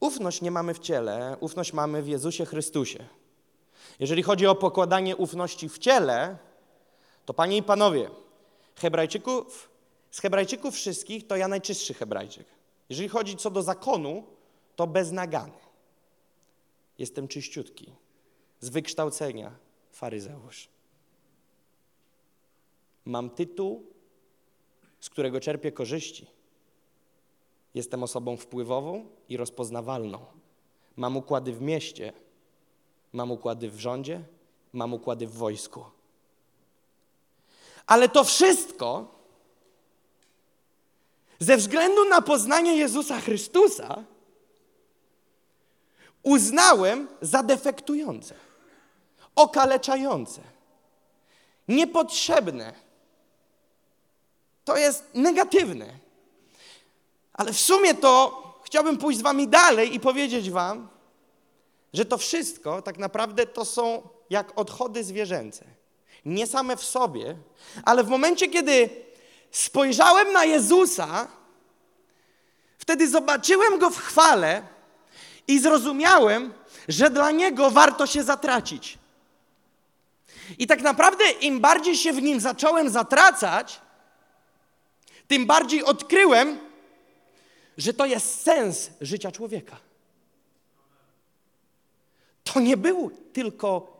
Ufność 0.00 0.42
nie 0.42 0.50
mamy 0.50 0.74
w 0.74 0.78
ciele, 0.78 1.36
ufność 1.40 1.72
mamy 1.72 2.02
w 2.02 2.08
Jezusie 2.08 2.46
Chrystusie. 2.46 3.04
Jeżeli 4.00 4.22
chodzi 4.22 4.46
o 4.46 4.54
pokładanie 4.54 5.16
ufności 5.16 5.68
w 5.68 5.78
ciele, 5.78 6.38
to 7.26 7.34
panie 7.34 7.56
i 7.56 7.62
panowie, 7.62 8.10
Hebrajczyków, 8.74 9.70
z 10.10 10.20
Hebrajczyków 10.20 10.74
wszystkich 10.74 11.26
to 11.26 11.36
ja 11.36 11.48
najczystszy 11.48 11.94
Hebrajczyk. 11.94 12.46
Jeżeli 12.88 13.08
chodzi 13.08 13.36
co 13.36 13.50
do 13.50 13.62
zakonu, 13.62 14.24
to 14.76 14.86
beznagany. 14.86 15.58
Jestem 16.98 17.28
czyściutki, 17.28 17.92
z 18.60 18.68
wykształcenia 18.68 19.52
faryzeusz. 19.92 20.68
Mam 23.04 23.30
tytuł, 23.30 23.86
z 25.00 25.10
którego 25.10 25.40
czerpię 25.40 25.72
korzyści. 25.72 26.26
Jestem 27.74 28.02
osobą 28.02 28.36
wpływową 28.36 29.06
i 29.28 29.36
rozpoznawalną. 29.36 30.26
Mam 30.96 31.16
układy 31.16 31.52
w 31.52 31.60
mieście, 31.60 32.12
mam 33.12 33.30
układy 33.30 33.70
w 33.70 33.80
rządzie, 33.80 34.24
mam 34.72 34.94
układy 34.94 35.26
w 35.26 35.32
wojsku. 35.32 35.84
Ale 37.86 38.08
to 38.08 38.24
wszystko 38.24 39.18
ze 41.38 41.56
względu 41.56 42.04
na 42.04 42.22
poznanie 42.22 42.76
Jezusa 42.76 43.20
Chrystusa 43.20 44.04
uznałem 46.22 47.08
za 47.20 47.42
defektujące, 47.42 48.34
okaleczające, 49.36 50.40
niepotrzebne. 51.68 52.87
To 54.68 54.76
jest 54.76 55.04
negatywne. 55.14 55.86
Ale 57.32 57.52
w 57.52 57.60
sumie 57.60 57.94
to 57.94 58.42
chciałbym 58.64 58.98
pójść 58.98 59.18
z 59.18 59.22
wami 59.22 59.48
dalej 59.48 59.94
i 59.94 60.00
powiedzieć 60.00 60.50
wam, 60.50 60.88
że 61.92 62.04
to 62.04 62.18
wszystko 62.18 62.82
tak 62.82 62.98
naprawdę 62.98 63.46
to 63.46 63.64
są 63.64 64.08
jak 64.30 64.58
odchody 64.58 65.04
zwierzęce. 65.04 65.64
Nie 66.24 66.46
same 66.46 66.76
w 66.76 66.84
sobie, 66.84 67.36
ale 67.84 68.04
w 68.04 68.08
momencie, 68.08 68.48
kiedy 68.48 68.90
spojrzałem 69.50 70.32
na 70.32 70.44
Jezusa, 70.44 71.28
wtedy 72.78 73.08
zobaczyłem 73.08 73.78
Go 73.78 73.90
w 73.90 73.98
chwale 73.98 74.62
i 75.46 75.58
zrozumiałem, 75.58 76.54
że 76.88 77.10
dla 77.10 77.30
Niego 77.30 77.70
warto 77.70 78.06
się 78.06 78.22
zatracić. 78.22 78.98
I 80.58 80.66
tak 80.66 80.82
naprawdę 80.82 81.30
im 81.30 81.60
bardziej 81.60 81.96
się 81.96 82.12
w 82.12 82.22
Nim 82.22 82.40
zacząłem 82.40 82.90
zatracać, 82.90 83.87
tym 85.28 85.46
bardziej 85.46 85.84
odkryłem, 85.84 86.58
że 87.78 87.94
to 87.94 88.06
jest 88.06 88.40
sens 88.40 88.90
życia 89.00 89.32
człowieka. 89.32 89.80
To 92.44 92.60
nie 92.60 92.76
był 92.76 93.10
tylko 93.32 93.98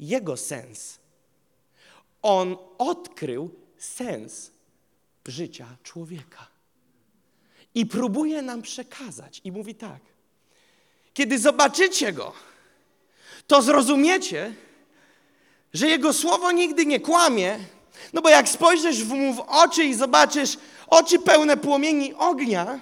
jego 0.00 0.36
sens. 0.36 0.98
On 2.22 2.56
odkrył 2.78 3.54
sens 3.78 4.50
życia 5.26 5.66
człowieka. 5.82 6.46
I 7.74 7.86
próbuje 7.86 8.42
nam 8.42 8.62
przekazać. 8.62 9.40
I 9.44 9.52
mówi 9.52 9.74
tak. 9.74 10.00
Kiedy 11.14 11.38
zobaczycie 11.38 12.12
go, 12.12 12.32
to 13.46 13.62
zrozumiecie, 13.62 14.54
że 15.72 15.88
jego 15.88 16.12
słowo 16.12 16.52
nigdy 16.52 16.86
nie 16.86 17.00
kłamie. 17.00 17.58
No 18.12 18.22
bo 18.22 18.28
jak 18.28 18.48
spojrzysz 18.48 19.04
mu 19.04 19.34
w 19.34 19.40
oczy 19.40 19.84
i 19.84 19.94
zobaczysz 19.94 20.56
oczy 20.86 21.18
pełne 21.18 21.56
płomieni 21.56 22.14
ognia, 22.14 22.80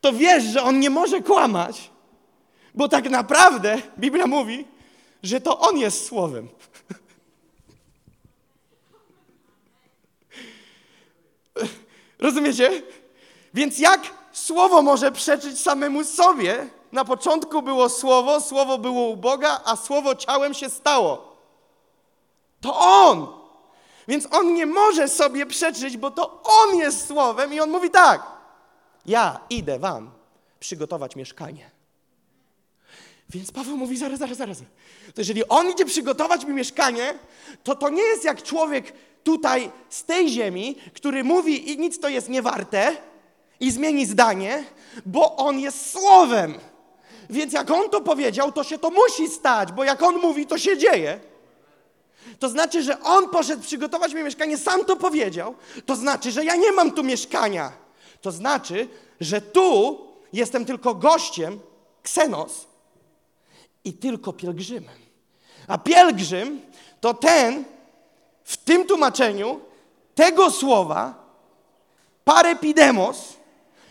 to 0.00 0.12
wiesz, 0.12 0.44
że 0.44 0.62
on 0.62 0.80
nie 0.80 0.90
może 0.90 1.20
kłamać, 1.20 1.90
bo 2.74 2.88
tak 2.88 3.10
naprawdę 3.10 3.78
Biblia 3.98 4.26
mówi, 4.26 4.64
że 5.22 5.40
to 5.40 5.58
on 5.58 5.78
jest 5.78 6.06
słowem. 6.06 6.48
Rozumiecie? 12.18 12.82
Więc 13.54 13.78
jak 13.78 14.00
słowo 14.32 14.82
może 14.82 15.12
przeczyć 15.12 15.60
samemu 15.60 16.04
sobie? 16.04 16.68
Na 16.92 17.04
początku 17.04 17.62
było 17.62 17.88
słowo, 17.88 18.40
słowo 18.40 18.78
było 18.78 19.08
u 19.08 19.16
Boga, 19.16 19.60
a 19.64 19.76
słowo 19.76 20.14
ciałem 20.14 20.54
się 20.54 20.70
stało. 20.70 21.36
To 22.60 22.78
on. 22.78 23.43
Więc 24.08 24.28
on 24.30 24.54
nie 24.54 24.66
może 24.66 25.08
sobie 25.08 25.46
przeczyć, 25.46 25.96
bo 25.96 26.10
to 26.10 26.42
on 26.42 26.76
jest 26.76 27.08
słowem 27.08 27.54
i 27.54 27.60
on 27.60 27.70
mówi 27.70 27.90
tak. 27.90 28.22
Ja 29.06 29.40
idę 29.50 29.78
wam 29.78 30.10
przygotować 30.60 31.16
mieszkanie. 31.16 31.70
Więc 33.30 33.52
Paweł 33.52 33.76
mówi, 33.76 33.96
zaraz, 33.96 34.18
zaraz, 34.18 34.38
zaraz. 34.38 34.58
To 35.14 35.20
jeżeli 35.20 35.48
on 35.48 35.70
idzie 35.70 35.84
przygotować 35.84 36.44
mi 36.44 36.54
mieszkanie, 36.54 37.18
to 37.62 37.76
to 37.76 37.88
nie 37.88 38.02
jest 38.02 38.24
jak 38.24 38.42
człowiek 38.42 38.92
tutaj 39.24 39.70
z 39.88 40.04
tej 40.04 40.28
ziemi, 40.28 40.76
który 40.94 41.24
mówi 41.24 41.72
i 41.72 41.78
nic 41.78 42.00
to 42.00 42.08
jest 42.08 42.28
niewarte 42.28 42.96
i 43.60 43.70
zmieni 43.70 44.06
zdanie, 44.06 44.64
bo 45.06 45.36
on 45.36 45.58
jest 45.58 45.90
słowem. 45.90 46.54
Więc 47.30 47.52
jak 47.52 47.70
on 47.70 47.90
to 47.90 48.00
powiedział, 48.00 48.52
to 48.52 48.64
się 48.64 48.78
to 48.78 48.90
musi 48.90 49.28
stać, 49.28 49.72
bo 49.72 49.84
jak 49.84 50.02
on 50.02 50.18
mówi, 50.18 50.46
to 50.46 50.58
się 50.58 50.78
dzieje. 50.78 51.20
To 52.38 52.48
znaczy, 52.48 52.82
że 52.82 53.00
on 53.00 53.28
poszedł 53.28 53.62
przygotować 53.62 54.14
mi 54.14 54.22
mieszkanie, 54.22 54.58
sam 54.58 54.84
to 54.84 54.96
powiedział. 54.96 55.54
To 55.86 55.96
znaczy, 55.96 56.32
że 56.32 56.44
ja 56.44 56.56
nie 56.56 56.72
mam 56.72 56.92
tu 56.92 57.02
mieszkania. 57.02 57.72
To 58.20 58.32
znaczy, 58.32 58.88
że 59.20 59.40
tu 59.40 59.98
jestem 60.32 60.64
tylko 60.64 60.94
gościem, 60.94 61.60
ksenos, 62.02 62.66
i 63.84 63.92
tylko 63.92 64.32
pielgrzymem. 64.32 64.98
A 65.68 65.78
pielgrzym 65.78 66.60
to 67.00 67.14
ten, 67.14 67.64
w 68.44 68.56
tym 68.56 68.86
tłumaczeniu 68.86 69.60
tego 70.14 70.50
słowa, 70.50 71.14
parepidemos, 72.24 73.36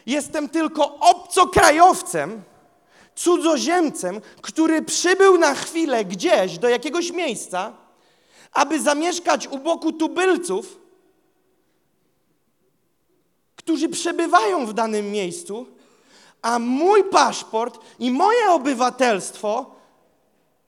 jestem 0.06 0.50
tylko 0.50 0.98
obcokrajowcem, 1.00 2.44
cudzoziemcem, 3.16 4.22
który 4.42 4.82
przybył 4.82 5.38
na 5.38 5.54
chwilę 5.54 6.06
gdzieś 6.06 6.58
do 6.58 6.70
jakiegoś 6.70 7.12
miejsca, 7.12 7.74
aby 8.54 8.82
zamieszkać 8.82 9.48
u 9.48 9.58
boku 9.58 9.92
tubylców, 9.92 10.80
którzy 13.56 13.90
przebywają 13.90 14.66
w 14.66 14.74
danym 14.74 15.12
miejscu, 15.12 15.68
a 16.42 16.60
mój 16.60 17.04
paszport 17.04 17.80
i 18.00 18.12
moje 18.12 18.52
obywatelstwo 18.52 19.76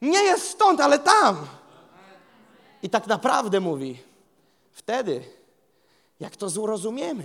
nie 0.02 0.18
jest 0.18 0.48
stąd, 0.50 0.80
ale 0.80 0.98
tam. 0.98 1.46
I 2.82 2.90
tak 2.90 3.06
naprawdę 3.06 3.60
mówi, 3.60 3.98
wtedy, 4.72 5.24
jak 6.20 6.36
to 6.36 6.48
zrozumiemy, 6.48 7.24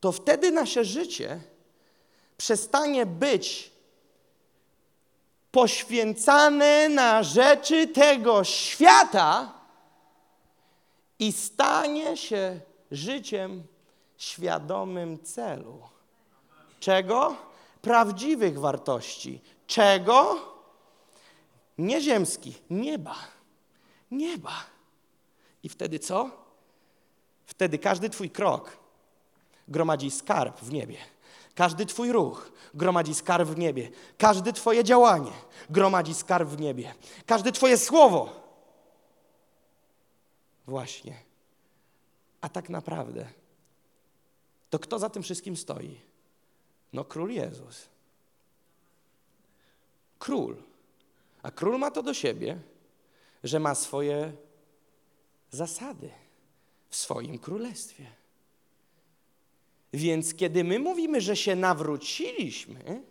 to 0.00 0.12
wtedy 0.12 0.50
nasze 0.50 0.84
życie 0.84 1.40
przestanie 2.36 3.06
być 3.06 3.75
poświęcane 5.56 6.88
na 6.88 7.22
rzeczy 7.22 7.88
tego 7.88 8.44
świata 8.44 9.52
i 11.18 11.32
stanie 11.32 12.16
się 12.16 12.60
życiem 12.90 13.62
świadomym 14.16 15.22
celu. 15.22 15.82
Czego? 16.80 17.36
Prawdziwych 17.82 18.60
wartości. 18.60 19.40
Czego? 19.66 20.38
Nieziemskich. 21.78 22.62
Nieba. 22.70 23.16
Nieba. 24.10 24.64
I 25.62 25.68
wtedy 25.68 25.98
co? 25.98 26.30
Wtedy 27.46 27.78
każdy 27.78 28.10
Twój 28.10 28.30
krok 28.30 28.76
gromadzi 29.68 30.10
skarb 30.10 30.60
w 30.60 30.72
niebie. 30.72 30.98
Każdy 31.56 31.86
Twój 31.86 32.12
ruch 32.12 32.52
gromadzi 32.74 33.14
skarb 33.14 33.48
w 33.48 33.58
niebie. 33.58 33.90
Każde 34.18 34.52
Twoje 34.52 34.84
działanie 34.84 35.32
gromadzi 35.70 36.14
skarb 36.14 36.48
w 36.48 36.60
niebie. 36.60 36.94
Każde 37.26 37.52
Twoje 37.52 37.78
słowo. 37.78 38.40
Właśnie. 40.66 41.16
A 42.40 42.48
tak 42.48 42.68
naprawdę, 42.68 43.28
to 44.70 44.78
kto 44.78 44.98
za 44.98 45.10
tym 45.10 45.22
wszystkim 45.22 45.56
stoi? 45.56 46.00
No 46.92 47.04
król 47.04 47.30
Jezus. 47.30 47.88
Król. 50.18 50.56
A 51.42 51.50
król 51.50 51.78
ma 51.78 51.90
to 51.90 52.02
do 52.02 52.14
siebie, 52.14 52.60
że 53.44 53.60
ma 53.60 53.74
swoje 53.74 54.32
zasady 55.50 56.10
w 56.88 56.96
swoim 56.96 57.38
królestwie. 57.38 58.06
Więc 59.96 60.34
kiedy 60.34 60.64
my 60.64 60.78
mówimy, 60.78 61.20
że 61.20 61.36
się 61.36 61.56
nawróciliśmy, 61.56 63.02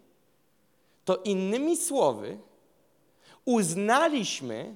to 1.05 1.17
innymi 1.17 1.77
słowy 1.77 2.37
uznaliśmy 3.45 4.75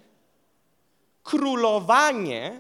królowanie 1.24 2.60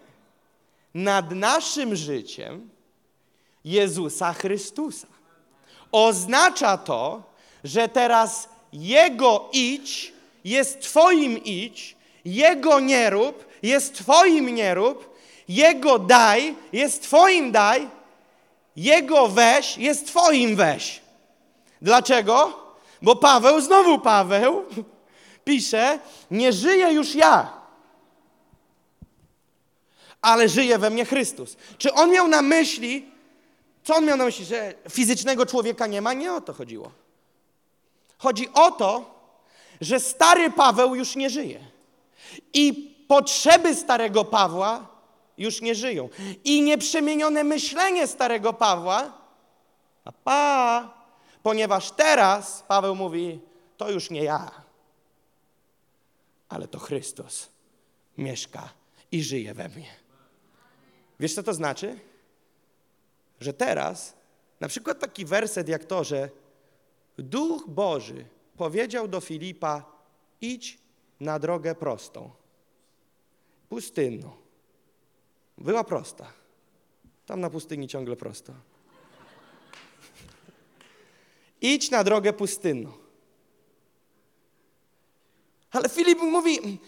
nad 0.94 1.32
naszym 1.32 1.96
życiem 1.96 2.70
Jezusa 3.66 4.34
Chrystusa. 4.34 5.08
Oznacza 5.92 6.78
to, 6.78 7.24
że 7.64 7.88
teraz 7.88 8.50
Jego 8.74 9.50
idź 9.54 10.14
jest 10.44 10.82
Twoim 10.82 11.44
idź, 11.44 11.96
Jego 12.26 12.80
nie 12.80 13.10
rób 13.10 13.46
jest 13.64 13.94
Twoim 13.94 14.50
nie 14.56 14.76
rób, 14.76 15.16
Jego 15.48 16.00
daj 16.00 16.56
jest 16.74 17.04
Twoim 17.04 17.52
daj, 17.52 17.99
Jego 18.76 19.28
weź 19.28 19.78
jest 19.78 20.08
Twoim 20.08 20.56
weź. 20.56 21.02
Dlaczego? 21.82 22.60
Bo 23.02 23.16
Paweł, 23.16 23.62
znowu 23.62 24.00
Paweł, 24.00 24.66
pisze, 25.46 26.00
nie 26.32 26.54
żyję 26.54 26.94
już 26.94 27.16
ja, 27.16 27.54
ale 30.22 30.50
żyje 30.50 30.78
we 30.78 30.90
mnie 30.90 31.06
Chrystus. 31.06 31.58
Czy 31.78 31.94
on 31.94 32.12
miał 32.12 32.28
na 32.28 32.42
myśli, 32.42 33.12
co 33.84 33.96
on 33.96 34.06
miał 34.06 34.18
na 34.18 34.24
myśli, 34.24 34.46
że 34.46 34.74
fizycznego 34.90 35.46
człowieka 35.46 35.88
nie 35.88 36.02
ma? 36.02 36.14
Nie 36.14 36.34
o 36.34 36.42
to 36.42 36.54
chodziło. 36.54 36.92
Chodzi 38.18 38.50
o 38.54 38.72
to, 38.72 39.20
że 39.82 40.00
stary 40.00 40.52
Paweł 40.52 40.96
już 40.96 41.16
nie 41.16 41.30
żyje. 41.30 41.60
I 42.54 42.96
potrzeby 43.08 43.76
starego 43.76 44.26
Pawła 44.26 44.88
już 45.40 45.62
nie 45.62 45.76
żyją. 45.76 46.10
I 46.44 46.62
nieprzemienione 46.62 47.44
myślenie 47.44 48.08
starego 48.08 48.54
Pawła, 48.54 49.14
a 50.06 50.12
pa, 50.12 50.94
ponieważ 51.44 51.92
teraz 51.92 52.64
Paweł 52.68 52.96
mówi, 52.96 53.40
to 53.78 53.92
już 53.92 54.10
nie 54.10 54.24
ja, 54.24 54.52
ale 56.50 56.68
to 56.68 56.80
Chrystus 56.80 57.50
mieszka 58.18 58.70
i 59.12 59.24
żyje 59.24 59.54
we 59.54 59.70
mnie. 59.70 59.90
Wiesz, 61.20 61.34
co 61.34 61.44
to 61.44 61.54
znaczy? 61.54 62.00
Że 63.40 63.54
teraz, 63.54 64.14
na 64.60 64.68
przykład 64.68 65.00
taki 65.00 65.26
werset 65.26 65.70
jak 65.70 65.86
to, 65.86 66.04
że 66.04 66.30
Duch 67.18 67.68
Boży 67.68 68.26
powiedział 68.58 69.08
do 69.08 69.20
Filipa: 69.22 69.84
idź 70.42 70.78
na 71.20 71.40
drogę 71.40 71.76
prostą, 71.76 72.32
pustynną. 73.70 74.49
Była 75.60 75.84
prosta. 75.84 76.34
Tam 77.26 77.42
na 77.42 77.50
pustyni 77.50 77.88
ciągle 77.88 78.16
prosto. 78.16 78.54
Idź 81.62 81.92
na 81.92 82.04
drogę 82.04 82.34
pustynną. 82.34 82.92
Ale 85.72 85.90
Filip 85.90 86.20
mówi, 86.20 86.80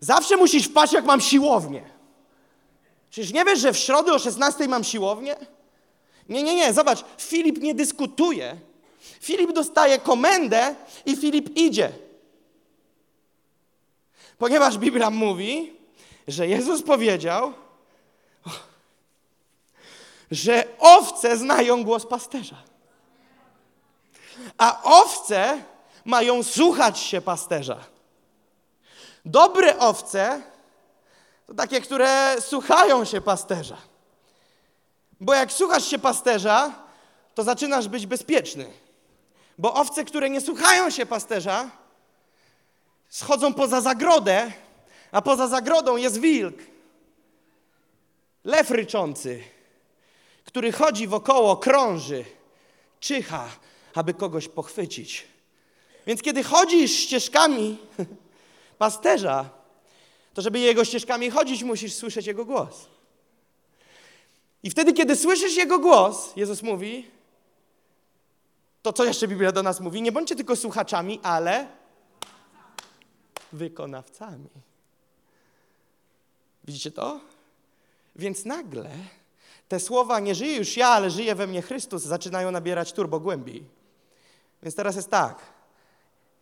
zawsze 0.00 0.36
musisz 0.36 0.66
wpaść, 0.66 0.92
jak 0.92 1.04
mam 1.04 1.20
siłownię. 1.20 1.90
Przecież 3.10 3.32
nie 3.32 3.44
wiesz, 3.44 3.58
że 3.60 3.72
w 3.72 3.78
środę 3.78 4.12
o 4.12 4.18
16 4.18 4.68
mam 4.68 4.84
siłownię? 4.84 5.36
Nie, 6.28 6.42
nie, 6.42 6.56
nie, 6.56 6.72
zobacz, 6.72 7.04
Filip 7.18 7.58
nie 7.58 7.74
dyskutuje. 7.74 8.56
Filip 9.20 9.52
dostaje 9.52 9.98
komendę 9.98 10.74
i 11.06 11.16
Filip 11.16 11.56
idzie. 11.56 11.92
Ponieważ 14.38 14.78
Biblia 14.78 15.10
mówi, 15.10 15.72
że 16.28 16.48
Jezus 16.48 16.82
powiedział, 16.82 17.52
że 20.30 20.64
owce 20.78 21.36
znają 21.36 21.84
głos 21.84 22.06
pasterza. 22.06 22.56
A 24.58 24.82
owce 24.82 25.62
mają 26.04 26.42
słuchać 26.42 26.98
się 26.98 27.20
pasterza. 27.20 27.78
Dobre 29.24 29.78
owce 29.78 30.42
to 31.46 31.54
takie, 31.54 31.80
które 31.80 32.36
słuchają 32.40 33.04
się 33.04 33.20
pasterza. 33.20 33.76
Bo 35.20 35.34
jak 35.34 35.52
słuchasz 35.52 35.84
się 35.84 35.98
pasterza, 35.98 36.72
to 37.34 37.42
zaczynasz 37.42 37.88
być 37.88 38.06
bezpieczny. 38.06 38.70
Bo 39.58 39.74
owce, 39.74 40.04
które 40.04 40.30
nie 40.30 40.40
słuchają 40.40 40.90
się 40.90 41.06
pasterza, 41.06 41.70
schodzą 43.08 43.54
poza 43.54 43.80
zagrodę, 43.80 44.52
a 45.12 45.22
poza 45.22 45.48
zagrodą 45.48 45.96
jest 45.96 46.20
wilk. 46.20 46.56
Lew 48.44 48.70
ryczący, 48.70 49.42
który 50.50 50.72
chodzi 50.72 51.06
wokoło, 51.06 51.56
krąży, 51.56 52.24
czyha, 53.00 53.48
aby 53.94 54.14
kogoś 54.14 54.48
pochwycić. 54.48 55.26
Więc 56.06 56.22
kiedy 56.22 56.42
chodzisz 56.42 56.92
ścieżkami 56.92 57.78
pasterza, 58.78 59.50
to 60.34 60.42
żeby 60.42 60.58
jego 60.58 60.84
ścieżkami 60.84 61.30
chodzić, 61.30 61.62
musisz 61.62 61.94
słyszeć 61.94 62.26
jego 62.26 62.44
głos. 62.44 62.86
I 64.62 64.70
wtedy, 64.70 64.92
kiedy 64.92 65.16
słyszysz 65.16 65.56
jego 65.56 65.78
głos, 65.78 66.32
Jezus 66.36 66.62
mówi, 66.62 67.10
to 68.82 68.92
co 68.92 69.04
jeszcze 69.04 69.28
Biblia 69.28 69.52
do 69.52 69.62
nas 69.62 69.80
mówi? 69.80 70.02
Nie 70.02 70.12
bądźcie 70.12 70.36
tylko 70.36 70.56
słuchaczami, 70.56 71.20
ale 71.22 71.68
wykonawcami. 73.52 74.48
Widzicie 76.64 76.90
to? 76.90 77.20
Więc 78.16 78.44
nagle 78.44 78.90
te 79.70 79.80
słowa 79.80 80.20
nie 80.20 80.34
żyje 80.34 80.56
już 80.56 80.76
ja, 80.76 80.88
ale 80.88 81.10
żyje 81.10 81.34
we 81.34 81.46
mnie 81.46 81.62
Chrystus, 81.62 82.02
zaczynają 82.02 82.50
nabierać 82.50 82.92
turbo 82.92 83.20
głębiej. 83.20 83.66
Więc 84.62 84.74
teraz 84.74 84.96
jest 84.96 85.10
tak. 85.10 85.42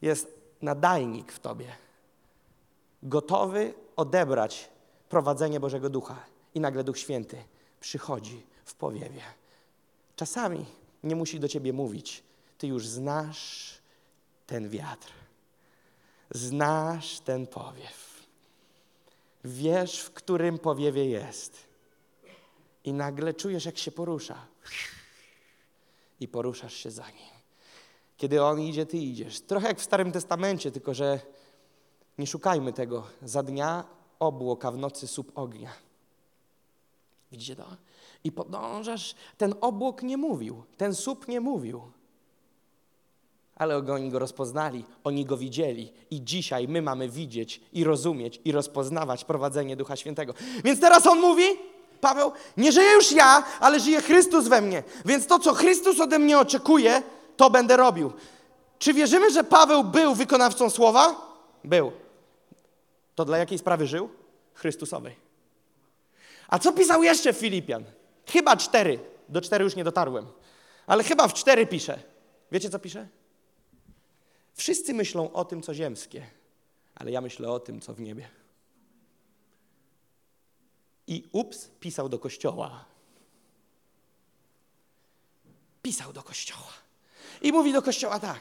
Jest 0.03 0.35
nadajnik 0.63 1.33
w 1.33 1.39
tobie 1.39 1.67
gotowy 3.03 3.75
odebrać 3.97 4.71
prowadzenie 5.09 5.61
Bożego 5.61 5.91
Ducha. 5.91 6.25
I 6.55 6.61
nagle 6.61 6.85
Duch 6.85 6.99
Święty 6.99 7.45
przychodzi 7.81 8.47
w 8.65 8.75
powiewie. 8.75 9.23
Czasami 10.17 10.67
nie 11.03 11.17
musi 11.17 11.41
do 11.41 11.49
ciebie 11.49 11.73
mówić. 11.73 12.23
Ty 12.59 12.67
już 12.67 12.87
znasz 12.87 13.75
ten 14.47 14.69
wiatr. 14.69 15.13
Znasz 16.31 17.21
ten 17.21 17.47
powiew. 17.47 18.27
Wiesz, 19.45 20.01
w 20.01 20.11
którym 20.11 20.59
powiewie 20.59 21.07
jest. 21.07 21.68
I 22.89 22.93
nagle 22.93 23.35
czujesz, 23.35 23.65
jak 23.65 23.79
się 23.79 23.93
porusza. 23.93 24.47
I 26.21 26.29
poruszasz 26.29 26.75
się 26.75 26.91
za 26.91 27.07
nim. 27.11 27.33
Kiedy 28.17 28.43
on 28.45 28.61
idzie, 28.61 28.87
ty 28.87 28.99
idziesz. 28.99 29.41
Trochę 29.41 29.69
jak 29.69 29.79
w 29.79 29.83
Starym 29.83 30.13
Testamencie, 30.13 30.71
tylko 30.71 30.95
że 30.95 31.21
nie 32.19 32.27
szukajmy 32.27 32.73
tego. 32.73 33.07
Za 33.23 33.43
dnia 33.43 33.85
obłok, 34.19 34.65
w 34.67 34.77
nocy 34.77 35.09
słup 35.09 35.33
ognia. 35.35 35.73
Widzicie 37.33 37.57
to? 37.57 37.67
I 38.25 38.33
podążasz. 38.33 39.15
Ten 39.39 39.55
obłok 39.61 40.03
nie 40.03 40.17
mówił, 40.17 40.65
ten 40.77 40.95
słup 40.95 41.29
nie 41.29 41.41
mówił. 41.41 41.93
Ale 43.55 43.77
oni 43.77 44.11
go 44.11 44.19
rozpoznali, 44.19 44.85
oni 45.05 45.25
go 45.25 45.37
widzieli. 45.37 45.93
I 46.11 46.25
dzisiaj 46.25 46.69
my 46.69 46.83
mamy 46.83 47.09
widzieć 47.09 47.61
i 47.73 47.85
rozumieć 47.85 48.41
i 48.45 48.53
rozpoznawać 48.53 49.25
prowadzenie 49.25 49.77
Ducha 49.77 49.97
Świętego. 49.97 50.35
Więc 50.65 50.81
teraz 50.81 51.07
on 51.07 51.21
mówi, 51.21 51.45
Paweł, 52.01 52.33
nie 52.57 52.73
żyję 52.73 52.93
już 52.93 53.13
ja, 53.13 53.45
ale 53.61 53.81
żyje 53.81 54.03
Chrystus 54.03 54.49
we 54.49 54.61
mnie. 54.61 54.83
Więc 55.05 55.27
to, 55.27 55.39
co 55.39 55.55
Chrystus 55.55 56.01
ode 56.01 56.19
mnie 56.19 56.39
oczekuje, 56.39 57.03
to 57.37 57.51
będę 57.51 57.77
robił. 57.77 58.13
Czy 58.79 58.95
wierzymy, 58.95 59.31
że 59.31 59.45
Paweł 59.45 59.85
był 59.85 60.15
wykonawcą 60.15 60.71
słowa? 60.71 61.15
Był 61.65 61.93
to 63.15 63.25
dla 63.25 63.39
jakiej 63.39 63.59
sprawy 63.59 63.87
żył? 63.87 64.09
Chrystusowej. 64.55 65.17
A 66.49 66.59
co 66.59 66.73
pisał 66.73 67.03
jeszcze 67.03 67.33
Filipian? 67.33 67.85
Chyba 68.27 68.57
cztery. 68.57 68.99
Do 69.29 69.41
cztery 69.41 69.65
już 69.65 69.77
nie 69.77 69.85
dotarłem. 69.85 70.27
Ale 70.87 71.05
chyba 71.05 71.29
w 71.29 71.35
cztery 71.35 71.67
pisze. 71.67 71.99
Wiecie, 72.53 72.71
co 72.71 72.79
pisze? 72.79 73.09
Wszyscy 74.55 74.95
myślą 74.95 75.33
o 75.33 75.45
tym, 75.45 75.63
co 75.63 75.75
ziemskie, 75.75 76.27
ale 76.95 77.11
ja 77.11 77.21
myślę 77.21 77.51
o 77.51 77.61
tym, 77.61 77.81
co 77.81 77.95
w 77.95 78.01
niebie. 78.01 78.29
I 81.09 81.29
ups, 81.33 81.71
pisał 81.81 82.09
do 82.09 82.19
kościoła. 82.19 82.85
Pisał 85.83 86.13
do 86.13 86.23
kościoła. 86.23 86.73
I 87.43 87.53
mówi 87.53 87.73
do 87.73 87.83
kościoła 87.83 88.21
tak. 88.21 88.41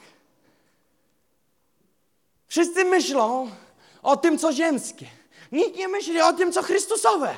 Wszyscy 2.46 2.84
myślą, 2.84 3.50
o 4.02 4.16
tym, 4.16 4.38
co 4.38 4.52
ziemskie. 4.52 5.06
Nikt 5.52 5.76
nie 5.76 5.88
myśli 5.88 6.20
o 6.20 6.32
tym, 6.32 6.52
co 6.52 6.62
Chrystusowe. 6.62 7.36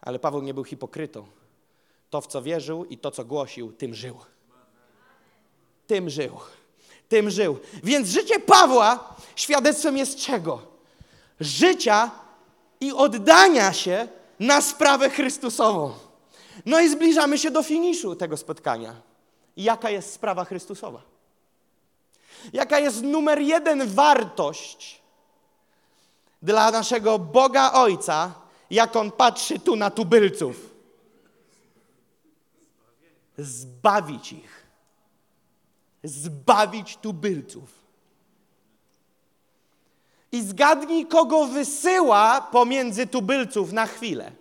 Ale 0.00 0.18
Paweł 0.18 0.42
nie 0.42 0.54
był 0.54 0.64
hipokrytą. 0.64 1.26
To, 2.10 2.20
w 2.20 2.26
co 2.26 2.42
wierzył 2.42 2.84
i 2.84 2.98
to, 2.98 3.10
co 3.10 3.24
głosił, 3.24 3.72
tym 3.72 3.94
żył. 3.94 4.20
Tym 5.86 6.10
żył. 6.10 6.40
Tym 7.08 7.30
żył. 7.30 7.58
Więc 7.82 8.08
życie 8.08 8.40
Pawła 8.40 9.16
świadectwem 9.36 9.96
jest 9.96 10.18
czego? 10.18 10.62
Życia 11.40 12.23
i 12.86 12.92
oddania 12.92 13.72
się 13.72 14.08
na 14.40 14.60
sprawę 14.60 15.10
Chrystusową. 15.10 15.92
No 16.66 16.80
i 16.80 16.88
zbliżamy 16.88 17.38
się 17.38 17.50
do 17.50 17.62
finiszu 17.62 18.16
tego 18.16 18.36
spotkania. 18.36 18.94
Jaka 19.56 19.90
jest 19.90 20.12
sprawa 20.12 20.44
Chrystusowa? 20.44 21.02
Jaka 22.52 22.78
jest 22.78 23.02
numer 23.02 23.40
jeden 23.40 23.86
wartość 23.88 25.02
dla 26.42 26.70
naszego 26.70 27.18
Boga 27.18 27.72
Ojca, 27.72 28.34
jak 28.70 28.96
On 28.96 29.10
patrzy 29.10 29.58
tu 29.58 29.76
na 29.76 29.90
tubylców. 29.90 30.74
Zbawić 33.38 34.32
ich. 34.32 34.66
Zbawić 36.04 36.96
tubylców. 36.96 37.83
I 40.34 40.42
zgadnij, 40.42 41.06
kogo 41.06 41.46
wysyła 41.46 42.40
pomiędzy 42.40 43.06
tubylców 43.06 43.72
na 43.72 43.86
chwilę. 43.86 44.32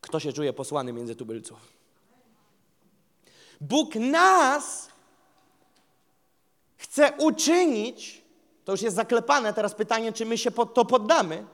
Kto 0.00 0.20
się 0.20 0.32
czuje 0.32 0.52
posłany 0.52 0.92
między 0.92 1.16
tubylców? 1.16 1.58
Bóg 3.60 3.94
nas 3.94 4.88
chce 6.76 7.12
uczynić, 7.18 8.22
to 8.64 8.72
już 8.72 8.82
jest 8.82 8.96
zaklepane, 8.96 9.54
teraz 9.54 9.74
pytanie, 9.74 10.12
czy 10.12 10.26
my 10.26 10.38
się 10.38 10.50
pod 10.50 10.74
to 10.74 10.84
poddamy, 10.84 11.46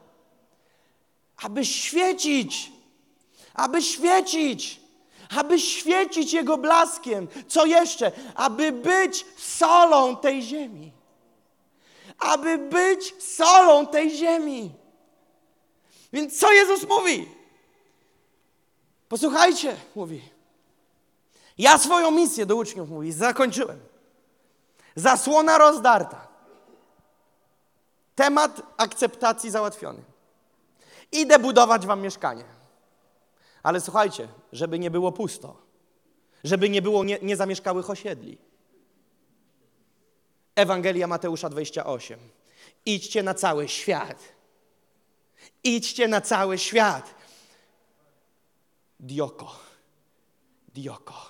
aby 1.37 1.65
świecić, 1.65 2.73
aby 3.55 3.83
świecić, 3.83 4.80
aby 5.37 5.59
świecić 5.59 6.33
Jego 6.33 6.59
blaskiem. 6.59 7.29
Co 7.49 7.67
jeszcze? 7.67 8.13
Aby 8.35 8.73
być 8.73 9.27
solą 9.37 10.17
tej 10.17 10.43
ziemi. 10.43 10.93
Aby 12.19 12.59
być 12.59 13.23
solą 13.23 13.87
tej 13.87 14.11
ziemi. 14.17 14.75
Więc 16.13 16.39
co 16.39 16.53
Jezus 16.53 16.89
mówi? 16.89 17.29
Posłuchajcie, 19.09 19.77
mówi. 19.95 20.23
Ja 21.59 21.79
swoją 21.79 22.11
misję 22.11 22.47
do 22.47 22.57
uczniów, 22.57 22.91
mówi, 22.91 23.13
zakończyłem. 23.13 23.81
Zasłona 24.97 25.59
rozdarta. 25.59 26.29
Temat 28.15 28.63
akceptacji 28.77 29.51
załatwiony. 29.51 30.03
Idę 31.13 31.39
budować 31.39 31.87
wam 31.87 32.01
mieszkanie. 32.01 32.60
Ale 33.63 33.81
słuchajcie, 33.81 34.29
żeby 34.53 34.79
nie 34.79 34.91
było 34.91 35.13
pusto, 35.13 35.63
żeby 36.45 36.69
nie 36.69 36.83
było 36.83 37.05
nie, 37.05 37.19
niezamieszkałych 37.23 37.91
osiedli. 37.91 38.39
Ewangelia 40.55 41.07
Mateusza 41.07 41.49
28. 41.49 42.21
Idźcie 42.87 43.23
na 43.23 43.35
cały 43.35 43.69
świat. 43.69 44.23
Idźcie 45.65 46.09
na 46.09 46.21
cały 46.21 46.59
świat. 46.59 47.15
Dioko, 49.01 49.59
dioko, 50.75 51.27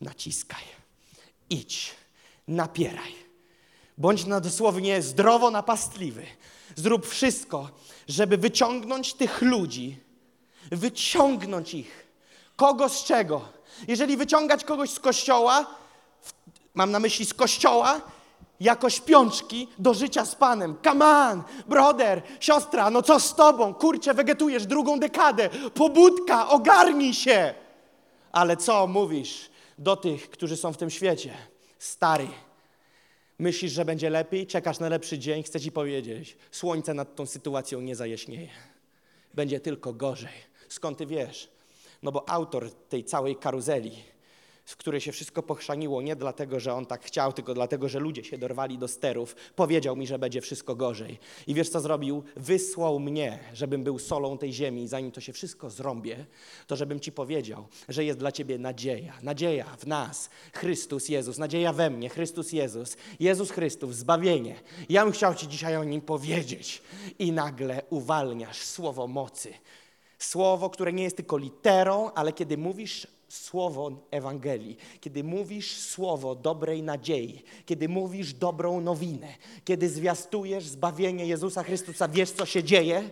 naciskaj, 0.00 0.64
idź, 1.50 1.94
napieraj. 2.48 3.14
Bądź 3.98 4.24
na 4.26 4.40
dosłownie 4.40 5.02
zdrowo 5.02 5.50
napastliwy. 5.50 6.26
Zrób 6.76 7.06
wszystko, 7.06 7.70
żeby 8.08 8.38
wyciągnąć 8.38 9.14
tych 9.14 9.42
ludzi, 9.42 10.00
wyciągnąć 10.70 11.74
ich. 11.74 12.06
Kogo 12.56 12.88
z 12.88 13.04
czego? 13.04 13.40
Jeżeli 13.88 14.16
wyciągać 14.16 14.64
kogoś 14.64 14.90
z 14.90 15.00
kościoła, 15.00 15.66
mam 16.74 16.90
na 16.90 17.00
myśli 17.00 17.26
z 17.26 17.34
kościoła, 17.34 18.00
jako 18.60 18.90
śpiączki 18.90 19.68
do 19.78 19.94
życia 19.94 20.24
z 20.24 20.34
Panem. 20.34 20.76
Come 20.84 21.06
on, 21.06 21.42
brother, 21.66 22.22
siostra, 22.40 22.90
no 22.90 23.02
co 23.02 23.20
z 23.20 23.34
tobą? 23.34 23.74
Kurczę, 23.74 24.14
wegetujesz 24.14 24.66
drugą 24.66 24.98
dekadę. 24.98 25.50
Pobudka, 25.74 26.48
ogarnij 26.48 27.14
się. 27.14 27.54
Ale 28.32 28.56
co 28.56 28.86
mówisz 28.86 29.50
do 29.78 29.96
tych, 29.96 30.30
którzy 30.30 30.56
są 30.56 30.72
w 30.72 30.76
tym 30.76 30.90
świecie? 30.90 31.34
Stary, 31.78 32.28
myślisz, 33.38 33.72
że 33.72 33.84
będzie 33.84 34.10
lepiej? 34.10 34.46
Czekasz 34.46 34.78
na 34.78 34.88
lepszy 34.88 35.18
dzień? 35.18 35.42
Chcę 35.42 35.60
ci 35.60 35.72
powiedzieć, 35.72 36.36
słońce 36.50 36.94
nad 36.94 37.16
tą 37.16 37.26
sytuacją 37.26 37.80
nie 37.80 37.96
zajaśnieje. 37.96 38.48
Będzie 39.34 39.60
tylko 39.60 39.92
gorzej. 39.92 40.53
Skąd 40.68 40.98
ty 40.98 41.06
wiesz? 41.06 41.48
No 42.02 42.12
bo 42.12 42.28
autor 42.28 42.70
tej 42.70 43.04
całej 43.04 43.36
karuzeli 43.36 43.92
w 44.64 44.76
której 44.76 45.00
się 45.00 45.12
wszystko 45.12 45.42
pochrzaniło 45.42 46.02
nie 46.02 46.16
dlatego, 46.16 46.60
że 46.60 46.74
on 46.74 46.86
tak 46.86 47.04
chciał, 47.04 47.32
tylko 47.32 47.54
dlatego, 47.54 47.88
że 47.88 47.98
ludzie 47.98 48.24
się 48.24 48.38
dorwali 48.38 48.78
do 48.78 48.88
sterów, 48.88 49.36
powiedział 49.56 49.96
mi, 49.96 50.06
że 50.06 50.18
będzie 50.18 50.40
wszystko 50.40 50.76
gorzej. 50.76 51.18
I 51.46 51.54
wiesz 51.54 51.68
co 51.68 51.80
zrobił? 51.80 52.22
Wysłał 52.36 53.00
mnie, 53.00 53.38
żebym 53.54 53.84
był 53.84 53.98
solą 53.98 54.38
tej 54.38 54.52
ziemi, 54.52 54.88
zanim 54.88 55.12
to 55.12 55.20
się 55.20 55.32
wszystko 55.32 55.70
zrąbie, 55.70 56.26
to 56.66 56.76
żebym 56.76 57.00
ci 57.00 57.12
powiedział, 57.12 57.66
że 57.88 58.04
jest 58.04 58.18
dla 58.18 58.32
ciebie 58.32 58.58
nadzieja. 58.58 59.14
Nadzieja 59.22 59.64
w 59.78 59.86
nas, 59.86 60.30
Chrystus 60.52 61.08
Jezus, 61.08 61.38
nadzieja 61.38 61.72
we 61.72 61.90
mnie, 61.90 62.08
Chrystus 62.08 62.52
Jezus, 62.52 62.96
Jezus 63.20 63.50
Chrystus, 63.50 63.96
zbawienie. 63.96 64.54
Ja 64.88 65.04
bym 65.04 65.12
chciał 65.12 65.34
ci 65.34 65.48
dzisiaj 65.48 65.76
o 65.76 65.84
nim 65.84 66.00
powiedzieć. 66.00 66.82
I 67.18 67.32
nagle 67.32 67.82
uwalniasz 67.90 68.58
słowo 68.58 69.06
mocy. 69.06 69.54
Słowo, 70.24 70.70
które 70.70 70.92
nie 70.92 71.02
jest 71.02 71.16
tylko 71.16 71.36
literą, 71.36 72.10
ale 72.14 72.32
kiedy 72.32 72.58
mówisz 72.58 73.06
słowo 73.28 73.90
Ewangelii, 74.10 74.76
kiedy 75.00 75.24
mówisz 75.24 75.76
słowo 75.76 76.34
dobrej 76.34 76.82
nadziei, 76.82 77.42
kiedy 77.66 77.88
mówisz 77.88 78.34
dobrą 78.34 78.80
nowinę, 78.80 79.28
kiedy 79.64 79.88
zwiastujesz 79.88 80.64
zbawienie 80.64 81.26
Jezusa 81.26 81.62
Chrystusa, 81.62 82.08
wiesz 82.08 82.30
co 82.30 82.46
się 82.46 82.64
dzieje? 82.64 83.10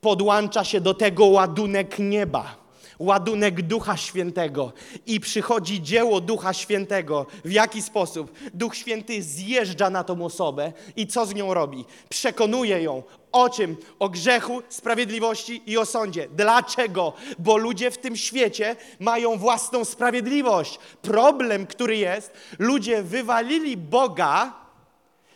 Podłącza 0.00 0.64
się 0.64 0.80
do 0.80 0.94
tego 0.94 1.26
ładunek 1.26 1.98
nieba 1.98 2.60
ładunek 3.00 3.62
Ducha 3.62 3.96
Świętego 3.96 4.72
i 5.06 5.20
przychodzi 5.20 5.82
dzieło 5.82 6.20
Ducha 6.20 6.52
Świętego. 6.52 7.26
W 7.44 7.52
jaki 7.52 7.82
sposób? 7.82 8.32
Duch 8.54 8.76
Święty 8.76 9.22
zjeżdża 9.22 9.90
na 9.90 10.04
tą 10.04 10.24
osobę 10.24 10.72
i 10.96 11.06
co 11.06 11.26
z 11.26 11.34
nią 11.34 11.54
robi? 11.54 11.84
Przekonuje 12.08 12.82
ją 12.82 13.02
o 13.32 13.50
czym? 13.50 13.76
O 13.98 14.08
grzechu, 14.08 14.62
sprawiedliwości 14.68 15.62
i 15.66 15.78
o 15.78 15.86
sądzie. 15.86 16.28
Dlaczego? 16.36 17.12
Bo 17.38 17.56
ludzie 17.56 17.90
w 17.90 17.98
tym 17.98 18.16
świecie 18.16 18.76
mają 19.00 19.38
własną 19.38 19.84
sprawiedliwość. 19.84 20.78
Problem, 21.02 21.66
który 21.66 21.96
jest, 21.96 22.32
ludzie 22.58 23.02
wywalili 23.02 23.76
Boga 23.76 24.60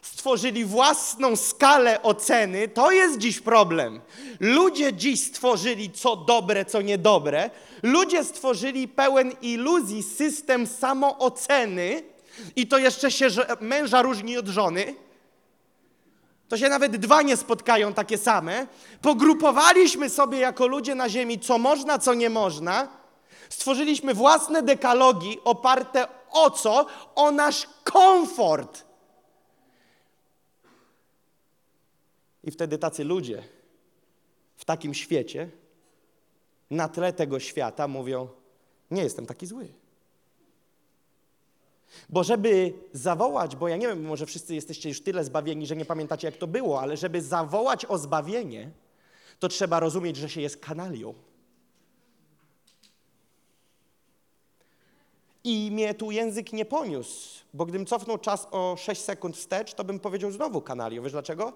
stworzyli 0.05 0.65
własną 0.65 1.37
skalę 1.37 2.03
oceny, 2.03 2.69
to 2.69 2.91
jest 2.91 3.19
dziś 3.19 3.41
problem. 3.41 4.01
Ludzie 4.41 4.93
dziś 4.93 5.21
stworzyli 5.21 5.91
co 5.91 6.17
dobre, 6.17 6.65
co 6.65 6.83
niedobre. 6.83 7.51
Ludzie 7.83 8.25
stworzyli 8.25 8.89
pełen 8.89 9.33
iluzji 9.43 10.03
system 10.03 10.67
samooceny 10.67 12.03
i 12.57 12.67
to 12.67 12.79
jeszcze 12.79 13.11
się 13.11 13.27
męża 13.61 14.03
różni 14.03 14.39
od 14.39 14.47
żony. 14.47 14.95
To 16.49 16.59
się 16.59 16.69
nawet 16.69 16.97
dwa 16.97 17.23
nie 17.23 17.37
spotkają 17.37 17.95
takie 17.95 18.19
same. 18.19 18.67
Pogrupowaliśmy 19.03 20.11
sobie 20.11 20.39
jako 20.39 20.67
ludzie 20.67 20.95
na 20.95 21.09
ziemi, 21.09 21.41
co 21.41 21.59
można, 21.59 21.99
co 21.99 22.15
nie 22.15 22.31
można. 22.31 22.89
Stworzyliśmy 23.49 24.15
własne 24.15 24.63
dekalogi 24.63 25.39
oparte 25.45 26.07
o 26.31 26.51
co? 26.51 26.87
O 27.15 27.31
nasz 27.31 27.67
komfort. 27.85 28.85
I 32.45 32.51
wtedy 32.51 32.79
tacy 32.79 33.05
ludzie 33.05 33.43
w 34.57 34.65
takim 34.65 34.95
świecie, 34.95 35.51
na 36.71 36.89
tle 36.89 37.13
tego 37.13 37.41
świata 37.41 37.89
mówią, 37.89 38.29
nie 38.91 39.03
jestem 39.03 39.27
taki 39.27 39.47
zły. 39.47 39.84
Bo 42.09 42.25
żeby 42.25 42.73
zawołać, 42.93 43.57
bo 43.57 43.69
ja 43.69 43.77
nie 43.77 43.87
wiem, 43.87 44.05
może 44.05 44.27
wszyscy 44.27 44.55
jesteście 44.55 44.89
już 44.89 45.01
tyle 45.01 45.25
zbawieni, 45.25 45.67
że 45.67 45.77
nie 45.77 45.85
pamiętacie, 45.85 46.29
jak 46.29 46.37
to 46.37 46.47
było, 46.47 46.81
ale 46.81 46.97
żeby 46.97 47.23
zawołać 47.23 47.87
o 47.87 47.99
zbawienie, 47.99 48.71
to 49.39 49.49
trzeba 49.49 49.81
rozumieć, 49.81 50.17
że 50.17 50.29
się 50.29 50.41
jest 50.41 50.57
kanalią. 50.57 51.15
I 55.45 55.71
mnie 55.73 55.95
tu 55.95 56.11
język 56.11 56.53
nie 56.53 56.65
poniósł, 56.65 57.45
bo 57.55 57.67
gdybym 57.67 57.87
cofnął 57.87 58.19
czas 58.19 58.49
o 58.51 58.77
6 58.79 59.03
sekund 59.03 59.37
wstecz, 59.37 59.75
to 59.75 59.85
bym 59.85 60.01
powiedział 60.01 60.31
znowu 60.31 60.61
kanalią. 60.61 61.03
Wiesz 61.03 61.13
dlaczego? 61.13 61.53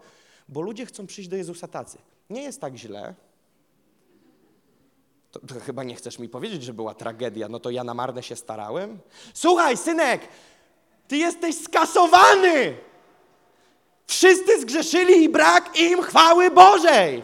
Bo 0.49 0.61
ludzie 0.61 0.87
chcą 0.87 1.07
przyjść 1.07 1.31
do 1.31 1.37
Jezusa 1.37 1.69
tacy. 1.69 1.99
Nie 2.31 2.43
jest 2.43 2.61
tak 2.61 2.77
źle. 2.77 3.15
To, 5.33 5.41
to, 5.41 5.61
chyba 5.61 5.85
nie 5.85 5.95
chcesz 5.95 6.19
mi 6.19 6.29
powiedzieć, 6.29 6.63
że 6.63 6.75
była 6.75 6.95
tragedia. 6.95 7.49
No 7.49 7.61
to 7.61 7.71
ja 7.71 7.85
na 7.85 7.95
marne 7.95 8.23
się 8.23 8.37
starałem. 8.37 8.99
Słuchaj, 9.35 9.77
synek, 9.77 10.29
ty 11.09 11.17
jesteś 11.17 11.57
skasowany. 11.65 12.77
Wszyscy 14.07 14.61
zgrzeszyli 14.61 15.23
i 15.23 15.29
brak 15.29 15.79
im 15.81 16.03
chwały 16.03 16.51
Bożej. 16.51 17.23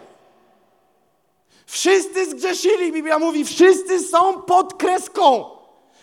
Wszyscy 1.66 2.30
zgrzeszyli, 2.30 2.92
Biblia 2.92 3.18
mówi, 3.18 3.44
wszyscy 3.44 4.00
są 4.00 4.42
pod 4.42 4.74
kreską. 4.74 5.50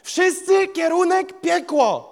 Wszyscy 0.03 0.67
kierunek 0.67 1.41
piekło. 1.41 2.11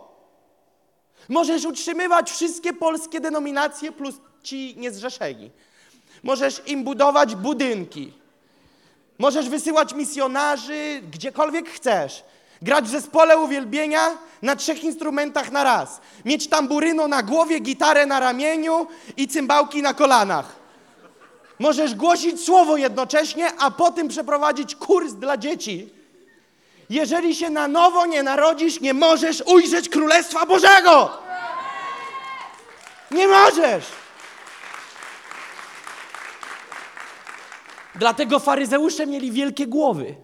Możesz 1.30 1.66
utrzymywać 1.66 2.32
wszystkie 2.32 2.74
polskie 2.74 3.20
denominacje 3.20 3.92
plus 3.92 4.16
ci 4.44 4.76
niezrzeszeni. 4.78 5.52
Możesz 6.24 6.62
im 6.68 6.84
budować 6.84 7.36
budynki. 7.36 8.14
Możesz 9.20 9.50
wysyłać 9.50 9.94
misjonarzy 9.94 11.02
gdziekolwiek 11.12 11.70
chcesz. 11.70 12.24
Grać 12.62 12.86
w 12.86 12.90
zespole 12.90 13.38
uwielbienia 13.38 14.18
na 14.42 14.56
trzech 14.56 14.84
instrumentach 14.84 15.52
na 15.52 15.64
raz. 15.64 16.02
Mieć 16.26 16.48
tamburyno 16.48 17.08
na 17.08 17.24
głowie, 17.24 17.60
gitarę 17.60 18.06
na 18.06 18.20
ramieniu 18.20 18.88
i 19.18 19.28
cymbałki 19.28 19.82
na 19.82 19.94
kolanach. 19.94 20.56
Możesz 21.60 21.96
głosić 21.96 22.42
słowo 22.46 22.78
jednocześnie, 22.78 23.52
a 23.60 23.72
potem 23.72 24.08
przeprowadzić 24.08 24.76
kurs 24.76 25.14
dla 25.14 25.38
dzieci. 25.38 25.90
Jeżeli 26.90 27.36
się 27.36 27.50
na 27.50 27.68
nowo 27.68 28.06
nie 28.06 28.24
narodzisz, 28.24 28.80
nie 28.80 28.94
możesz 28.94 29.44
ujrzeć 29.46 29.90
Królestwa 29.90 30.46
Bożego. 30.46 31.10
Nie 33.12 33.28
możesz. 33.28 33.86
Dlatego 38.00 38.39
faryzeusze 38.39 39.08
mieli 39.08 39.32
wielkie 39.32 39.68
głowy. 39.68 40.16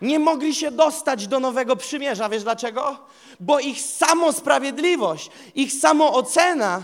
Nie 0.00 0.18
mogli 0.18 0.54
się 0.54 0.70
dostać 0.70 1.26
do 1.26 1.40
nowego 1.40 1.76
przymierza. 1.76 2.28
Wiesz 2.28 2.42
dlaczego? 2.42 2.96
Bo 3.40 3.60
ich 3.60 3.80
samosprawiedliwość, 3.80 5.30
ich 5.54 5.72
samoocena, 5.72 6.82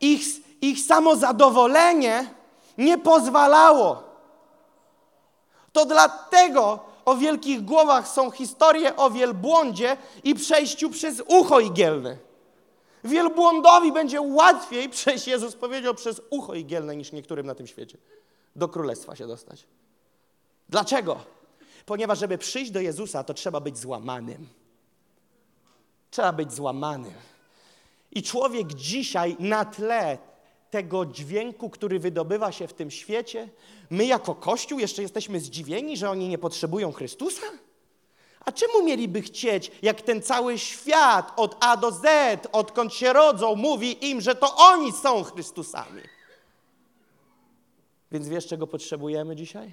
ich, 0.00 0.22
ich 0.60 0.80
samozadowolenie 0.80 2.26
nie 2.78 2.98
pozwalało. 2.98 4.02
To 5.72 5.86
dlatego 5.86 6.78
o 7.04 7.16
wielkich 7.16 7.64
głowach 7.64 8.08
są 8.08 8.30
historie 8.30 8.96
o 8.96 9.10
wielbłądzie 9.10 9.96
i 10.24 10.34
przejściu 10.34 10.90
przez 10.90 11.22
ucho 11.26 11.60
igielne. 11.60 12.16
Wielbłądowi 13.04 13.92
będzie 13.92 14.20
łatwiej 14.20 14.88
przejść, 14.98 15.26
Jezus 15.26 15.56
powiedział, 15.56 15.94
przez 15.94 16.20
ucho 16.30 16.54
igielne 16.54 16.96
niż 16.96 17.12
niektórym 17.12 17.46
na 17.46 17.54
tym 17.54 17.66
świecie. 17.66 17.98
Do 18.56 18.68
królestwa 18.68 19.16
się 19.16 19.26
dostać. 19.26 19.66
Dlaczego? 20.68 21.20
Ponieważ, 21.86 22.18
żeby 22.18 22.38
przyjść 22.38 22.70
do 22.70 22.80
Jezusa, 22.80 23.24
to 23.24 23.34
trzeba 23.34 23.60
być 23.60 23.78
złamanym. 23.78 24.48
Trzeba 26.10 26.32
być 26.32 26.52
złamanym. 26.52 27.14
I 28.10 28.22
człowiek 28.22 28.74
dzisiaj 28.74 29.36
na 29.38 29.64
tle 29.64 30.18
tego 30.70 31.06
dźwięku, 31.06 31.70
który 31.70 31.98
wydobywa 31.98 32.52
się 32.52 32.68
w 32.68 32.72
tym 32.72 32.90
świecie, 32.90 33.48
my 33.90 34.04
jako 34.04 34.34
Kościół 34.34 34.78
jeszcze 34.78 35.02
jesteśmy 35.02 35.40
zdziwieni, 35.40 35.96
że 35.96 36.10
oni 36.10 36.28
nie 36.28 36.38
potrzebują 36.38 36.92
Chrystusa? 36.92 37.46
A 38.44 38.52
czemu 38.52 38.84
mieliby 38.84 39.22
chcieć, 39.22 39.72
jak 39.82 40.02
ten 40.02 40.22
cały 40.22 40.58
świat 40.58 41.32
od 41.36 41.56
A 41.60 41.76
do 41.76 41.90
Z, 41.90 42.02
odkąd 42.52 42.94
się 42.94 43.12
rodzą, 43.12 43.54
mówi 43.54 44.10
im, 44.10 44.20
że 44.20 44.34
to 44.34 44.56
oni 44.56 44.92
są 44.92 45.24
Chrystusami? 45.24 46.02
Więc 48.12 48.28
wiesz, 48.28 48.46
czego 48.46 48.66
potrzebujemy 48.66 49.36
dzisiaj? 49.36 49.72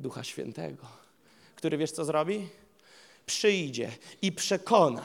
Ducha 0.00 0.24
Świętego, 0.24 0.86
który 1.56 1.78
wiesz, 1.78 1.92
co 1.92 2.04
zrobi? 2.04 2.48
Przyjdzie 3.26 3.90
i 4.22 4.32
przekona 4.32 5.02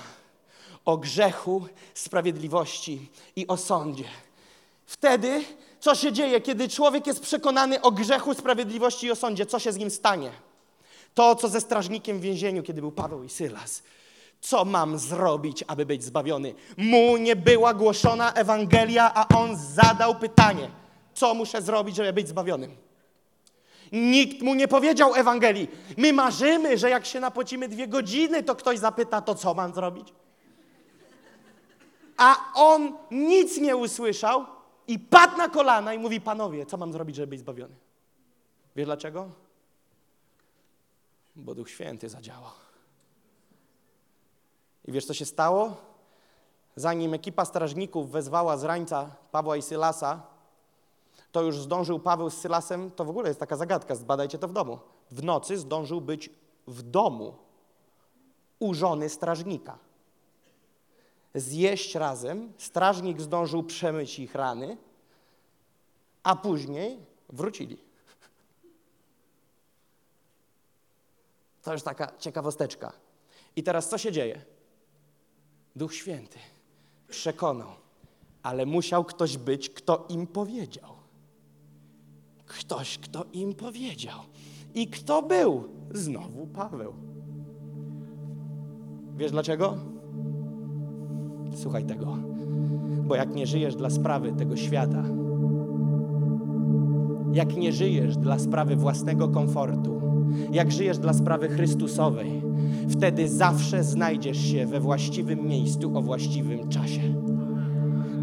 o 0.86 0.98
grzechu, 0.98 1.66
sprawiedliwości 1.94 3.10
i 3.36 3.48
o 3.48 3.58
sądzie. 3.58 4.04
Wtedy, 4.86 5.44
co 5.80 5.96
się 5.96 6.12
dzieje, 6.12 6.42
kiedy 6.42 6.70
człowiek 6.70 7.08
jest 7.08 7.20
przekonany 7.20 7.82
o 7.82 7.92
grzechu, 7.92 8.34
sprawiedliwości 8.34 9.08
i 9.08 9.12
o 9.12 9.16
sądzie? 9.16 9.46
Co 9.46 9.60
się 9.60 9.72
z 9.72 9.78
nim 9.78 9.92
stanie? 9.92 10.32
To, 11.14 11.36
co 11.36 11.50
ze 11.50 11.62
strażnikiem 11.62 12.20
w 12.20 12.22
więzieniu, 12.22 12.64
kiedy 12.64 12.82
był 12.82 12.92
Paweł 12.92 13.24
i 13.24 13.30
Sylas. 13.30 13.84
Co 14.42 14.66
mam 14.66 15.00
zrobić, 15.00 15.64
aby 15.68 15.86
być 15.86 16.04
zbawiony? 16.04 16.54
Mu 16.78 17.18
nie 17.18 17.36
była 17.36 17.74
głoszona 17.74 18.34
Ewangelia, 18.34 19.12
a 19.14 19.28
on 19.38 19.58
zadał 19.58 20.16
pytanie: 20.16 20.70
Co 21.14 21.34
muszę 21.34 21.62
zrobić, 21.62 21.96
żeby 21.96 22.14
być 22.14 22.28
zbawionym? 22.28 22.78
Nikt 23.92 24.42
mu 24.42 24.56
nie 24.56 24.68
powiedział 24.68 25.16
Ewangelii. 25.16 25.68
My 25.98 26.14
marzymy, 26.14 26.78
że 26.78 26.90
jak 26.90 27.06
się 27.06 27.20
napocimy 27.20 27.68
dwie 27.68 27.88
godziny, 27.88 28.44
to 28.44 28.56
ktoś 28.56 28.80
zapyta, 28.80 29.22
to 29.22 29.36
co 29.36 29.54
mam 29.54 29.74
zrobić? 29.74 30.14
A 32.18 32.36
on 32.56 32.98
nic 33.12 33.58
nie 33.58 33.78
usłyszał 33.78 34.46
i 34.88 35.00
padł 35.00 35.38
na 35.38 35.50
kolana 35.50 35.94
i 35.94 36.00
mówi, 36.00 36.22
panowie, 36.22 36.66
co 36.66 36.78
mam 36.78 36.94
zrobić, 36.94 37.16
żeby 37.16 37.28
być 37.28 37.40
zbawiony? 37.40 37.76
Wiesz 38.76 38.86
dlaczego? 38.86 39.30
Bo 41.36 41.56
Duch 41.56 41.70
Święty 41.70 42.10
zadziałał. 42.10 42.52
I 44.86 44.92
wiesz, 44.92 45.06
co 45.06 45.14
się 45.14 45.26
stało? 45.26 45.76
Zanim 46.76 47.14
ekipa 47.14 47.46
strażników 47.46 48.12
wezwała 48.12 48.58
z 48.58 48.64
rańca 48.64 49.16
Pawła 49.32 49.58
i 49.58 49.62
Sylasa, 49.62 50.22
to 51.32 51.42
już 51.42 51.60
zdążył 51.60 52.00
Paweł 52.00 52.30
z 52.30 52.38
Sylasem, 52.38 52.92
to 52.92 53.06
w 53.06 53.10
ogóle 53.10 53.28
jest 53.28 53.40
taka 53.40 53.56
zagadka, 53.56 53.96
zbadajcie 53.96 54.38
to 54.38 54.48
w 54.48 54.54
domu. 54.54 54.80
W 55.12 55.24
nocy 55.24 55.58
zdążył 55.58 56.02
być 56.02 56.30
w 56.68 56.82
domu 56.82 57.34
u 58.60 58.74
żony 58.74 59.10
strażnika. 59.10 59.78
Zjeść 61.36 61.96
razem, 61.96 62.54
strażnik 62.58 63.22
zdążył 63.22 63.64
przemyć 63.64 64.20
ich 64.20 64.36
rany, 64.36 64.78
a 66.24 66.36
później 66.36 67.06
wrócili. 67.30 67.78
To 71.64 71.74
już 71.74 71.82
taka 71.82 72.18
ciekawosteczka. 72.18 72.94
I 73.56 73.64
teraz 73.64 73.90
co 73.90 73.98
się 73.98 74.12
dzieje? 74.12 74.46
Duch 75.76 75.94
Święty 75.96 76.40
przekonał, 77.08 77.70
ale 78.44 78.66
musiał 78.66 79.06
ktoś 79.06 79.38
być, 79.38 79.70
kto 79.70 80.06
im 80.10 80.28
powiedział. 80.28 81.01
Ktoś, 82.60 82.98
kto 82.98 83.26
im 83.34 83.54
powiedział. 83.54 84.20
I 84.74 84.88
kto 84.88 85.24
był? 85.24 85.64
Znowu 85.94 86.48
Paweł. 86.48 86.94
Wiesz 89.18 89.32
dlaczego? 89.32 89.78
Słuchaj 91.56 91.86
tego. 91.86 92.18
Bo 93.08 93.16
jak 93.16 93.36
nie 93.36 93.48
żyjesz 93.48 93.76
dla 93.76 93.90
sprawy 93.90 94.32
tego 94.32 94.58
świata, 94.58 95.04
jak 97.34 97.58
nie 97.58 97.72
żyjesz 97.72 98.18
dla 98.18 98.40
sprawy 98.40 98.76
własnego 98.76 99.28
komfortu, 99.28 100.02
jak 100.52 100.72
żyjesz 100.72 100.98
dla 100.98 101.14
sprawy 101.14 101.50
Chrystusowej, 101.50 102.42
wtedy 102.90 103.30
zawsze 103.30 103.84
znajdziesz 103.84 104.38
się 104.38 104.66
we 104.66 104.80
właściwym 104.80 105.48
miejscu 105.48 105.98
o 105.98 106.02
właściwym 106.02 106.70
czasie. 106.70 107.21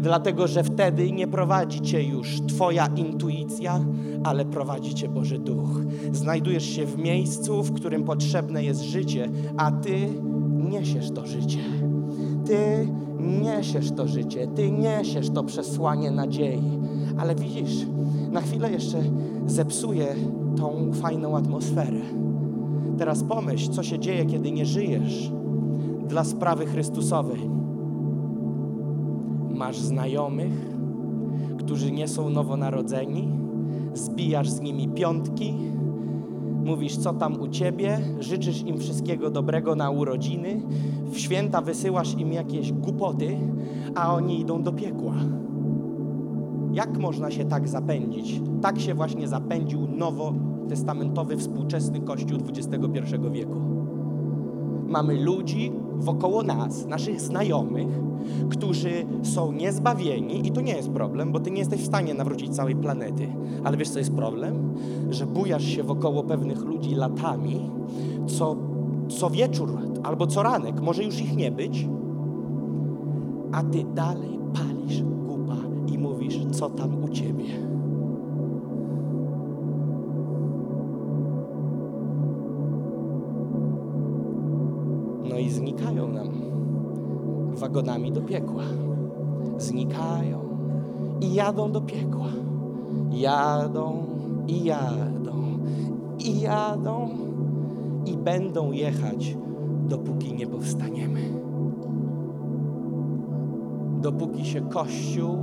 Dlatego, 0.01 0.47
że 0.47 0.63
wtedy 0.63 1.11
nie 1.11 1.27
prowadzi 1.27 1.81
cię 1.81 2.03
już 2.03 2.41
Twoja 2.41 2.87
intuicja, 2.95 3.79
ale 4.23 4.45
prowadzi 4.45 4.95
cię 4.95 5.09
Boży 5.09 5.39
Duch. 5.39 5.81
Znajdujesz 6.11 6.65
się 6.65 6.85
w 6.85 6.97
miejscu, 6.97 7.63
w 7.63 7.73
którym 7.73 8.03
potrzebne 8.03 8.63
jest 8.63 8.81
życie, 8.81 9.29
a 9.57 9.71
Ty 9.71 10.07
niesiesz 10.69 11.11
to 11.11 11.27
życie. 11.27 11.59
Ty 12.45 12.87
niesiesz 13.19 13.91
to 13.91 14.07
życie, 14.07 14.47
Ty 14.47 14.71
niesiesz 14.71 15.29
to 15.29 15.43
przesłanie 15.43 16.11
nadziei. 16.11 16.79
Ale 17.17 17.35
widzisz, 17.35 17.85
na 18.31 18.41
chwilę 18.41 18.71
jeszcze 18.71 18.97
zepsuje 19.47 20.07
tą 20.57 20.91
fajną 20.93 21.37
atmosferę. 21.37 22.01
Teraz 22.97 23.23
pomyśl, 23.23 23.71
co 23.71 23.83
się 23.83 23.99
dzieje, 23.99 24.25
kiedy 24.25 24.51
nie 24.51 24.65
żyjesz 24.65 25.31
dla 26.07 26.23
sprawy 26.23 26.65
Chrystusowej. 26.65 27.58
Masz 29.59 29.79
znajomych, 29.79 30.53
którzy 31.57 31.91
nie 31.91 32.07
są 32.07 32.29
nowonarodzeni, 32.29 33.27
zbijasz 33.93 34.49
z 34.49 34.61
nimi 34.61 34.87
piątki, 34.87 35.53
mówisz, 36.65 36.97
co 36.97 37.13
tam 37.13 37.41
u 37.41 37.47
ciebie, 37.47 37.99
życzysz 38.19 38.61
im 38.61 38.77
wszystkiego 38.77 39.29
dobrego 39.29 39.75
na 39.75 39.89
urodziny, 39.89 40.61
w 41.11 41.17
święta 41.17 41.61
wysyłasz 41.61 42.17
im 42.17 42.33
jakieś 42.33 42.71
głupoty, 42.71 43.37
a 43.95 44.15
oni 44.15 44.39
idą 44.39 44.63
do 44.63 44.71
piekła. 44.71 45.15
Jak 46.73 46.97
można 46.97 47.31
się 47.31 47.45
tak 47.45 47.67
zapędzić? 47.67 48.41
Tak 48.61 48.79
się 48.79 48.93
właśnie 48.93 49.27
zapędził 49.27 49.87
nowotestamentowy, 49.87 51.37
współczesny 51.37 52.01
Kościół 52.01 52.39
XXI 52.49 53.15
wieku. 53.31 53.59
Mamy 54.87 55.23
ludzi 55.23 55.71
wokoło 55.99 56.43
nas, 56.43 56.85
naszych 56.85 57.21
znajomych, 57.21 57.87
którzy 58.49 59.05
są 59.23 59.51
niezbawieni 59.51 60.47
i 60.47 60.51
to 60.51 60.61
nie 60.61 60.73
jest 60.73 60.89
problem, 60.89 61.31
bo 61.31 61.39
ty 61.39 61.51
nie 61.51 61.59
jesteś 61.59 61.81
w 61.81 61.85
stanie 61.85 62.13
nawrócić 62.13 62.55
całej 62.55 62.75
planety. 62.75 63.27
Ale 63.63 63.77
wiesz, 63.77 63.89
co 63.89 63.99
jest 63.99 64.15
problem? 64.15 64.73
Że 65.09 65.25
bujasz 65.25 65.65
się 65.65 65.83
wokoło 65.83 66.23
pewnych 66.23 66.61
ludzi 66.65 66.95
latami, 66.95 67.71
co, 68.27 68.55
co 69.09 69.29
wieczór 69.29 69.69
albo 70.03 70.27
co 70.27 70.43
ranek, 70.43 70.81
może 70.81 71.03
już 71.03 71.21
ich 71.21 71.35
nie 71.35 71.51
być, 71.51 71.87
a 73.51 73.63
ty 73.63 73.85
dalej 73.95 74.39
palisz 74.53 75.03
gupa 75.03 75.57
i 75.87 75.97
mówisz, 75.97 76.39
co 76.51 76.69
tam 76.69 77.03
u 77.03 77.09
ciebie. 77.09 77.45
I 85.49 85.51
znikają 85.51 86.07
nam 86.07 86.29
wagonami 87.55 88.11
do 88.11 88.21
piekła. 88.21 88.63
Znikają 89.57 90.39
i 91.21 91.33
jadą 91.33 91.71
do 91.71 91.81
piekła. 91.81 92.29
Jadą 93.11 94.05
i 94.47 94.63
jadą 94.63 95.33
i 96.19 96.41
jadą 96.41 97.09
i 98.05 98.17
będą 98.17 98.71
jechać, 98.71 99.37
dopóki 99.87 100.33
nie 100.33 100.47
powstaniemy. 100.47 101.21
Dopóki 104.01 104.45
się 104.45 104.61
Kościół 104.61 105.37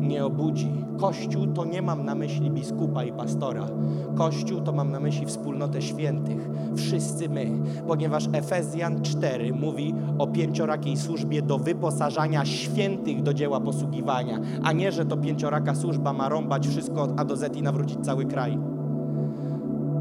nie 0.00 0.24
obudzi. 0.24 0.70
Kościół 0.98 1.46
to 1.46 1.64
nie 1.64 1.82
mam 1.82 2.04
na 2.04 2.14
myśli 2.14 2.50
biskupa 2.50 3.04
i 3.04 3.12
pastora. 3.12 3.66
Kościół 4.14 4.60
to 4.60 4.72
mam 4.72 4.90
na 4.90 5.00
myśli 5.00 5.26
wspólnotę 5.26 5.82
świętych. 5.82 6.48
Wszyscy 6.76 7.28
my, 7.28 7.50
ponieważ 7.86 8.28
Efezjan 8.32 9.02
4 9.02 9.52
mówi 9.52 9.94
o 10.18 10.26
pięciorakiej 10.26 10.96
służbie 10.96 11.42
do 11.42 11.58
wyposażania 11.58 12.44
świętych 12.44 13.22
do 13.22 13.34
dzieła 13.34 13.60
posługiwania, 13.60 14.40
a 14.62 14.72
nie, 14.72 14.92
że 14.92 15.04
to 15.04 15.16
pięcioraka 15.16 15.74
służba 15.74 16.12
ma 16.12 16.28
rąbać 16.28 16.68
wszystko 16.68 17.02
od 17.02 17.20
A 17.20 17.24
do 17.24 17.36
Z 17.36 17.56
i 17.56 17.62
nawrócić 17.62 17.98
cały 18.02 18.24
kraj. 18.24 18.58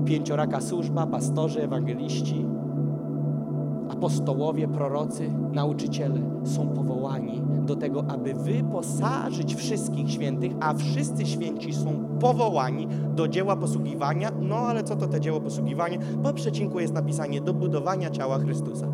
Pięcioraka 0.05 0.61
służba, 0.61 1.07
pastorzy, 1.07 1.63
ewangeliści, 1.63 2.45
apostołowie, 3.89 4.67
prorocy, 4.67 5.29
nauczyciele 5.53 6.21
są 6.43 6.67
powołani 6.67 7.41
do 7.65 7.75
tego, 7.75 8.05
aby 8.07 8.33
wyposażyć 8.33 9.55
wszystkich 9.55 10.11
świętych, 10.11 10.51
a 10.59 10.73
wszyscy 10.73 11.25
święci 11.25 11.73
są 11.73 12.07
powołani 12.19 12.87
do 13.15 13.27
dzieła 13.27 13.55
posługiwania. 13.55 14.31
No 14.41 14.55
ale 14.55 14.83
co 14.83 14.95
to 14.95 15.07
te 15.07 15.21
dzieło 15.21 15.41
posługiwania? 15.41 15.99
Po 16.23 16.33
przecinku 16.33 16.79
jest 16.79 16.93
napisanie 16.93 17.41
do 17.41 17.53
budowania 17.53 18.09
ciała 18.09 18.39
Chrystusa. 18.39 18.87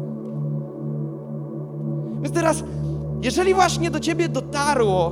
Więc 2.22 2.36
teraz, 2.36 2.64
jeżeli 3.22 3.53
właśnie 3.53 3.91
do 3.91 3.99
ciebie 3.99 4.30
dotarło, 4.30 5.11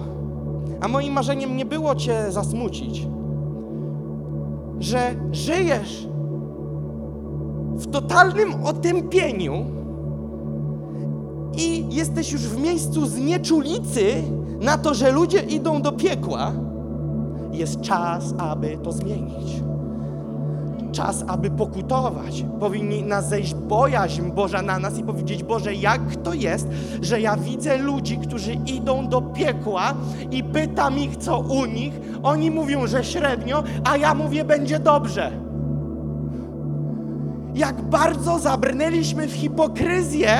a 0.81 0.87
moim 0.87 1.13
marzeniem 1.13 1.57
nie 1.57 1.65
było 1.65 1.95
cię 1.95 2.31
zasmucić, 2.31 3.07
że 4.79 5.15
żyjesz 5.31 6.07
w 7.75 7.91
totalnym 7.91 8.65
otępieniu 8.65 9.65
i 11.57 11.95
jesteś 11.95 12.31
już 12.31 12.41
w 12.41 12.59
miejscu 12.59 13.05
znieczulicy 13.05 14.23
na 14.61 14.77
to, 14.77 14.93
że 14.93 15.11
ludzie 15.11 15.39
idą 15.39 15.81
do 15.81 15.91
piekła, 15.91 16.51
jest 17.51 17.81
czas, 17.81 18.33
aby 18.37 18.77
to 18.83 18.91
zmienić. 18.91 19.61
Czas, 20.91 21.23
aby 21.27 21.51
pokutować. 21.51 22.45
Powinni 22.59 23.03
nas 23.03 23.29
zejść 23.29 23.53
bojaźń 23.53 24.21
Boża 24.31 24.61
na 24.61 24.79
nas 24.79 24.99
i 24.99 25.03
powiedzieć: 25.03 25.43
Boże, 25.43 25.73
jak 25.73 26.15
to 26.15 26.33
jest, 26.33 26.67
że 27.01 27.21
ja 27.21 27.37
widzę 27.37 27.77
ludzi, 27.77 28.17
którzy 28.17 28.53
idą 28.53 29.07
do 29.07 29.21
piekła 29.21 29.93
i 30.31 30.43
pytam 30.43 30.99
ich, 30.99 31.17
co 31.17 31.39
u 31.39 31.65
nich. 31.65 31.93
Oni 32.23 32.51
mówią, 32.51 32.87
że 32.87 33.03
średnio, 33.03 33.63
a 33.83 33.97
ja 33.97 34.13
mówię, 34.13 34.45
będzie 34.45 34.79
dobrze 34.79 35.50
jak 37.55 37.81
bardzo 37.81 38.39
zabrnęliśmy 38.39 39.27
w 39.27 39.33
hipokryzję, 39.33 40.31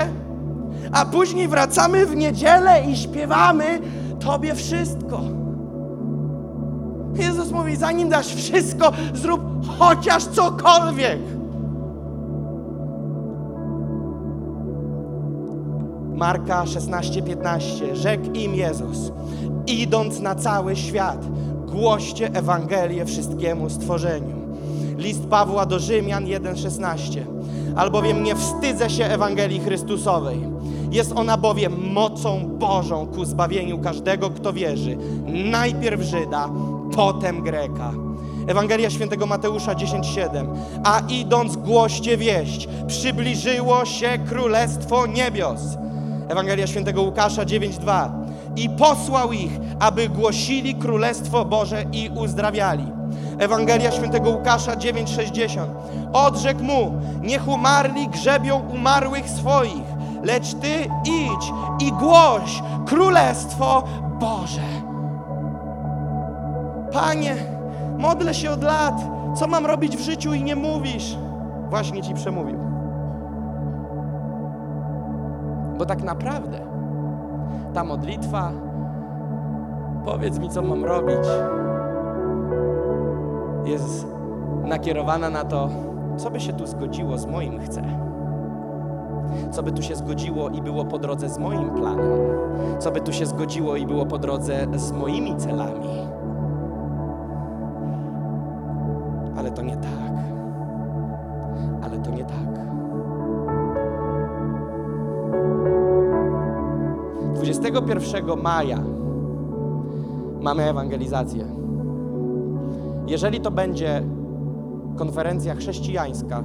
a 0.92 1.06
później 1.06 1.48
wracamy 1.48 2.06
w 2.06 2.16
niedzielę 2.16 2.84
i 2.92 2.98
śpiewamy 2.98 3.80
Tobie 4.20 4.56
wszystko. 4.56 5.22
Jezus 7.16 7.52
mówi, 7.52 7.76
zanim 7.76 8.10
dasz 8.10 8.36
wszystko, 8.36 8.92
zrób 9.14 9.42
chociaż 9.80 10.24
cokolwiek. 10.24 11.20
Marka 16.16 16.64
16:15 16.66 17.96
rzekł 17.96 18.32
im 18.34 18.56
Jezus: 18.56 19.12
Idąc 19.68 20.20
na 20.20 20.36
cały 20.36 20.76
świat, 20.76 21.26
głoście 21.72 22.30
Ewangelię 22.34 23.06
wszystkiemu 23.06 23.70
stworzeniu. 23.70 24.41
List 25.02 25.26
Pawła 25.26 25.66
do 25.66 25.80
Rzymian 25.80 26.26
1:16. 26.26 27.26
Albowiem 27.76 28.24
nie 28.24 28.36
wstydzę 28.36 28.90
się 28.90 29.06
Ewangelii 29.06 29.60
Chrystusowej. 29.60 30.40
Jest 30.92 31.12
ona 31.16 31.38
bowiem 31.38 31.92
mocą 31.94 32.48
Bożą 32.48 33.08
ku 33.08 33.26
zbawieniu 33.26 33.80
każdego, 33.80 34.30
kto 34.30 34.54
wierzy. 34.54 34.98
Najpierw 35.26 36.02
Żyda, 36.02 36.50
potem 36.96 37.42
Greka. 37.42 37.92
Ewangelia 38.48 38.90
Świętego 38.90 39.26
Mateusza 39.26 39.76
10:7. 39.76 40.48
A 40.84 41.00
idąc 41.10 41.56
głoście 41.56 42.18
wieść, 42.18 42.68
przybliżyło 42.88 43.86
się 43.86 44.20
królestwo 44.30 45.08
niebios. 45.08 45.62
Ewangelia 46.30 46.68
Świętego 46.68 47.02
Łukasza 47.02 47.46
9:2. 47.46 48.12
I 48.56 48.70
posłał 48.70 49.34
ich, 49.34 49.52
aby 49.80 50.10
głosili 50.10 50.76
królestwo 50.76 51.46
Boże 51.46 51.86
i 51.92 52.10
uzdrawiali. 52.10 53.01
Ewangelia 53.40 53.92
Świętego 53.92 54.30
Łukasza 54.30 54.76
9:60. 54.76 55.66
Odrzekł 56.14 56.64
mu: 56.64 56.92
Niech 57.22 57.48
umarli 57.48 58.08
grzebią 58.08 58.60
umarłych 58.74 59.30
swoich, 59.30 59.84
lecz 60.24 60.54
ty 60.54 60.90
idź 61.06 61.54
i 61.80 61.92
głoś 61.92 62.64
królestwo 62.86 63.84
Boże. 64.20 64.62
Panie, 66.94 67.36
modlę 67.98 68.34
się 68.34 68.52
od 68.52 68.64
lat. 68.64 69.02
Co 69.36 69.48
mam 69.48 69.66
robić 69.66 69.98
w 69.98 70.02
życiu 70.02 70.34
i 70.34 70.44
nie 70.44 70.56
mówisz? 70.56 71.18
Właśnie 71.70 72.02
ci 72.02 72.14
przemówił. 72.14 72.60
Bo 75.78 75.86
tak 75.86 76.04
naprawdę 76.04 76.60
ta 77.74 77.84
modlitwa, 77.84 78.52
powiedz 80.06 80.40
mi, 80.40 80.50
co 80.50 80.62
mam 80.62 80.86
robić, 80.86 81.28
jest 83.66 84.08
nakierowana 84.64 85.30
na 85.30 85.44
to, 85.44 85.70
co 86.18 86.32
by 86.32 86.40
się 86.40 86.54
tu 86.54 86.68
zgodziło 86.68 87.18
z 87.18 87.26
moim 87.26 87.60
chcę. 87.60 87.82
Co 89.52 89.64
by 89.64 89.72
tu 89.72 89.82
się 89.82 89.96
zgodziło 89.96 90.50
i 90.50 90.62
było 90.62 90.86
po 90.86 91.00
drodze 91.00 91.30
z 91.30 91.38
moim 91.38 91.70
planem. 91.70 92.20
Co 92.80 92.92
by 92.92 93.02
tu 93.02 93.14
się 93.14 93.26
zgodziło 93.26 93.76
i 93.76 93.86
było 93.86 94.06
po 94.06 94.18
drodze 94.18 94.68
z 94.76 94.92
moimi 94.92 95.36
celami. 95.36 95.88
Ale 99.38 99.52
to 99.52 99.62
nie 99.62 99.78
tak. 99.78 100.14
Ale 101.84 101.98
to 101.98 102.12
nie 102.12 102.26
tak. 102.26 102.62
21 107.36 108.42
maja 108.42 108.80
mamy 110.42 110.70
ewangelizację. 110.70 111.61
Jeżeli 113.08 113.42
to 113.42 113.52
będzie 113.52 114.04
konferencja 114.96 115.56
chrześcijańska, 115.56 116.44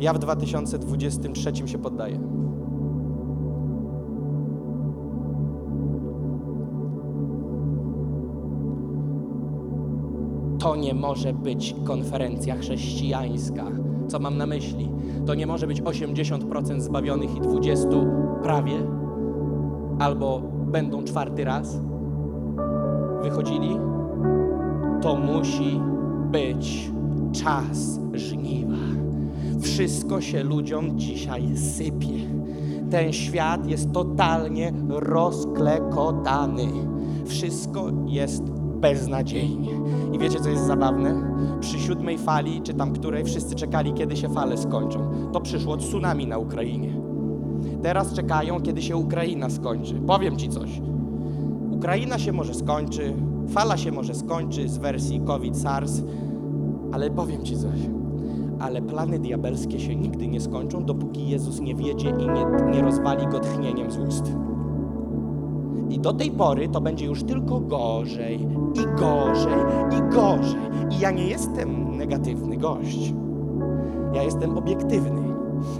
ja 0.00 0.12
w 0.12 0.18
2023 0.18 1.52
się 1.68 1.78
poddaję. 1.78 2.18
To 10.58 10.76
nie 10.76 10.94
może 10.94 11.32
być 11.32 11.74
konferencja 11.84 12.56
chrześcijańska. 12.56 13.64
Co 14.08 14.18
mam 14.18 14.36
na 14.36 14.46
myśli? 14.46 14.90
To 15.26 15.34
nie 15.34 15.46
może 15.46 15.66
być 15.66 15.82
80% 15.82 16.80
zbawionych 16.80 17.36
i 17.36 17.40
20 17.40 17.88
prawie, 18.42 18.74
albo 19.98 20.42
będą 20.66 21.04
czwarty 21.04 21.44
raz 21.44 21.80
wychodzili. 23.22 23.97
To 25.02 25.16
musi 25.16 25.80
być 26.30 26.90
czas 27.32 28.00
żniwa. 28.14 28.76
Wszystko 29.60 30.20
się 30.20 30.42
ludziom 30.42 30.98
dzisiaj 30.98 31.56
sypie. 31.56 32.18
Ten 32.90 33.12
świat 33.12 33.66
jest 33.66 33.92
totalnie 33.92 34.72
rozklekotany. 34.88 36.66
Wszystko 37.26 37.90
jest 38.06 38.42
beznadziejnie. 38.80 39.70
I 40.12 40.18
wiecie, 40.18 40.40
co 40.40 40.48
jest 40.48 40.66
zabawne? 40.66 41.36
Przy 41.60 41.78
siódmej 41.78 42.18
fali, 42.18 42.62
czy 42.62 42.74
tam 42.74 42.92
której, 42.92 43.24
wszyscy 43.24 43.54
czekali, 43.54 43.92
kiedy 43.92 44.16
się 44.16 44.28
fale 44.28 44.58
skończą. 44.58 45.10
To 45.32 45.40
przyszło 45.40 45.76
tsunami 45.76 46.26
na 46.26 46.38
Ukrainie. 46.38 47.00
Teraz 47.82 48.14
czekają, 48.14 48.60
kiedy 48.60 48.82
się 48.82 48.96
Ukraina 48.96 49.50
skończy. 49.50 49.94
Powiem 50.06 50.36
ci 50.36 50.48
coś. 50.48 50.80
Ukraina 51.70 52.18
się 52.18 52.32
może 52.32 52.54
skończy, 52.54 53.14
fala 53.48 53.76
się 53.76 53.92
może 53.92 54.14
skończy 54.14 54.68
z 54.68 54.78
wersji 54.78 55.20
COVID-SARS, 55.20 56.02
ale 56.92 57.10
powiem 57.10 57.44
ci 57.44 57.56
coś. 57.56 57.78
Ale 58.58 58.82
plany 58.82 59.18
diabelskie 59.18 59.80
się 59.80 59.96
nigdy 59.96 60.28
nie 60.28 60.40
skończą, 60.40 60.84
dopóki 60.84 61.28
Jezus 61.28 61.60
nie 61.60 61.74
wiedzie 61.74 62.10
i 62.10 62.26
nie, 62.26 62.46
nie 62.70 62.82
rozwali 62.82 63.26
go 63.26 63.40
tchnieniem 63.40 63.90
z 63.90 63.98
ust. 63.98 64.32
I 65.90 66.00
do 66.00 66.12
tej 66.12 66.30
pory 66.30 66.68
to 66.68 66.80
będzie 66.80 67.06
już 67.06 67.24
tylko 67.24 67.60
gorzej 67.60 68.40
i 68.74 69.00
gorzej 69.00 69.58
i 69.90 70.14
gorzej. 70.14 70.60
I 70.90 71.00
ja 71.00 71.10
nie 71.10 71.26
jestem 71.26 71.96
negatywny 71.96 72.56
gość. 72.56 73.14
Ja 74.14 74.22
jestem 74.22 74.58
obiektywny. 74.58 75.22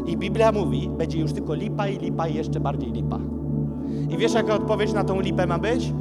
I 0.07 0.17
Biblia 0.17 0.53
mówi, 0.53 0.91
będzie 0.99 1.19
już 1.19 1.33
tylko 1.33 1.55
lipa 1.55 1.89
i 1.89 1.99
lipa 1.99 2.29
i 2.29 2.35
jeszcze 2.35 2.61
bardziej 2.61 2.93
lipa. 2.93 3.19
I 4.11 4.17
wiesz, 4.17 4.35
jaka 4.35 4.55
odpowiedź 4.55 4.93
na 4.93 5.05
tą 5.05 5.21
lipę 5.21 5.47
ma 5.47 5.59
być? 5.59 5.93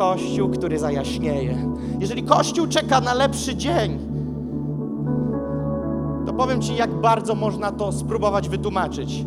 Kościół, 0.00 0.48
który 0.48 0.78
zajaśnieje. 0.78 1.56
Jeżeli 1.98 2.22
Kościół 2.22 2.66
czeka 2.66 3.00
na 3.00 3.14
lepszy 3.14 3.56
dzień, 3.56 3.98
to 6.26 6.32
powiem 6.32 6.62
Ci, 6.62 6.76
jak 6.76 7.00
bardzo 7.00 7.34
można 7.34 7.72
to 7.72 7.92
spróbować 7.92 8.48
wytłumaczyć. 8.48 9.24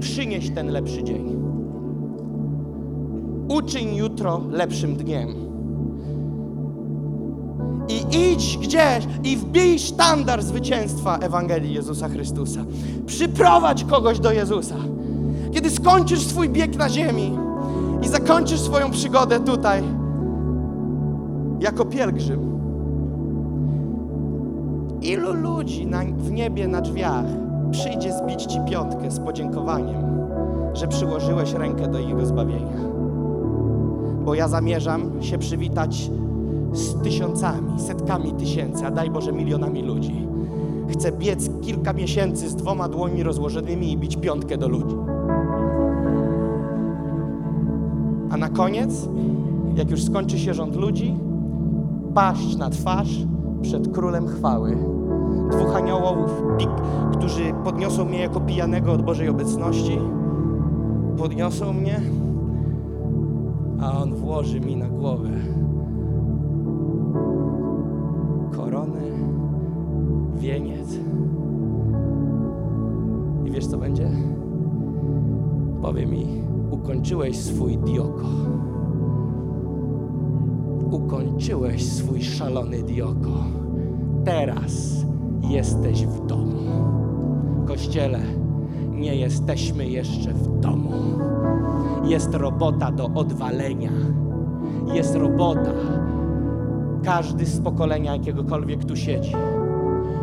Przynieś 0.00 0.50
ten 0.50 0.72
lepszy 0.72 1.04
dzień. 1.04 1.36
Uczyń 3.48 3.96
jutro 3.96 4.40
lepszym 4.50 4.96
dniem. 4.96 5.28
I 7.88 8.32
idź 8.32 8.58
gdzieś 8.58 9.06
i 9.24 9.36
wbij 9.36 9.78
sztandar 9.78 10.42
zwycięstwa 10.42 11.18
Ewangelii 11.18 11.74
Jezusa 11.74 12.08
Chrystusa. 12.08 12.64
Przyprowadź 13.06 13.84
kogoś 13.84 14.20
do 14.20 14.32
Jezusa. 14.32 14.76
Kiedy 15.52 15.70
skończysz 15.70 16.26
swój 16.26 16.48
bieg 16.48 16.76
na 16.76 16.88
ziemi 16.88 17.38
i 18.02 18.08
zakończysz 18.08 18.60
swoją 18.60 18.90
przygodę 18.90 19.40
tutaj, 19.40 19.82
jako 21.64 21.84
pielgrzym, 21.84 22.40
ilu 25.02 25.32
ludzi 25.32 25.86
na, 25.86 26.02
w 26.18 26.32
niebie 26.32 26.68
na 26.68 26.80
drzwiach 26.80 27.24
przyjdzie 27.70 28.12
zbić 28.12 28.42
ci 28.42 28.58
piątkę 28.70 29.10
z 29.10 29.20
podziękowaniem, 29.20 30.02
że 30.74 30.88
przyłożyłeś 30.88 31.52
rękę 31.52 31.88
do 31.88 31.98
jego 31.98 32.26
zbawienia? 32.26 32.76
Bo 34.24 34.34
ja 34.34 34.48
zamierzam 34.48 35.22
się 35.22 35.38
przywitać 35.38 36.10
z 36.72 37.02
tysiącami, 37.02 37.80
setkami 37.80 38.32
tysięcy, 38.32 38.86
a 38.86 38.90
daj 38.90 39.10
Boże 39.10 39.32
milionami 39.32 39.82
ludzi. 39.82 40.26
Chcę 40.88 41.12
biec 41.12 41.50
kilka 41.62 41.92
miesięcy 41.92 42.48
z 42.48 42.56
dwoma 42.56 42.88
dłońmi 42.88 43.22
rozłożonymi 43.22 43.92
i 43.92 43.96
bić 43.96 44.16
piątkę 44.16 44.58
do 44.58 44.68
ludzi. 44.68 44.96
A 48.30 48.36
na 48.36 48.48
koniec, 48.48 49.08
jak 49.76 49.90
już 49.90 50.04
skończy 50.04 50.38
się 50.38 50.54
rząd 50.54 50.76
ludzi, 50.76 51.14
paść 52.14 52.56
na 52.56 52.70
twarz 52.70 53.26
przed 53.62 53.92
królem 53.92 54.26
chwały. 54.28 54.76
Dwóch 55.50 55.76
aniołów, 55.76 56.42
pik, 56.58 56.70
którzy 57.12 57.42
podniosą 57.64 58.04
mnie 58.04 58.18
jako 58.18 58.40
pijanego 58.40 58.92
od 58.92 59.02
Bożej 59.02 59.28
obecności, 59.28 59.98
podniosą 61.16 61.72
mnie, 61.72 62.00
a 63.80 63.98
on 64.02 64.14
włoży 64.14 64.60
mi 64.60 64.76
na 64.76 64.88
głowę 64.88 65.30
koronę, 68.56 69.00
wieniec. 70.36 70.98
I 73.44 73.50
wiesz 73.50 73.66
co 73.66 73.78
będzie? 73.78 74.10
Powie 75.82 76.06
mi, 76.06 76.26
ukończyłeś 76.70 77.40
swój 77.40 77.78
dioko. 77.78 78.24
Ukończyłeś 80.94 81.92
swój 81.92 82.22
szalony 82.22 82.82
dioko. 82.82 83.44
Teraz 84.24 85.04
jesteś 85.50 86.06
w 86.06 86.26
domu. 86.26 86.60
Kościele, 87.66 88.20
nie 88.90 89.16
jesteśmy 89.16 89.88
jeszcze 89.88 90.32
w 90.32 90.60
domu. 90.60 90.92
Jest 92.04 92.34
robota 92.34 92.92
do 92.92 93.06
odwalenia. 93.06 93.90
Jest 94.94 95.14
robota. 95.14 95.72
Każdy 97.04 97.46
z 97.46 97.60
pokolenia 97.60 98.12
jakiegokolwiek 98.12 98.84
tu 98.84 98.96
siedzi. 98.96 99.32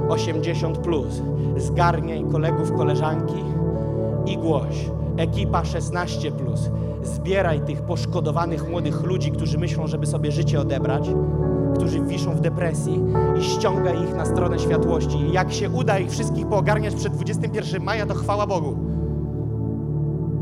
80 0.09 0.77
plus. 0.77 1.21
Zgarniaj 1.57 2.25
kolegów, 2.31 2.71
koleżanki 2.71 3.43
i 4.25 4.37
głoś. 4.37 4.89
Ekipa 5.17 5.65
16 5.65 6.31
plus. 6.31 6.69
Zbieraj 7.03 7.61
tych 7.61 7.81
poszkodowanych 7.81 8.69
młodych 8.69 9.03
ludzi, 9.03 9.31
którzy 9.31 9.57
myślą, 9.57 9.87
żeby 9.87 10.05
sobie 10.05 10.31
życie 10.31 10.59
odebrać, 10.59 11.09
którzy 11.75 12.01
wiszą 12.01 12.31
w 12.35 12.41
depresji 12.41 13.03
i 13.39 13.43
ściągaj 13.43 14.03
ich 14.03 14.15
na 14.15 14.25
stronę 14.25 14.59
światłości. 14.59 15.31
Jak 15.31 15.53
się 15.53 15.69
uda 15.69 15.99
ich 15.99 16.11
wszystkich 16.11 16.47
poogarniać 16.47 16.95
przed 16.95 17.13
21 17.13 17.83
maja, 17.83 18.05
to 18.05 18.13
chwała 18.13 18.47
Bogu. 18.47 18.75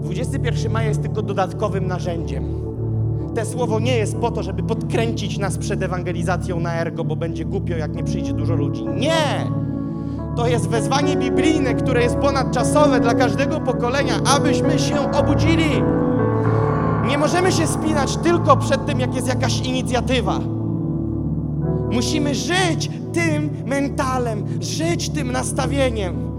21 0.02 0.72
maja 0.72 0.88
jest 0.88 1.02
tylko 1.02 1.22
dodatkowym 1.22 1.88
narzędziem. 1.88 2.44
Te 3.36 3.46
słowo 3.46 3.80
nie 3.80 3.98
jest 3.98 4.18
po 4.18 4.32
to, 4.32 4.44
żeby 4.44 4.64
podkręcić 4.64 5.38
nas 5.38 5.58
przed 5.58 5.84
ewangelizacją 5.84 6.60
na 6.60 6.76
ergo, 6.76 7.04
bo 7.04 7.16
będzie 7.16 7.46
głupio, 7.46 7.78
jak 7.78 7.96
nie 7.96 8.04
przyjdzie 8.04 8.34
dużo 8.34 8.56
ludzi. 8.56 8.86
Nie! 8.86 9.52
To 10.36 10.48
jest 10.48 10.70
wezwanie 10.70 11.16
biblijne, 11.16 11.74
które 11.74 12.04
jest 12.04 12.16
ponadczasowe 12.16 13.00
dla 13.00 13.14
każdego 13.14 13.60
pokolenia, 13.60 14.14
abyśmy 14.36 14.80
się 14.80 15.12
obudzili. 15.12 15.84
Nie 17.10 17.18
możemy 17.18 17.52
się 17.52 17.68
spinać 17.68 18.18
tylko 18.18 18.58
przed 18.58 18.86
tym, 18.86 19.00
jak 19.00 19.16
jest 19.16 19.28
jakaś 19.28 19.60
inicjatywa. 19.60 20.40
Musimy 21.92 22.36
żyć 22.36 22.90
tym 23.14 23.50
mentalem, 23.66 24.46
żyć 24.62 25.10
tym 25.10 25.32
nastawieniem. 25.32 26.30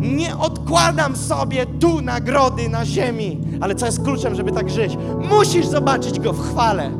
Nie 0.00 0.36
odkładam 0.36 1.16
sobie 1.16 1.66
tu 1.66 2.00
nagrody 2.00 2.68
na 2.68 2.86
ziemi, 2.86 3.40
ale 3.60 3.74
co 3.74 3.86
jest 3.86 4.02
kluczem, 4.02 4.34
żeby 4.34 4.52
tak 4.52 4.70
żyć? 4.70 4.98
Musisz 5.30 5.66
zobaczyć 5.66 6.20
go 6.20 6.32
w 6.32 6.40
chwale. 6.40 6.90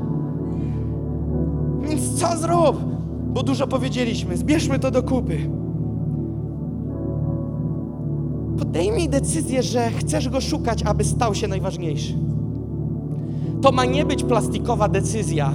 Więc 1.82 2.20
co 2.20 2.36
zrób? 2.36 2.76
Bo 3.32 3.42
dużo 3.42 3.66
powiedzieliśmy, 3.66 4.36
zbierzmy 4.36 4.78
to 4.78 4.90
do 4.90 5.02
kupy. 5.02 5.50
Podejmij 8.58 9.08
decyzję, 9.08 9.62
że 9.62 9.90
chcesz 9.90 10.28
go 10.28 10.40
szukać, 10.40 10.82
aby 10.82 11.04
stał 11.04 11.34
się 11.34 11.48
najważniejszy. 11.48 12.14
To 13.64 13.72
ma 13.72 13.84
nie 13.84 14.04
być 14.04 14.24
plastikowa 14.24 14.88
decyzja, 14.88 15.52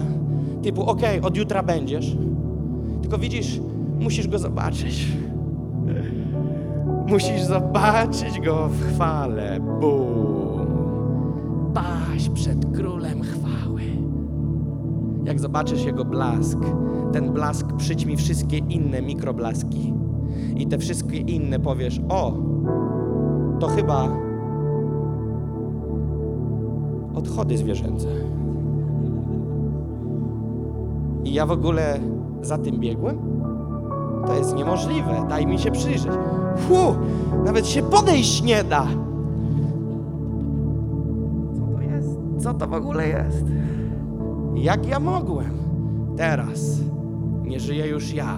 typu 0.63 0.83
ok, 0.83 1.01
od 1.21 1.37
jutra 1.37 1.63
będziesz. 1.63 2.17
Tylko 3.01 3.17
widzisz, 3.17 3.59
musisz 3.99 4.27
go 4.27 4.39
zobaczyć. 4.39 5.07
Musisz 7.07 7.41
zobaczyć 7.41 8.39
go 8.45 8.69
w 8.69 8.93
chwale. 8.93 9.59
Bum. 9.81 10.67
Paść 11.73 12.29
przed 12.29 12.77
królem 12.77 13.21
chwały. 13.21 13.81
Jak 15.25 15.39
zobaczysz 15.39 15.85
jego 15.85 16.05
blask, 16.05 16.59
ten 17.11 17.33
blask 17.33 17.73
przyćmi 17.77 18.17
wszystkie 18.17 18.57
inne 18.57 19.01
mikroblaski. 19.01 19.93
I 20.57 20.67
te 20.67 20.77
wszystkie 20.77 21.17
inne 21.17 21.59
powiesz, 21.59 22.01
o, 22.09 22.33
to 23.59 23.67
chyba 23.67 24.28
odchody 27.15 27.57
zwierzęce. 27.57 28.07
I 31.23 31.33
ja 31.33 31.45
w 31.45 31.51
ogóle 31.51 31.99
za 32.41 32.57
tym 32.57 32.79
biegłem? 32.79 33.17
To 34.27 34.33
jest 34.33 34.55
niemożliwe. 34.55 35.25
Daj 35.29 35.47
mi 35.47 35.59
się 35.59 35.71
przyjrzeć. 35.71 36.11
Fu, 36.57 36.95
nawet 37.45 37.67
się 37.67 37.83
podejść 37.83 38.43
nie 38.43 38.63
da. 38.63 38.87
Co 41.55 41.75
to 41.75 41.81
jest? 41.81 42.19
Co 42.39 42.53
to 42.53 42.67
w 42.67 42.73
ogóle 42.73 43.07
jest? 43.07 43.45
Jak 44.55 44.87
ja 44.87 44.99
mogłem? 44.99 45.51
Teraz 46.17 46.79
nie 47.43 47.59
żyję 47.59 47.87
już 47.87 48.13
ja, 48.13 48.37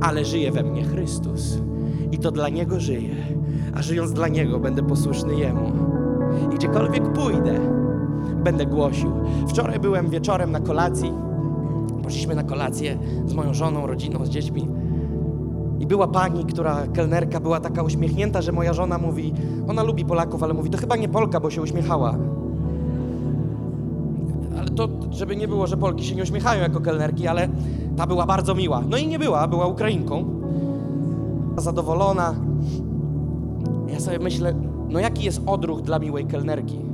ale 0.00 0.24
żyje 0.24 0.52
we 0.52 0.62
mnie 0.62 0.84
Chrystus. 0.84 1.58
I 2.12 2.18
to 2.18 2.30
dla 2.30 2.48
Niego 2.48 2.80
żyję, 2.80 3.14
a 3.74 3.82
żyjąc 3.82 4.12
dla 4.12 4.28
Niego 4.28 4.60
będę 4.60 4.82
posłuszny 4.82 5.34
Jemu. 5.34 5.72
I 6.52 6.54
gdziekolwiek 6.54 7.01
pójdę, 7.14 7.60
będę 8.44 8.66
głosił. 8.66 9.12
Wczoraj 9.48 9.80
byłem 9.80 10.10
wieczorem 10.10 10.52
na 10.52 10.60
kolacji. 10.60 11.12
Poszliśmy 12.02 12.34
na 12.34 12.42
kolację 12.42 12.98
z 13.26 13.34
moją 13.34 13.54
żoną, 13.54 13.86
rodziną, 13.86 14.26
z 14.26 14.28
dziećmi. 14.28 14.68
I 15.80 15.86
była 15.86 16.08
pani, 16.08 16.44
która, 16.44 16.86
kelnerka, 16.92 17.40
była 17.40 17.60
taka 17.60 17.82
uśmiechnięta, 17.82 18.42
że 18.42 18.52
moja 18.52 18.72
żona 18.72 18.98
mówi, 18.98 19.34
ona 19.68 19.82
lubi 19.82 20.04
Polaków, 20.04 20.42
ale 20.42 20.54
mówi, 20.54 20.70
to 20.70 20.78
chyba 20.78 20.96
nie 20.96 21.08
Polka, 21.08 21.40
bo 21.40 21.50
się 21.50 21.62
uśmiechała. 21.62 22.16
Ale 24.58 24.68
to, 24.68 24.88
żeby 25.10 25.36
nie 25.36 25.48
było, 25.48 25.66
że 25.66 25.76
Polki 25.76 26.04
się 26.04 26.14
nie 26.14 26.22
uśmiechają 26.22 26.62
jako 26.62 26.80
kelnerki, 26.80 27.26
ale 27.26 27.48
ta 27.96 28.06
była 28.06 28.26
bardzo 28.26 28.54
miła. 28.54 28.82
No 28.88 28.96
i 28.96 29.06
nie 29.06 29.18
była, 29.18 29.48
była 29.48 29.66
Ukrainką. 29.66 30.24
Zadowolona. 31.56 32.34
Ja 33.92 34.00
sobie 34.00 34.18
myślę, 34.18 34.54
no 34.88 35.00
jaki 35.00 35.24
jest 35.24 35.42
odruch 35.46 35.80
dla 35.82 35.98
miłej 35.98 36.24
kelnerki? 36.26 36.91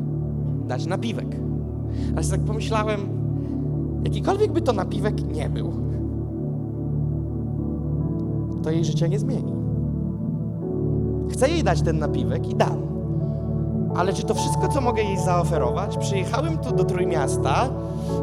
Dać 0.68 0.86
napiwek. 0.86 1.36
Ale 2.16 2.26
tak 2.26 2.40
pomyślałem, 2.40 3.00
jakikolwiek 4.04 4.52
by 4.52 4.60
to 4.60 4.72
napiwek 4.72 5.34
nie 5.34 5.48
był, 5.48 5.72
to 8.62 8.70
jej 8.70 8.84
życie 8.84 9.08
nie 9.08 9.18
zmieni. 9.18 9.52
Chcę 11.30 11.48
jej 11.48 11.64
dać 11.64 11.82
ten 11.82 11.98
napiwek 11.98 12.48
i 12.50 12.54
dam. 12.54 12.88
Ale 13.96 14.12
czy 14.12 14.22
to 14.22 14.34
wszystko, 14.34 14.68
co 14.68 14.80
mogę 14.80 15.02
jej 15.02 15.18
zaoferować? 15.18 15.98
Przyjechałem 15.98 16.58
tu 16.58 16.74
do 16.74 16.84
Trójmiasta 16.84 17.68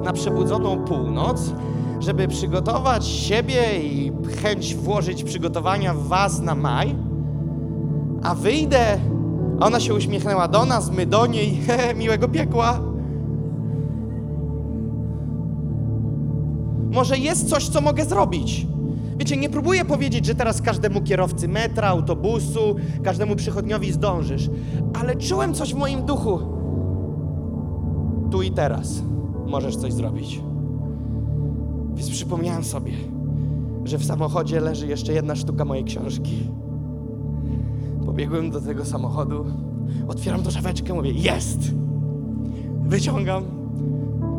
na 0.03 0.13
przebudzoną 0.13 0.77
północ, 0.77 1.51
żeby 1.99 2.27
przygotować 2.27 3.05
siebie 3.05 3.79
i 3.83 4.11
chęć 4.41 4.75
włożyć 4.75 5.23
przygotowania 5.23 5.93
w 5.93 6.07
was 6.07 6.41
na 6.41 6.55
maj, 6.55 6.95
a 8.23 8.35
wyjdę, 8.35 8.97
a 9.59 9.65
ona 9.65 9.79
się 9.79 9.93
uśmiechnęła 9.93 10.47
do 10.47 10.65
nas, 10.65 10.91
my 10.91 11.05
do 11.05 11.25
niej, 11.25 11.59
miłego 12.01 12.27
piekła. 12.27 12.79
Może 16.91 17.17
jest 17.17 17.49
coś, 17.49 17.67
co 17.69 17.81
mogę 17.81 18.05
zrobić. 18.05 18.67
Wiecie, 19.19 19.37
nie 19.37 19.49
próbuję 19.49 19.85
powiedzieć, 19.85 20.25
że 20.25 20.35
teraz 20.35 20.61
każdemu 20.61 21.01
kierowcy 21.01 21.47
metra, 21.47 21.87
autobusu, 21.87 22.75
każdemu 23.03 23.35
przychodniowi 23.35 23.91
zdążysz, 23.91 24.49
ale 24.99 25.15
czułem 25.15 25.53
coś 25.53 25.73
w 25.73 25.77
moim 25.77 26.05
duchu. 26.05 26.39
Tu 28.31 28.41
i 28.41 28.51
teraz 28.51 29.01
możesz 29.47 29.75
coś 29.75 29.93
zrobić. 29.93 30.41
Więc 31.95 32.09
przypomniałem 32.09 32.63
sobie, 32.63 32.93
że 33.83 33.97
w 33.97 34.05
samochodzie 34.05 34.59
leży 34.59 34.87
jeszcze 34.87 35.13
jedna 35.13 35.35
sztuka 35.35 35.65
mojej 35.65 35.83
książki. 35.83 36.49
Pobiegłem 38.15 38.51
do 38.51 38.61
tego 38.61 38.85
samochodu, 38.85 39.45
otwieram 40.07 40.43
tą 40.43 40.51
szafeczkę, 40.51 40.93
mówię, 40.93 41.11
jest! 41.11 41.59
Wyciągam, 42.81 43.43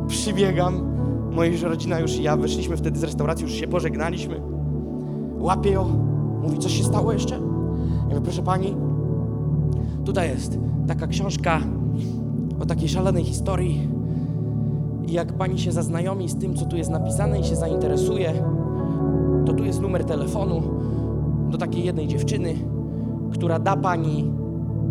przybiegam, 0.08 0.96
Moja 1.32 1.68
rodzina 1.68 2.00
już 2.00 2.16
i 2.16 2.22
ja 2.22 2.36
wyszliśmy 2.36 2.76
wtedy 2.76 2.98
z 2.98 3.02
restauracji, 3.02 3.42
już 3.42 3.52
się 3.52 3.68
pożegnaliśmy. 3.68 4.40
Łapię 5.38 5.70
ją, 5.70 5.84
mówi, 6.42 6.58
coś 6.58 6.72
się 6.72 6.84
stało 6.84 7.12
jeszcze? 7.12 7.34
Ja 7.34 8.08
mówię, 8.08 8.20
proszę 8.20 8.42
pani, 8.42 8.74
tutaj 10.04 10.28
jest 10.28 10.58
taka 10.86 11.06
książka 11.06 11.60
o 12.60 12.66
takiej 12.66 12.88
szalonej 12.88 13.24
historii. 13.24 13.88
I 15.06 15.12
jak 15.12 15.32
pani 15.32 15.58
się 15.58 15.72
zaznajomi 15.72 16.28
z 16.28 16.36
tym, 16.36 16.54
co 16.54 16.66
tu 16.66 16.76
jest 16.76 16.90
napisane 16.90 17.40
i 17.40 17.44
się 17.44 17.56
zainteresuje, 17.56 18.32
to 19.46 19.52
tu 19.52 19.64
jest 19.64 19.80
numer 19.80 20.04
telefonu 20.04 20.62
do 21.50 21.58
takiej 21.58 21.84
jednej 21.84 22.08
dziewczyny, 22.08 22.54
która 23.32 23.58
da 23.58 23.76
pani 23.76 24.30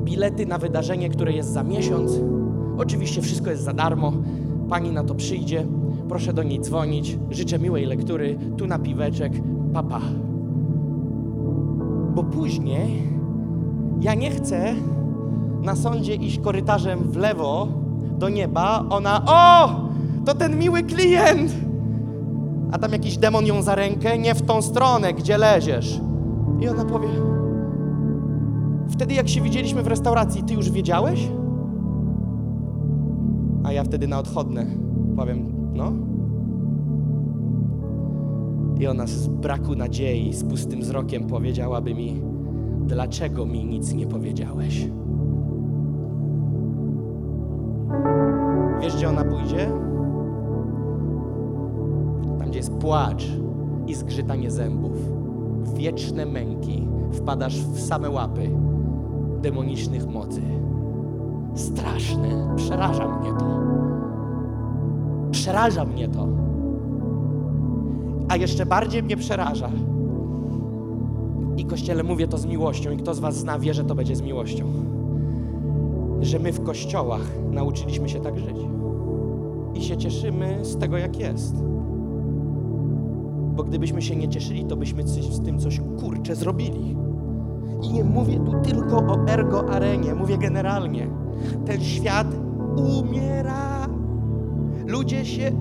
bilety 0.04 0.46
na 0.46 0.58
wydarzenie, 0.58 1.10
które 1.10 1.32
jest 1.32 1.54
za 1.54 1.64
miesiąc. 1.64 2.12
Oczywiście 2.78 3.22
wszystko 3.22 3.50
jest 3.50 3.64
za 3.64 3.74
darmo. 3.74 4.14
Pani 4.70 4.92
na 4.92 5.04
to 5.04 5.16
przyjdzie. 5.16 5.66
Proszę 6.10 6.34
do 6.34 6.44
niej 6.44 6.60
dzwonić. 6.60 7.18
Życzę 7.32 7.60
miłej 7.60 7.86
lektury. 7.86 8.38
Tu 8.58 8.68
na 8.68 8.80
piweczek. 8.80 9.34
Papa. 9.74 10.02
Bo 12.16 12.24
później 12.24 13.04
ja 14.02 14.14
nie 14.14 14.32
chcę 14.32 14.76
na 15.64 15.76
sądzie 15.76 16.16
iść 16.16 16.40
korytarzem 16.40 17.00
w 17.00 17.16
lewo 17.16 17.68
do 18.20 18.30
nieba. 18.30 18.86
Ona, 18.90 19.22
o, 19.26 19.70
to 20.26 20.34
ten 20.34 20.60
miły 20.60 20.84
klient. 20.84 21.52
A 22.72 22.78
tam 22.78 22.92
jakiś 22.92 23.18
demon 23.18 23.46
ją 23.46 23.62
za 23.62 23.76
rękę, 23.76 24.18
nie 24.18 24.36
w 24.36 24.42
tą 24.42 24.62
stronę, 24.62 25.14
gdzie 25.14 25.38
leziesz. 25.38 26.02
I 26.60 26.68
ona 26.68 26.86
powie, 26.86 27.08
wtedy 28.90 29.14
jak 29.14 29.30
się 29.30 29.42
widzieliśmy 29.42 29.84
w 29.84 29.88
restauracji, 29.88 30.44
ty 30.44 30.54
już 30.54 30.72
wiedziałeś? 30.72 31.30
A 33.64 33.72
ja 33.72 33.84
wtedy 33.84 34.08
na 34.08 34.20
odchodne 34.20 34.66
powiem, 35.16 35.54
no. 35.74 35.92
I 38.80 38.88
ona 38.88 39.08
z 39.08 39.28
braku 39.28 39.76
nadziei, 39.76 40.34
z 40.34 40.44
pustym 40.44 40.80
wzrokiem 40.80 41.28
powiedziałaby 41.28 41.94
mi, 41.96 42.22
dlaczego 42.86 43.46
mi 43.46 43.66
nic 43.66 43.94
nie 43.94 44.08
powiedziałeś? 44.08 44.88
Wiesz, 48.82 48.96
gdzie 48.96 49.10
ona 49.10 49.24
pójdzie? 49.24 49.72
Tam, 52.40 52.50
gdzie 52.50 52.58
jest 52.58 52.74
płacz 52.74 53.28
i 53.88 53.96
zgrzytanie 53.96 54.52
zębów, 54.52 54.98
wieczne 55.76 56.26
męki, 56.26 56.88
wpadasz 57.12 57.62
w 57.62 57.80
same 57.80 58.10
łapy 58.10 58.50
demonicznych 59.46 60.08
mocy. 60.08 60.42
Straszne, 61.56 62.56
przeraża 62.56 63.08
mnie 63.08 63.30
to. 63.40 63.46
Przeraża 65.32 65.86
mnie 65.86 66.08
to. 66.08 66.28
A 68.28 68.36
jeszcze 68.36 68.66
bardziej 68.66 69.04
mnie 69.04 69.18
przeraża. 69.18 69.70
I 71.58 71.66
kościele 71.66 72.04
mówię 72.04 72.28
to 72.28 72.38
z 72.38 72.46
miłością, 72.46 72.92
i 72.92 72.98
kto 72.98 73.14
z 73.14 73.20
Was 73.20 73.38
zna, 73.38 73.60
wie, 73.60 73.74
że 73.74 73.84
to 73.84 73.96
będzie 73.96 74.16
z 74.16 74.22
miłością. 74.22 74.66
Że 76.22 76.40
my 76.40 76.52
w 76.52 76.64
kościołach 76.64 77.32
nauczyliśmy 77.52 78.10
się 78.10 78.20
tak 78.20 78.40
żyć. 78.40 78.58
I 79.74 79.82
się 79.82 79.98
cieszymy 79.98 80.60
z 80.62 80.78
tego, 80.78 80.98
jak 80.98 81.20
jest. 81.20 81.56
Bo 83.56 83.64
gdybyśmy 83.64 84.02
się 84.02 84.16
nie 84.16 84.30
cieszyli, 84.30 84.66
to 84.66 84.76
byśmy 84.76 85.08
z 85.08 85.44
tym 85.44 85.60
coś 85.60 85.82
kurcze 86.00 86.36
zrobili. 86.36 86.96
I 87.86 87.94
nie 87.94 88.04
mówię 88.04 88.40
tu 88.40 88.52
tylko 88.62 88.98
o 88.98 89.28
ergo 89.28 89.70
arenie, 89.70 90.16
mówię 90.16 90.38
generalnie. 90.38 91.08
Ten 91.66 91.82
świat 91.82 92.28
umiera. 92.76 93.88
Ludzie 94.88 95.26
się 95.26 95.52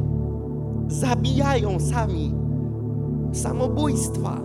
zabijają 0.88 1.80
sami. 1.80 2.34
Samobójstwa. 3.32 4.40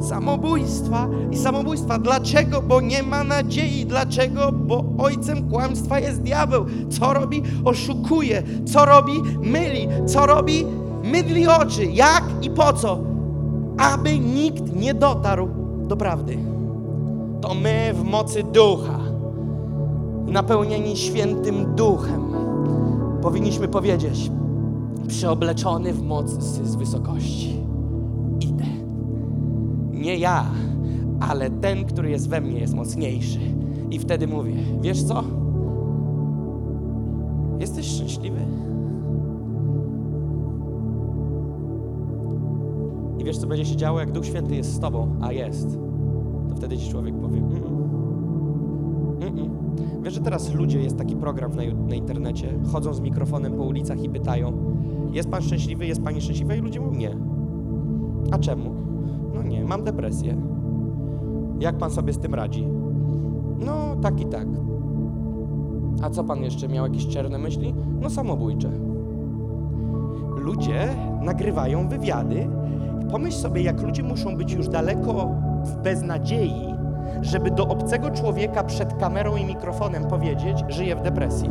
Samobójstwa 0.00 1.08
i 1.30 1.36
samobójstwa. 1.36 1.98
Dlaczego? 1.98 2.62
Bo 2.62 2.80
nie 2.80 3.02
ma 3.02 3.24
nadziei. 3.24 3.86
Dlaczego? 3.86 4.52
Bo 4.52 4.84
ojcem 4.98 5.50
kłamstwa 5.50 5.98
jest 5.98 6.22
diabeł. 6.22 6.64
Co 6.90 7.12
robi? 7.14 7.42
Oszukuje. 7.64 8.42
Co 8.64 8.84
robi? 8.84 9.12
Myli. 9.42 9.88
Co 10.06 10.26
robi? 10.26 10.66
Mydli 11.04 11.46
oczy. 11.46 11.84
Jak 11.84 12.24
i 12.42 12.50
po 12.50 12.72
co? 12.72 12.98
Aby 13.78 14.18
nikt 14.18 14.76
nie 14.76 14.94
dotarł 14.94 15.48
do 15.88 15.96
prawdy. 15.96 16.51
To 17.42 17.54
my 17.54 17.94
w 17.94 18.04
mocy 18.04 18.42
ducha, 18.42 18.98
napełnieni 20.26 20.96
świętym 20.96 21.74
duchem, 21.74 22.22
powinniśmy 23.22 23.68
powiedzieć: 23.68 24.30
Przeobleczony 25.08 25.92
w 25.92 26.02
moc 26.02 26.30
z 26.42 26.76
wysokości. 26.76 27.60
Idę. 28.40 28.64
Nie 29.92 30.16
ja, 30.16 30.44
ale 31.20 31.50
ten, 31.50 31.84
który 31.84 32.10
jest 32.10 32.28
we 32.28 32.40
mnie, 32.40 32.60
jest 32.60 32.74
mocniejszy. 32.74 33.40
I 33.90 33.98
wtedy 33.98 34.26
mówię: 34.26 34.54
Wiesz 34.80 35.02
co? 35.02 35.24
Jesteś 37.60 37.86
szczęśliwy? 37.86 38.40
I 43.18 43.24
wiesz, 43.24 43.38
co 43.38 43.46
będzie 43.46 43.64
się 43.64 43.76
działo, 43.76 44.00
jak 44.00 44.12
Duch 44.12 44.26
Święty 44.26 44.56
jest 44.56 44.74
z 44.74 44.80
Tobą, 44.80 45.16
a 45.20 45.32
jest. 45.32 45.78
Wtedy 46.62 46.78
ci 46.78 46.90
człowiek 46.90 47.14
powie: 47.14 47.38
mm 47.38 47.50
-mm. 47.50 47.66
Mm 49.22 49.50
Wiesz, 50.02 50.14
że 50.14 50.20
teraz 50.20 50.54
ludzie, 50.54 50.80
jest 50.80 50.98
taki 50.98 51.16
program 51.16 51.50
na, 51.50 51.62
na 51.88 51.94
internecie, 51.94 52.58
chodzą 52.72 52.94
z 52.94 53.00
mikrofonem 53.00 53.52
po 53.52 53.62
ulicach 53.62 54.02
i 54.02 54.08
pytają: 54.08 54.52
Jest 55.12 55.30
pan 55.30 55.42
szczęśliwy, 55.42 55.86
jest 55.86 56.02
pani 56.02 56.20
szczęśliwa? 56.20 56.54
I 56.54 56.60
ludzie 56.60 56.80
mówią: 56.80 56.98
Nie. 56.98 57.16
A 58.30 58.38
czemu? 58.38 58.70
No 59.34 59.42
nie, 59.42 59.64
mam 59.64 59.84
depresję. 59.84 60.36
Jak 61.60 61.78
pan 61.78 61.90
sobie 61.90 62.12
z 62.12 62.18
tym 62.18 62.34
radzi? 62.34 62.68
No, 63.66 63.96
tak 64.02 64.20
i 64.20 64.26
tak. 64.26 64.46
A 66.02 66.10
co 66.10 66.24
pan 66.24 66.42
jeszcze 66.42 66.68
miał 66.68 66.86
jakieś 66.86 67.06
czerne 67.06 67.38
myśli? 67.38 67.74
No, 68.00 68.10
samobójcze. 68.10 68.70
Ludzie 70.36 70.88
nagrywają 71.22 71.88
wywiady. 71.88 72.48
Pomyśl 73.10 73.36
sobie, 73.36 73.62
jak 73.62 73.82
ludzie 73.82 74.02
muszą 74.02 74.36
być 74.36 74.52
już 74.52 74.68
daleko 74.68 75.30
w 75.64 75.82
beznadziei, 75.82 76.74
żeby 77.20 77.50
do 77.50 77.68
obcego 77.68 78.10
człowieka 78.10 78.64
przed 78.64 78.94
kamerą 78.94 79.36
i 79.36 79.44
mikrofonem 79.44 80.04
powiedzieć, 80.04 80.64
żyje 80.68 80.96
w 80.96 81.02
depresji. 81.02 81.50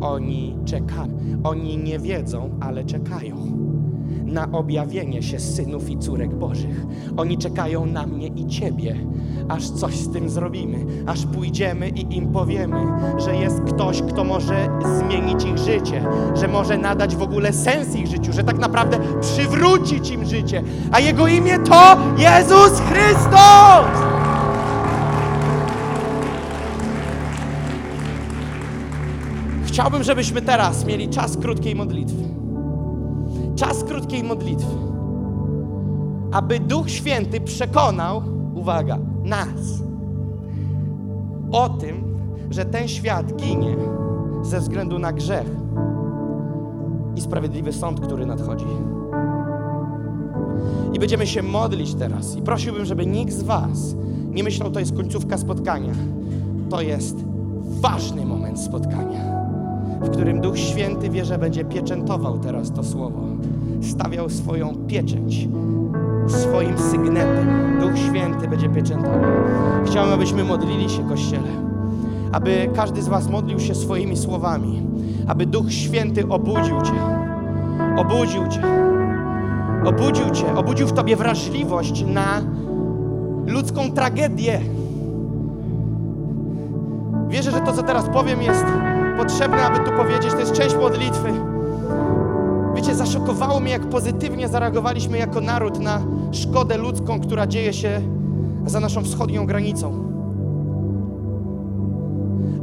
Oni 0.00 0.58
czekają. 0.64 1.12
Oni 1.44 1.78
nie 1.78 1.98
wiedzą, 1.98 2.50
ale 2.60 2.84
czekają 2.84 3.51
na 4.32 4.52
objawienie 4.52 5.22
się 5.22 5.40
synów 5.40 5.90
i 5.90 5.98
córek 5.98 6.34
Bożych. 6.34 6.86
Oni 7.16 7.38
czekają 7.38 7.86
na 7.86 8.06
mnie 8.06 8.26
i 8.26 8.46
Ciebie, 8.46 8.96
aż 9.48 9.70
coś 9.70 9.94
z 9.94 10.12
tym 10.12 10.30
zrobimy, 10.30 10.86
aż 11.06 11.26
pójdziemy 11.26 11.88
i 11.88 12.16
im 12.16 12.32
powiemy, 12.32 12.86
że 13.18 13.36
jest 13.36 13.60
ktoś, 13.60 14.02
kto 14.02 14.24
może 14.24 14.68
zmienić 14.98 15.44
ich 15.44 15.58
życie, 15.58 16.04
że 16.34 16.48
może 16.48 16.78
nadać 16.78 17.16
w 17.16 17.22
ogóle 17.22 17.52
sens 17.52 17.96
ich 17.96 18.06
życiu, 18.06 18.32
że 18.32 18.44
tak 18.44 18.58
naprawdę 18.58 18.98
przywrócić 19.20 20.10
im 20.10 20.24
życie, 20.24 20.62
a 20.92 21.00
Jego 21.00 21.26
imię 21.26 21.58
to 21.58 21.96
Jezus 22.18 22.80
Chrystus! 22.80 24.02
Chciałbym, 29.66 30.02
żebyśmy 30.02 30.42
teraz 30.42 30.84
mieli 30.86 31.08
czas 31.08 31.36
krótkiej 31.36 31.74
modlitwy 31.74 32.41
czas 33.62 33.84
krótkiej 33.84 34.24
modlitwy, 34.24 34.76
aby 36.32 36.60
Duch 36.60 36.90
Święty 36.90 37.40
przekonał, 37.40 38.22
uwaga, 38.54 38.98
nas 39.24 39.82
o 41.52 41.68
tym, 41.68 42.18
że 42.50 42.64
ten 42.64 42.88
świat 42.88 43.36
ginie 43.36 43.76
ze 44.42 44.60
względu 44.60 44.98
na 44.98 45.12
grzech 45.12 45.46
i 47.16 47.20
sprawiedliwy 47.20 47.72
sąd, 47.72 48.00
który 48.00 48.26
nadchodzi. 48.26 48.66
I 50.92 50.98
będziemy 50.98 51.26
się 51.26 51.42
modlić 51.42 51.94
teraz. 51.94 52.36
I 52.36 52.42
prosiłbym, 52.42 52.84
żeby 52.84 53.06
nikt 53.06 53.32
z 53.32 53.42
Was 53.42 53.94
nie 54.30 54.44
myślał, 54.44 54.70
to 54.70 54.80
jest 54.80 54.96
końcówka 54.96 55.38
spotkania. 55.38 55.92
To 56.70 56.80
jest 56.80 57.16
ważny 57.80 58.26
moment 58.26 58.60
spotkania 58.60 59.41
w 60.02 60.10
którym 60.10 60.40
Duch 60.40 60.58
Święty 60.58 61.10
wie, 61.10 61.24
że 61.24 61.38
będzie 61.38 61.64
pieczętował 61.64 62.38
teraz 62.38 62.72
to 62.72 62.84
słowo. 62.84 63.20
stawiał 63.82 64.30
swoją 64.30 64.74
pieczęć, 64.86 65.48
swoim 66.26 66.78
sygnetem. 66.78 67.78
Duch 67.80 67.98
Święty 67.98 68.48
będzie 68.48 68.68
pieczętował. 68.68 69.20
Chciałbym, 69.86 70.14
abyśmy 70.14 70.44
modlili 70.44 70.90
się, 70.90 71.08
Kościele. 71.08 71.48
Aby 72.32 72.70
każdy 72.74 73.02
z 73.02 73.08
Was 73.08 73.28
modlił 73.30 73.60
się 73.60 73.74
swoimi 73.74 74.16
słowami. 74.16 74.82
Aby 75.28 75.46
Duch 75.46 75.72
Święty 75.72 76.28
obudził 76.28 76.82
Cię. 76.82 76.92
Obudził 77.96 78.48
Cię. 78.48 78.62
Obudził 79.84 80.30
Cię. 80.30 80.54
Obudził 80.56 80.86
w 80.86 80.92
Tobie 80.92 81.16
wrażliwość 81.16 82.04
na 82.04 82.42
ludzką 83.46 83.92
tragedię. 83.92 84.60
Wierzę, 87.28 87.50
że 87.50 87.60
to, 87.60 87.72
co 87.72 87.82
teraz 87.82 88.08
powiem, 88.08 88.42
jest 88.42 88.64
potrzebne, 89.12 89.62
aby 89.62 89.78
tu 89.78 89.96
powiedzieć. 89.96 90.32
To 90.32 90.40
jest 90.40 90.52
część 90.52 90.76
modlitwy. 90.76 91.32
Wiecie, 92.74 92.94
zaszokowało 92.94 93.60
mnie, 93.60 93.72
jak 93.72 93.88
pozytywnie 93.88 94.48
zareagowaliśmy 94.48 95.18
jako 95.18 95.40
naród 95.40 95.80
na 95.80 96.02
szkodę 96.32 96.76
ludzką, 96.76 97.20
która 97.20 97.46
dzieje 97.46 97.72
się 97.72 98.00
za 98.66 98.80
naszą 98.80 99.02
wschodnią 99.02 99.46
granicą. 99.46 100.12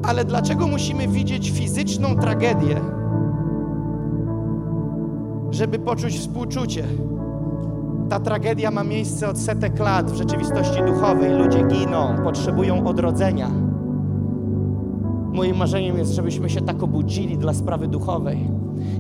Ale 0.04 0.26
dlaczego 0.26 0.68
musimy 0.68 1.08
widzieć 1.08 1.52
fizyczną 1.52 2.16
tragedię, 2.16 2.82
żeby 5.52 5.80
poczuć 5.80 6.20
współczucie? 6.20 6.84
Ta 8.10 8.20
tragedia 8.20 8.72
ma 8.72 8.84
miejsce 8.84 9.30
od 9.30 9.38
setek 9.38 9.80
lat 9.80 10.12
w 10.12 10.16
rzeczywistości 10.16 10.84
duchowej. 10.84 11.32
Ludzie 11.34 11.64
giną, 11.64 12.16
potrzebują 12.24 12.88
odrodzenia. 12.88 13.69
Moim 15.40 15.58
marzeniem 15.58 15.98
jest, 15.98 16.12
żebyśmy 16.12 16.50
się 16.50 16.62
tak 16.62 16.84
obudzili 16.84 17.38
dla 17.38 17.54
sprawy 17.54 17.88
duchowej. 17.88 18.48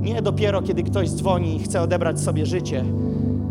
Nie 0.01 0.21
dopiero, 0.21 0.61
kiedy 0.61 0.83
ktoś 0.83 1.09
dzwoni 1.09 1.55
i 1.55 1.59
chce 1.59 1.81
odebrać 1.81 2.19
sobie 2.19 2.45
życie, 2.45 2.85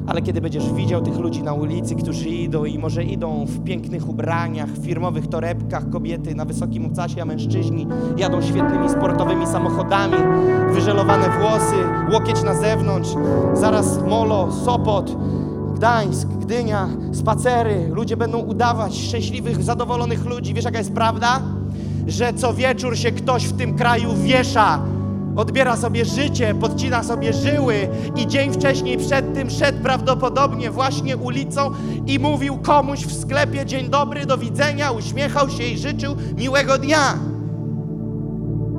ale 0.07 0.23
kiedy 0.23 0.41
będziesz 0.41 0.73
widział 0.73 1.03
tych 1.03 1.19
ludzi 1.19 1.43
na 1.43 1.53
ulicy, 1.53 1.95
którzy 1.95 2.29
idą 2.29 2.65
i 2.65 2.79
może 2.79 3.05
idą 3.05 3.45
w 3.47 3.65
pięknych 3.65 4.09
ubraniach, 4.09 4.69
w 4.69 4.85
firmowych 4.85 5.27
torebkach, 5.27 5.91
kobiety 5.91 6.35
na 6.35 6.45
wysokim 6.45 6.87
obcasie, 6.87 7.23
a 7.23 7.25
mężczyźni 7.25 7.87
jadą 8.17 8.43
świetnymi 8.43 8.91
sportowymi 8.91 9.47
samochodami, 9.47 10.17
wyżelowane 10.73 11.29
włosy, 11.41 11.77
łokieć 12.13 12.43
na 12.43 12.55
zewnątrz, 12.55 13.11
zaraz 13.55 14.03
Molo, 14.07 14.53
Sopot, 14.53 15.17
Gdańsk, 15.75 16.29
Gdynia, 16.29 16.89
spacery, 17.13 17.89
ludzie 17.93 18.17
będą 18.17 18.39
udawać 18.39 18.97
szczęśliwych, 18.97 19.63
zadowolonych 19.63 20.25
ludzi. 20.27 20.55
Wiesz 20.55 20.65
jaka 20.65 20.79
jest 20.79 20.95
prawda? 20.95 21.58
Że 22.09 22.33
co 22.33 22.55
wieczór 22.55 22.97
się 22.97 23.13
ktoś 23.13 23.45
w 23.45 23.57
tym 23.57 23.77
kraju 23.77 24.15
wiesza 24.17 24.83
odbiera 25.37 25.77
sobie 25.77 26.05
życie, 26.05 26.55
podcina 26.55 27.03
sobie 27.03 27.33
żyły 27.33 27.75
i 28.17 28.27
dzień 28.27 28.53
wcześniej 28.53 28.99
przed 28.99 29.35
tym 29.35 29.51
szedł 29.51 29.83
prawdopodobnie 29.83 30.71
właśnie 30.71 31.17
ulicą 31.17 31.71
i 32.07 32.19
mówił 32.19 32.59
komuś 32.59 33.01
w 33.01 33.21
sklepie 33.21 33.67
dzień 33.67 33.89
dobry, 33.89 34.27
do 34.27 34.39
widzenia, 34.39 34.91
uśmiechał 34.91 35.51
się 35.51 35.65
i 35.65 35.79
życzył 35.79 36.17
miłego 36.37 36.79
dnia. 36.79 37.19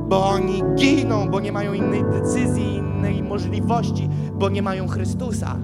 Bo 0.09 0.29
oni 0.29 0.63
giną, 0.75 1.29
bo 1.29 1.39
nie 1.39 1.51
mają 1.51 1.73
innej 1.73 2.03
decyzji, 2.03 2.75
innej 2.75 3.23
możliwości, 3.23 4.09
bo 4.33 4.49
nie 4.49 4.61
mają 4.61 4.87
Chrystusa. 4.87 5.57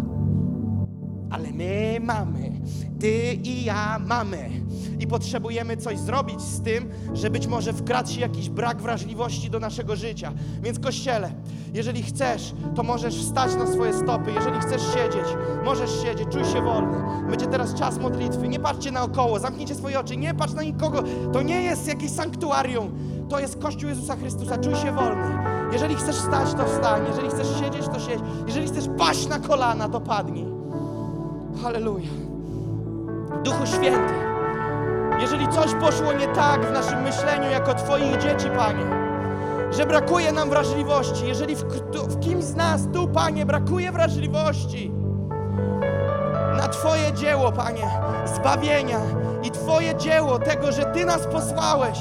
Ale 1.29 1.51
my 1.51 1.97
mamy, 2.01 2.51
ty 2.99 3.33
i 3.43 3.65
ja 3.65 3.99
mamy. 4.07 4.64
I 4.99 5.07
potrzebujemy 5.07 5.77
coś 5.77 5.99
zrobić 5.99 6.41
z 6.41 6.61
tym, 6.61 6.89
że 7.13 7.29
być 7.29 7.47
może 7.47 7.73
wkradł 7.73 8.11
się 8.11 8.21
jakiś 8.21 8.49
brak 8.49 8.81
wrażliwości 8.81 9.49
do 9.49 9.59
naszego 9.59 9.95
życia. 9.95 10.31
Więc 10.61 10.79
Kościele, 10.79 11.31
jeżeli 11.73 12.03
chcesz, 12.03 12.53
to 12.75 12.83
możesz 12.83 13.15
wstać 13.15 13.55
na 13.55 13.67
swoje 13.67 13.93
stopy. 13.93 14.31
Jeżeli 14.31 14.59
chcesz 14.59 14.81
siedzieć, 14.81 15.25
możesz 15.65 15.89
siedzieć, 16.03 16.27
czuj 16.29 16.45
się 16.45 16.61
wolny. 16.61 16.97
Będzie 17.29 17.45
teraz 17.47 17.73
czas 17.73 17.97
modlitwy. 17.97 18.47
Nie 18.47 18.59
patrzcie 18.59 18.91
naokoło, 18.91 19.39
zamknijcie 19.39 19.75
swoje 19.75 19.99
oczy, 19.99 20.17
nie 20.17 20.33
patrz 20.33 20.53
na 20.53 20.63
nikogo. 20.63 21.03
To 21.33 21.41
nie 21.41 21.63
jest 21.63 21.87
jakieś 21.87 22.11
sanktuarium. 22.11 22.91
To 23.29 23.39
jest 23.39 23.61
Kościół 23.61 23.89
Jezusa 23.89 24.15
Chrystusa. 24.15 24.57
Czuj 24.57 24.75
się 24.75 24.91
wolny. 24.91 25.37
Jeżeli 25.73 25.95
chcesz 25.95 26.15
wstać, 26.15 26.53
to 26.53 26.65
wstań. 26.65 27.01
Jeżeli 27.07 27.29
chcesz 27.29 27.47
siedzieć, 27.59 27.87
to 27.87 27.99
siedź. 27.99 28.19
Jeżeli 28.47 28.67
chcesz 28.67 28.85
paść 28.97 29.27
na 29.27 29.39
kolana, 29.39 29.89
to 29.89 30.01
padnij. 30.01 30.45
Halleluja. 31.63 32.09
Duchu 33.43 33.65
Święty, 33.65 34.13
jeżeli 35.19 35.47
coś 35.47 35.73
poszło 35.73 36.13
nie 36.13 36.27
tak 36.27 36.65
w 36.65 36.71
naszym 36.71 37.01
myśleniu 37.01 37.49
jako 37.51 37.73
Twoich 37.73 38.17
dzieci, 38.17 38.49
Panie, 38.57 38.85
że 39.71 39.85
brakuje 39.85 40.31
nam 40.31 40.49
wrażliwości, 40.49 41.27
jeżeli 41.27 41.55
w, 41.55 41.63
w 41.93 42.19
kimś 42.19 42.43
z 42.43 42.55
nas 42.55 42.81
tu, 42.93 43.07
Panie, 43.07 43.45
brakuje 43.45 43.91
wrażliwości 43.91 44.91
na 46.57 46.67
Twoje 46.67 47.13
dzieło, 47.13 47.51
Panie, 47.51 47.87
zbawienia 48.35 48.99
i 49.43 49.51
Twoje 49.51 49.95
dzieło 49.95 50.39
tego, 50.39 50.71
że 50.71 50.85
Ty 50.85 51.05
nas 51.05 51.27
posłałeś, 51.31 51.99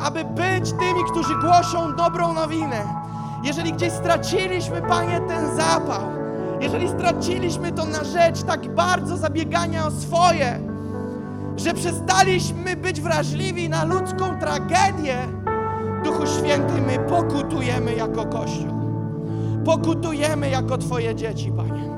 aby 0.00 0.24
być 0.24 0.72
tymi, 0.72 1.04
którzy 1.10 1.34
głoszą 1.34 1.96
dobrą 1.96 2.32
nowinę. 2.32 2.84
Jeżeli 3.44 3.72
gdzieś 3.72 3.92
straciliśmy, 3.92 4.82
Panie, 4.82 5.20
ten 5.28 5.56
zapał, 5.56 6.02
jeżeli 6.60 6.88
straciliśmy 6.88 7.72
to 7.72 7.84
na 7.84 8.04
rzecz 8.04 8.42
tak 8.42 8.74
bardzo 8.74 9.16
zabiegania 9.16 9.86
o 9.86 9.90
swoje, 9.90 10.75
że 11.56 11.74
przestaliśmy 11.74 12.76
być 12.76 13.00
wrażliwi 13.00 13.68
na 13.68 13.84
ludzką 13.84 14.38
tragedię, 14.40 15.16
Duchu 16.04 16.26
Święty, 16.26 16.82
my 16.86 16.98
pokutujemy 16.98 17.94
jako 17.94 18.26
Kościół. 18.26 18.76
Pokutujemy 19.64 20.50
jako 20.50 20.78
Twoje 20.78 21.14
dzieci, 21.14 21.52
Panie. 21.52 21.90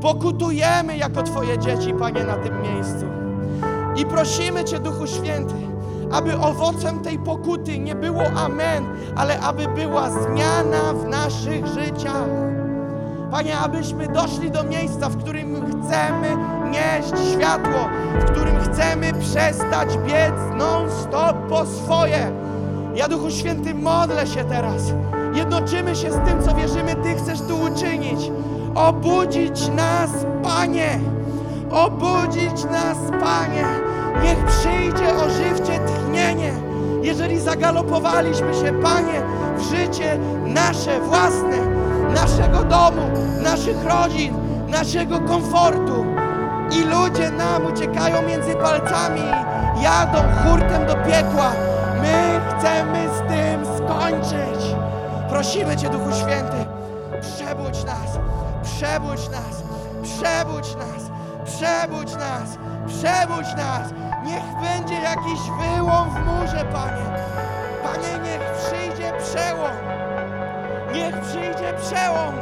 Pokutujemy 0.00 0.96
jako 0.96 1.22
Twoje 1.22 1.58
dzieci, 1.58 1.94
Panie, 1.94 2.24
na 2.24 2.36
tym 2.36 2.62
miejscu. 2.62 3.06
I 3.96 4.06
prosimy 4.06 4.64
Cię, 4.64 4.78
Duchu 4.78 5.06
Święty, 5.06 5.54
aby 6.12 6.38
owocem 6.38 7.00
tej 7.00 7.18
pokuty 7.18 7.78
nie 7.78 7.94
było 7.94 8.22
amen, 8.36 8.84
ale 9.16 9.40
aby 9.40 9.68
była 9.68 10.10
zmiana 10.10 10.92
w 10.94 11.08
naszych 11.08 11.66
życiach. 11.66 12.28
Panie, 13.30 13.58
abyśmy 13.58 14.08
doszli 14.08 14.50
do 14.50 14.64
miejsca, 14.64 15.08
w 15.08 15.16
którym 15.16 15.56
chcemy 15.56 16.36
nieść 16.70 17.32
światło, 17.32 17.88
w 18.20 18.24
którym 18.24 18.60
chcemy 18.60 19.12
przestać 19.12 19.98
biec 19.98 20.34
non-stop 20.56 21.36
po 21.48 21.66
swoje. 21.66 22.32
Ja, 22.94 23.08
Duchu 23.08 23.30
Święty, 23.30 23.74
modlę 23.74 24.26
się 24.26 24.44
teraz. 24.44 24.82
Jednoczymy 25.34 25.96
się 25.96 26.12
z 26.12 26.14
tym, 26.14 26.42
co 26.42 26.54
wierzymy, 26.54 26.94
Ty 26.94 27.14
chcesz 27.14 27.40
tu 27.40 27.60
uczynić. 27.60 28.32
Obudzić 28.74 29.68
nas, 29.68 30.10
Panie. 30.42 31.00
Obudzić 31.70 32.64
nas, 32.64 32.98
Panie. 33.20 33.64
Niech 34.22 34.44
przyjdzie 34.44 35.14
ożywcie 35.16 35.80
tchnienie. 35.86 36.52
Jeżeli 37.02 37.40
zagalopowaliśmy 37.40 38.54
się, 38.54 38.72
Panie, 38.82 39.22
w 39.56 39.62
życie 39.62 40.18
nasze 40.46 41.00
własne, 41.00 41.56
naszego 42.14 42.64
domu, 42.64 43.02
naszych 43.42 43.84
rodzin, 43.84 44.34
naszego 44.68 45.20
komfortu 45.20 46.04
i 46.72 46.84
ludzie 46.84 47.30
nam 47.30 47.66
uciekają 47.66 48.22
między 48.22 48.54
palcami, 48.54 49.22
jadą 49.82 50.18
hurtem 50.18 50.86
do 50.86 50.94
piekła. 50.94 51.52
My 52.02 52.40
chcemy 52.48 53.08
z 53.08 53.18
tym 53.28 53.66
skończyć. 53.76 54.76
Prosimy 55.28 55.76
Cię, 55.76 55.88
Duchu 55.88 56.12
Święty, 56.12 56.66
przebudź 57.20 57.84
nas, 57.84 58.18
przebudź 58.62 59.28
nas, 59.28 59.62
przebudź 60.02 60.74
nas, 60.76 61.10
przebudź 61.44 62.14
nas, 62.14 62.58
przebudź 62.86 63.56
nas. 63.56 63.92
Niech 64.24 64.42
będzie 64.62 64.94
jakiś 64.94 65.40
wyłom 65.40 66.10
w 66.10 66.26
murze, 66.26 66.64
Panie. 66.72 67.10
Panie, 67.82 68.18
niech 68.24 68.40
przyjdzie 68.52 69.12
przełom. 69.18 69.76
Niech 70.94 71.20
przyjdzie 71.20 71.74
przełom. 71.82 72.34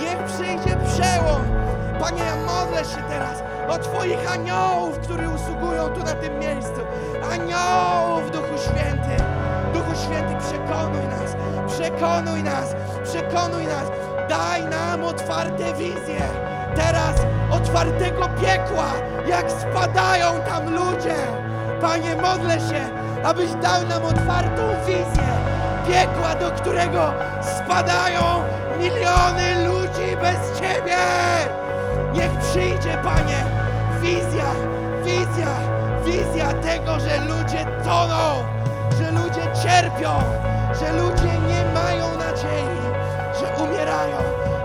Niech 0.00 0.24
przyjdzie 0.24 0.76
przełom. 0.76 1.42
Panie, 2.00 2.22
ja 2.24 2.36
modlę 2.36 2.84
się 2.84 3.02
teraz 3.08 3.42
o 3.68 3.78
Twoich 3.78 4.32
aniołów, 4.32 4.98
którzy 4.98 5.28
usługują 5.28 5.88
tu 5.88 6.00
na 6.00 6.14
tym 6.14 6.38
miejscu. 6.38 6.80
Aniołów, 7.32 8.30
Duchu 8.30 8.58
Święty. 8.58 9.24
Duchu 9.74 9.92
Święty, 10.04 10.34
przekonuj 10.46 11.06
nas. 11.08 11.36
Przekonuj 11.68 12.42
nas. 12.42 12.74
Przekonuj 13.04 13.66
nas. 13.66 13.90
Daj 14.28 14.64
nam 14.64 15.04
otwarte 15.04 15.74
wizje. 15.74 16.28
Teraz 16.76 17.16
otwartego 17.50 18.28
piekła, 18.40 18.92
jak 19.26 19.50
spadają 19.50 20.40
tam 20.48 20.74
ludzie. 20.74 21.16
Panie, 21.80 22.16
modlę 22.16 22.54
się, 22.54 22.88
abyś 23.24 23.50
dał 23.50 23.86
nam 23.86 24.04
otwartą 24.04 24.62
wizję 24.86 25.34
piekła, 25.88 26.34
do 26.34 26.50
którego 26.50 27.12
spadają 27.42 28.22
miliony 28.78 29.68
ludzi 29.68 30.16
bez 30.20 30.60
Ciebie. 30.60 30.96
Niech 32.14 32.30
przyjdzie, 32.38 32.98
Panie, 33.04 33.44
wizja, 34.04 34.50
wizja, 35.04 35.52
wizja 36.04 36.52
tego, 36.52 37.00
że 37.00 37.20
ludzie 37.20 37.66
toną, 37.84 38.44
że 38.98 39.10
ludzie 39.12 39.44
cierpią, 39.62 40.10
że 40.80 40.92
ludzie 40.92 41.32
nie 41.48 41.64
mają 41.74 42.18
nadziei, 42.18 42.78
że 43.40 43.64
umierają. 43.64 44.16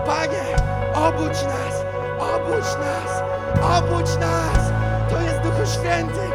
Panie, 0.06 0.70
Obudź 0.94 1.42
nas! 1.42 1.74
Obudź 2.18 2.70
nas! 2.84 3.22
Obudź 3.78 4.18
nas! 4.20 4.72
To 5.10 5.20
jest 5.20 5.40
Duchu 5.40 5.66
Święty! 5.66 6.26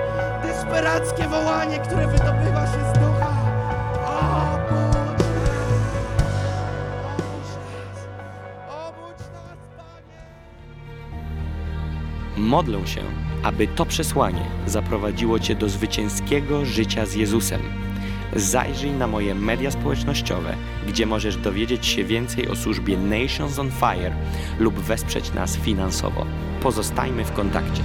Desperackie 0.44 1.28
wołanie, 1.28 1.80
które 1.80 2.08
wydobywa 2.08 2.66
się 2.66 2.94
z 2.94 3.05
Modlę 12.46 12.88
się, 12.88 13.02
aby 13.44 13.68
to 13.68 13.86
przesłanie 13.86 14.46
zaprowadziło 14.68 15.40
Cię 15.40 15.56
do 15.56 15.70
zwycięskiego 15.70 16.66
życia 16.66 17.06
z 17.06 17.14
Jezusem. 17.14 17.62
Zajrzyj 18.36 18.92
na 18.92 19.08
moje 19.08 19.36
media 19.36 19.72
społecznościowe, 19.72 20.56
gdzie 20.88 21.06
możesz 21.06 21.38
dowiedzieć 21.38 21.86
się 21.86 22.04
więcej 22.04 22.48
o 22.48 22.56
służbie 22.56 22.98
Nations 22.98 23.60
on 23.60 23.72
Fire 23.72 24.16
lub 24.60 24.76
wesprzeć 24.80 25.34
nas 25.34 25.58
finansowo. 25.58 26.26
Pozostajmy 26.62 27.26
w 27.26 27.32
kontakcie. 27.32 27.82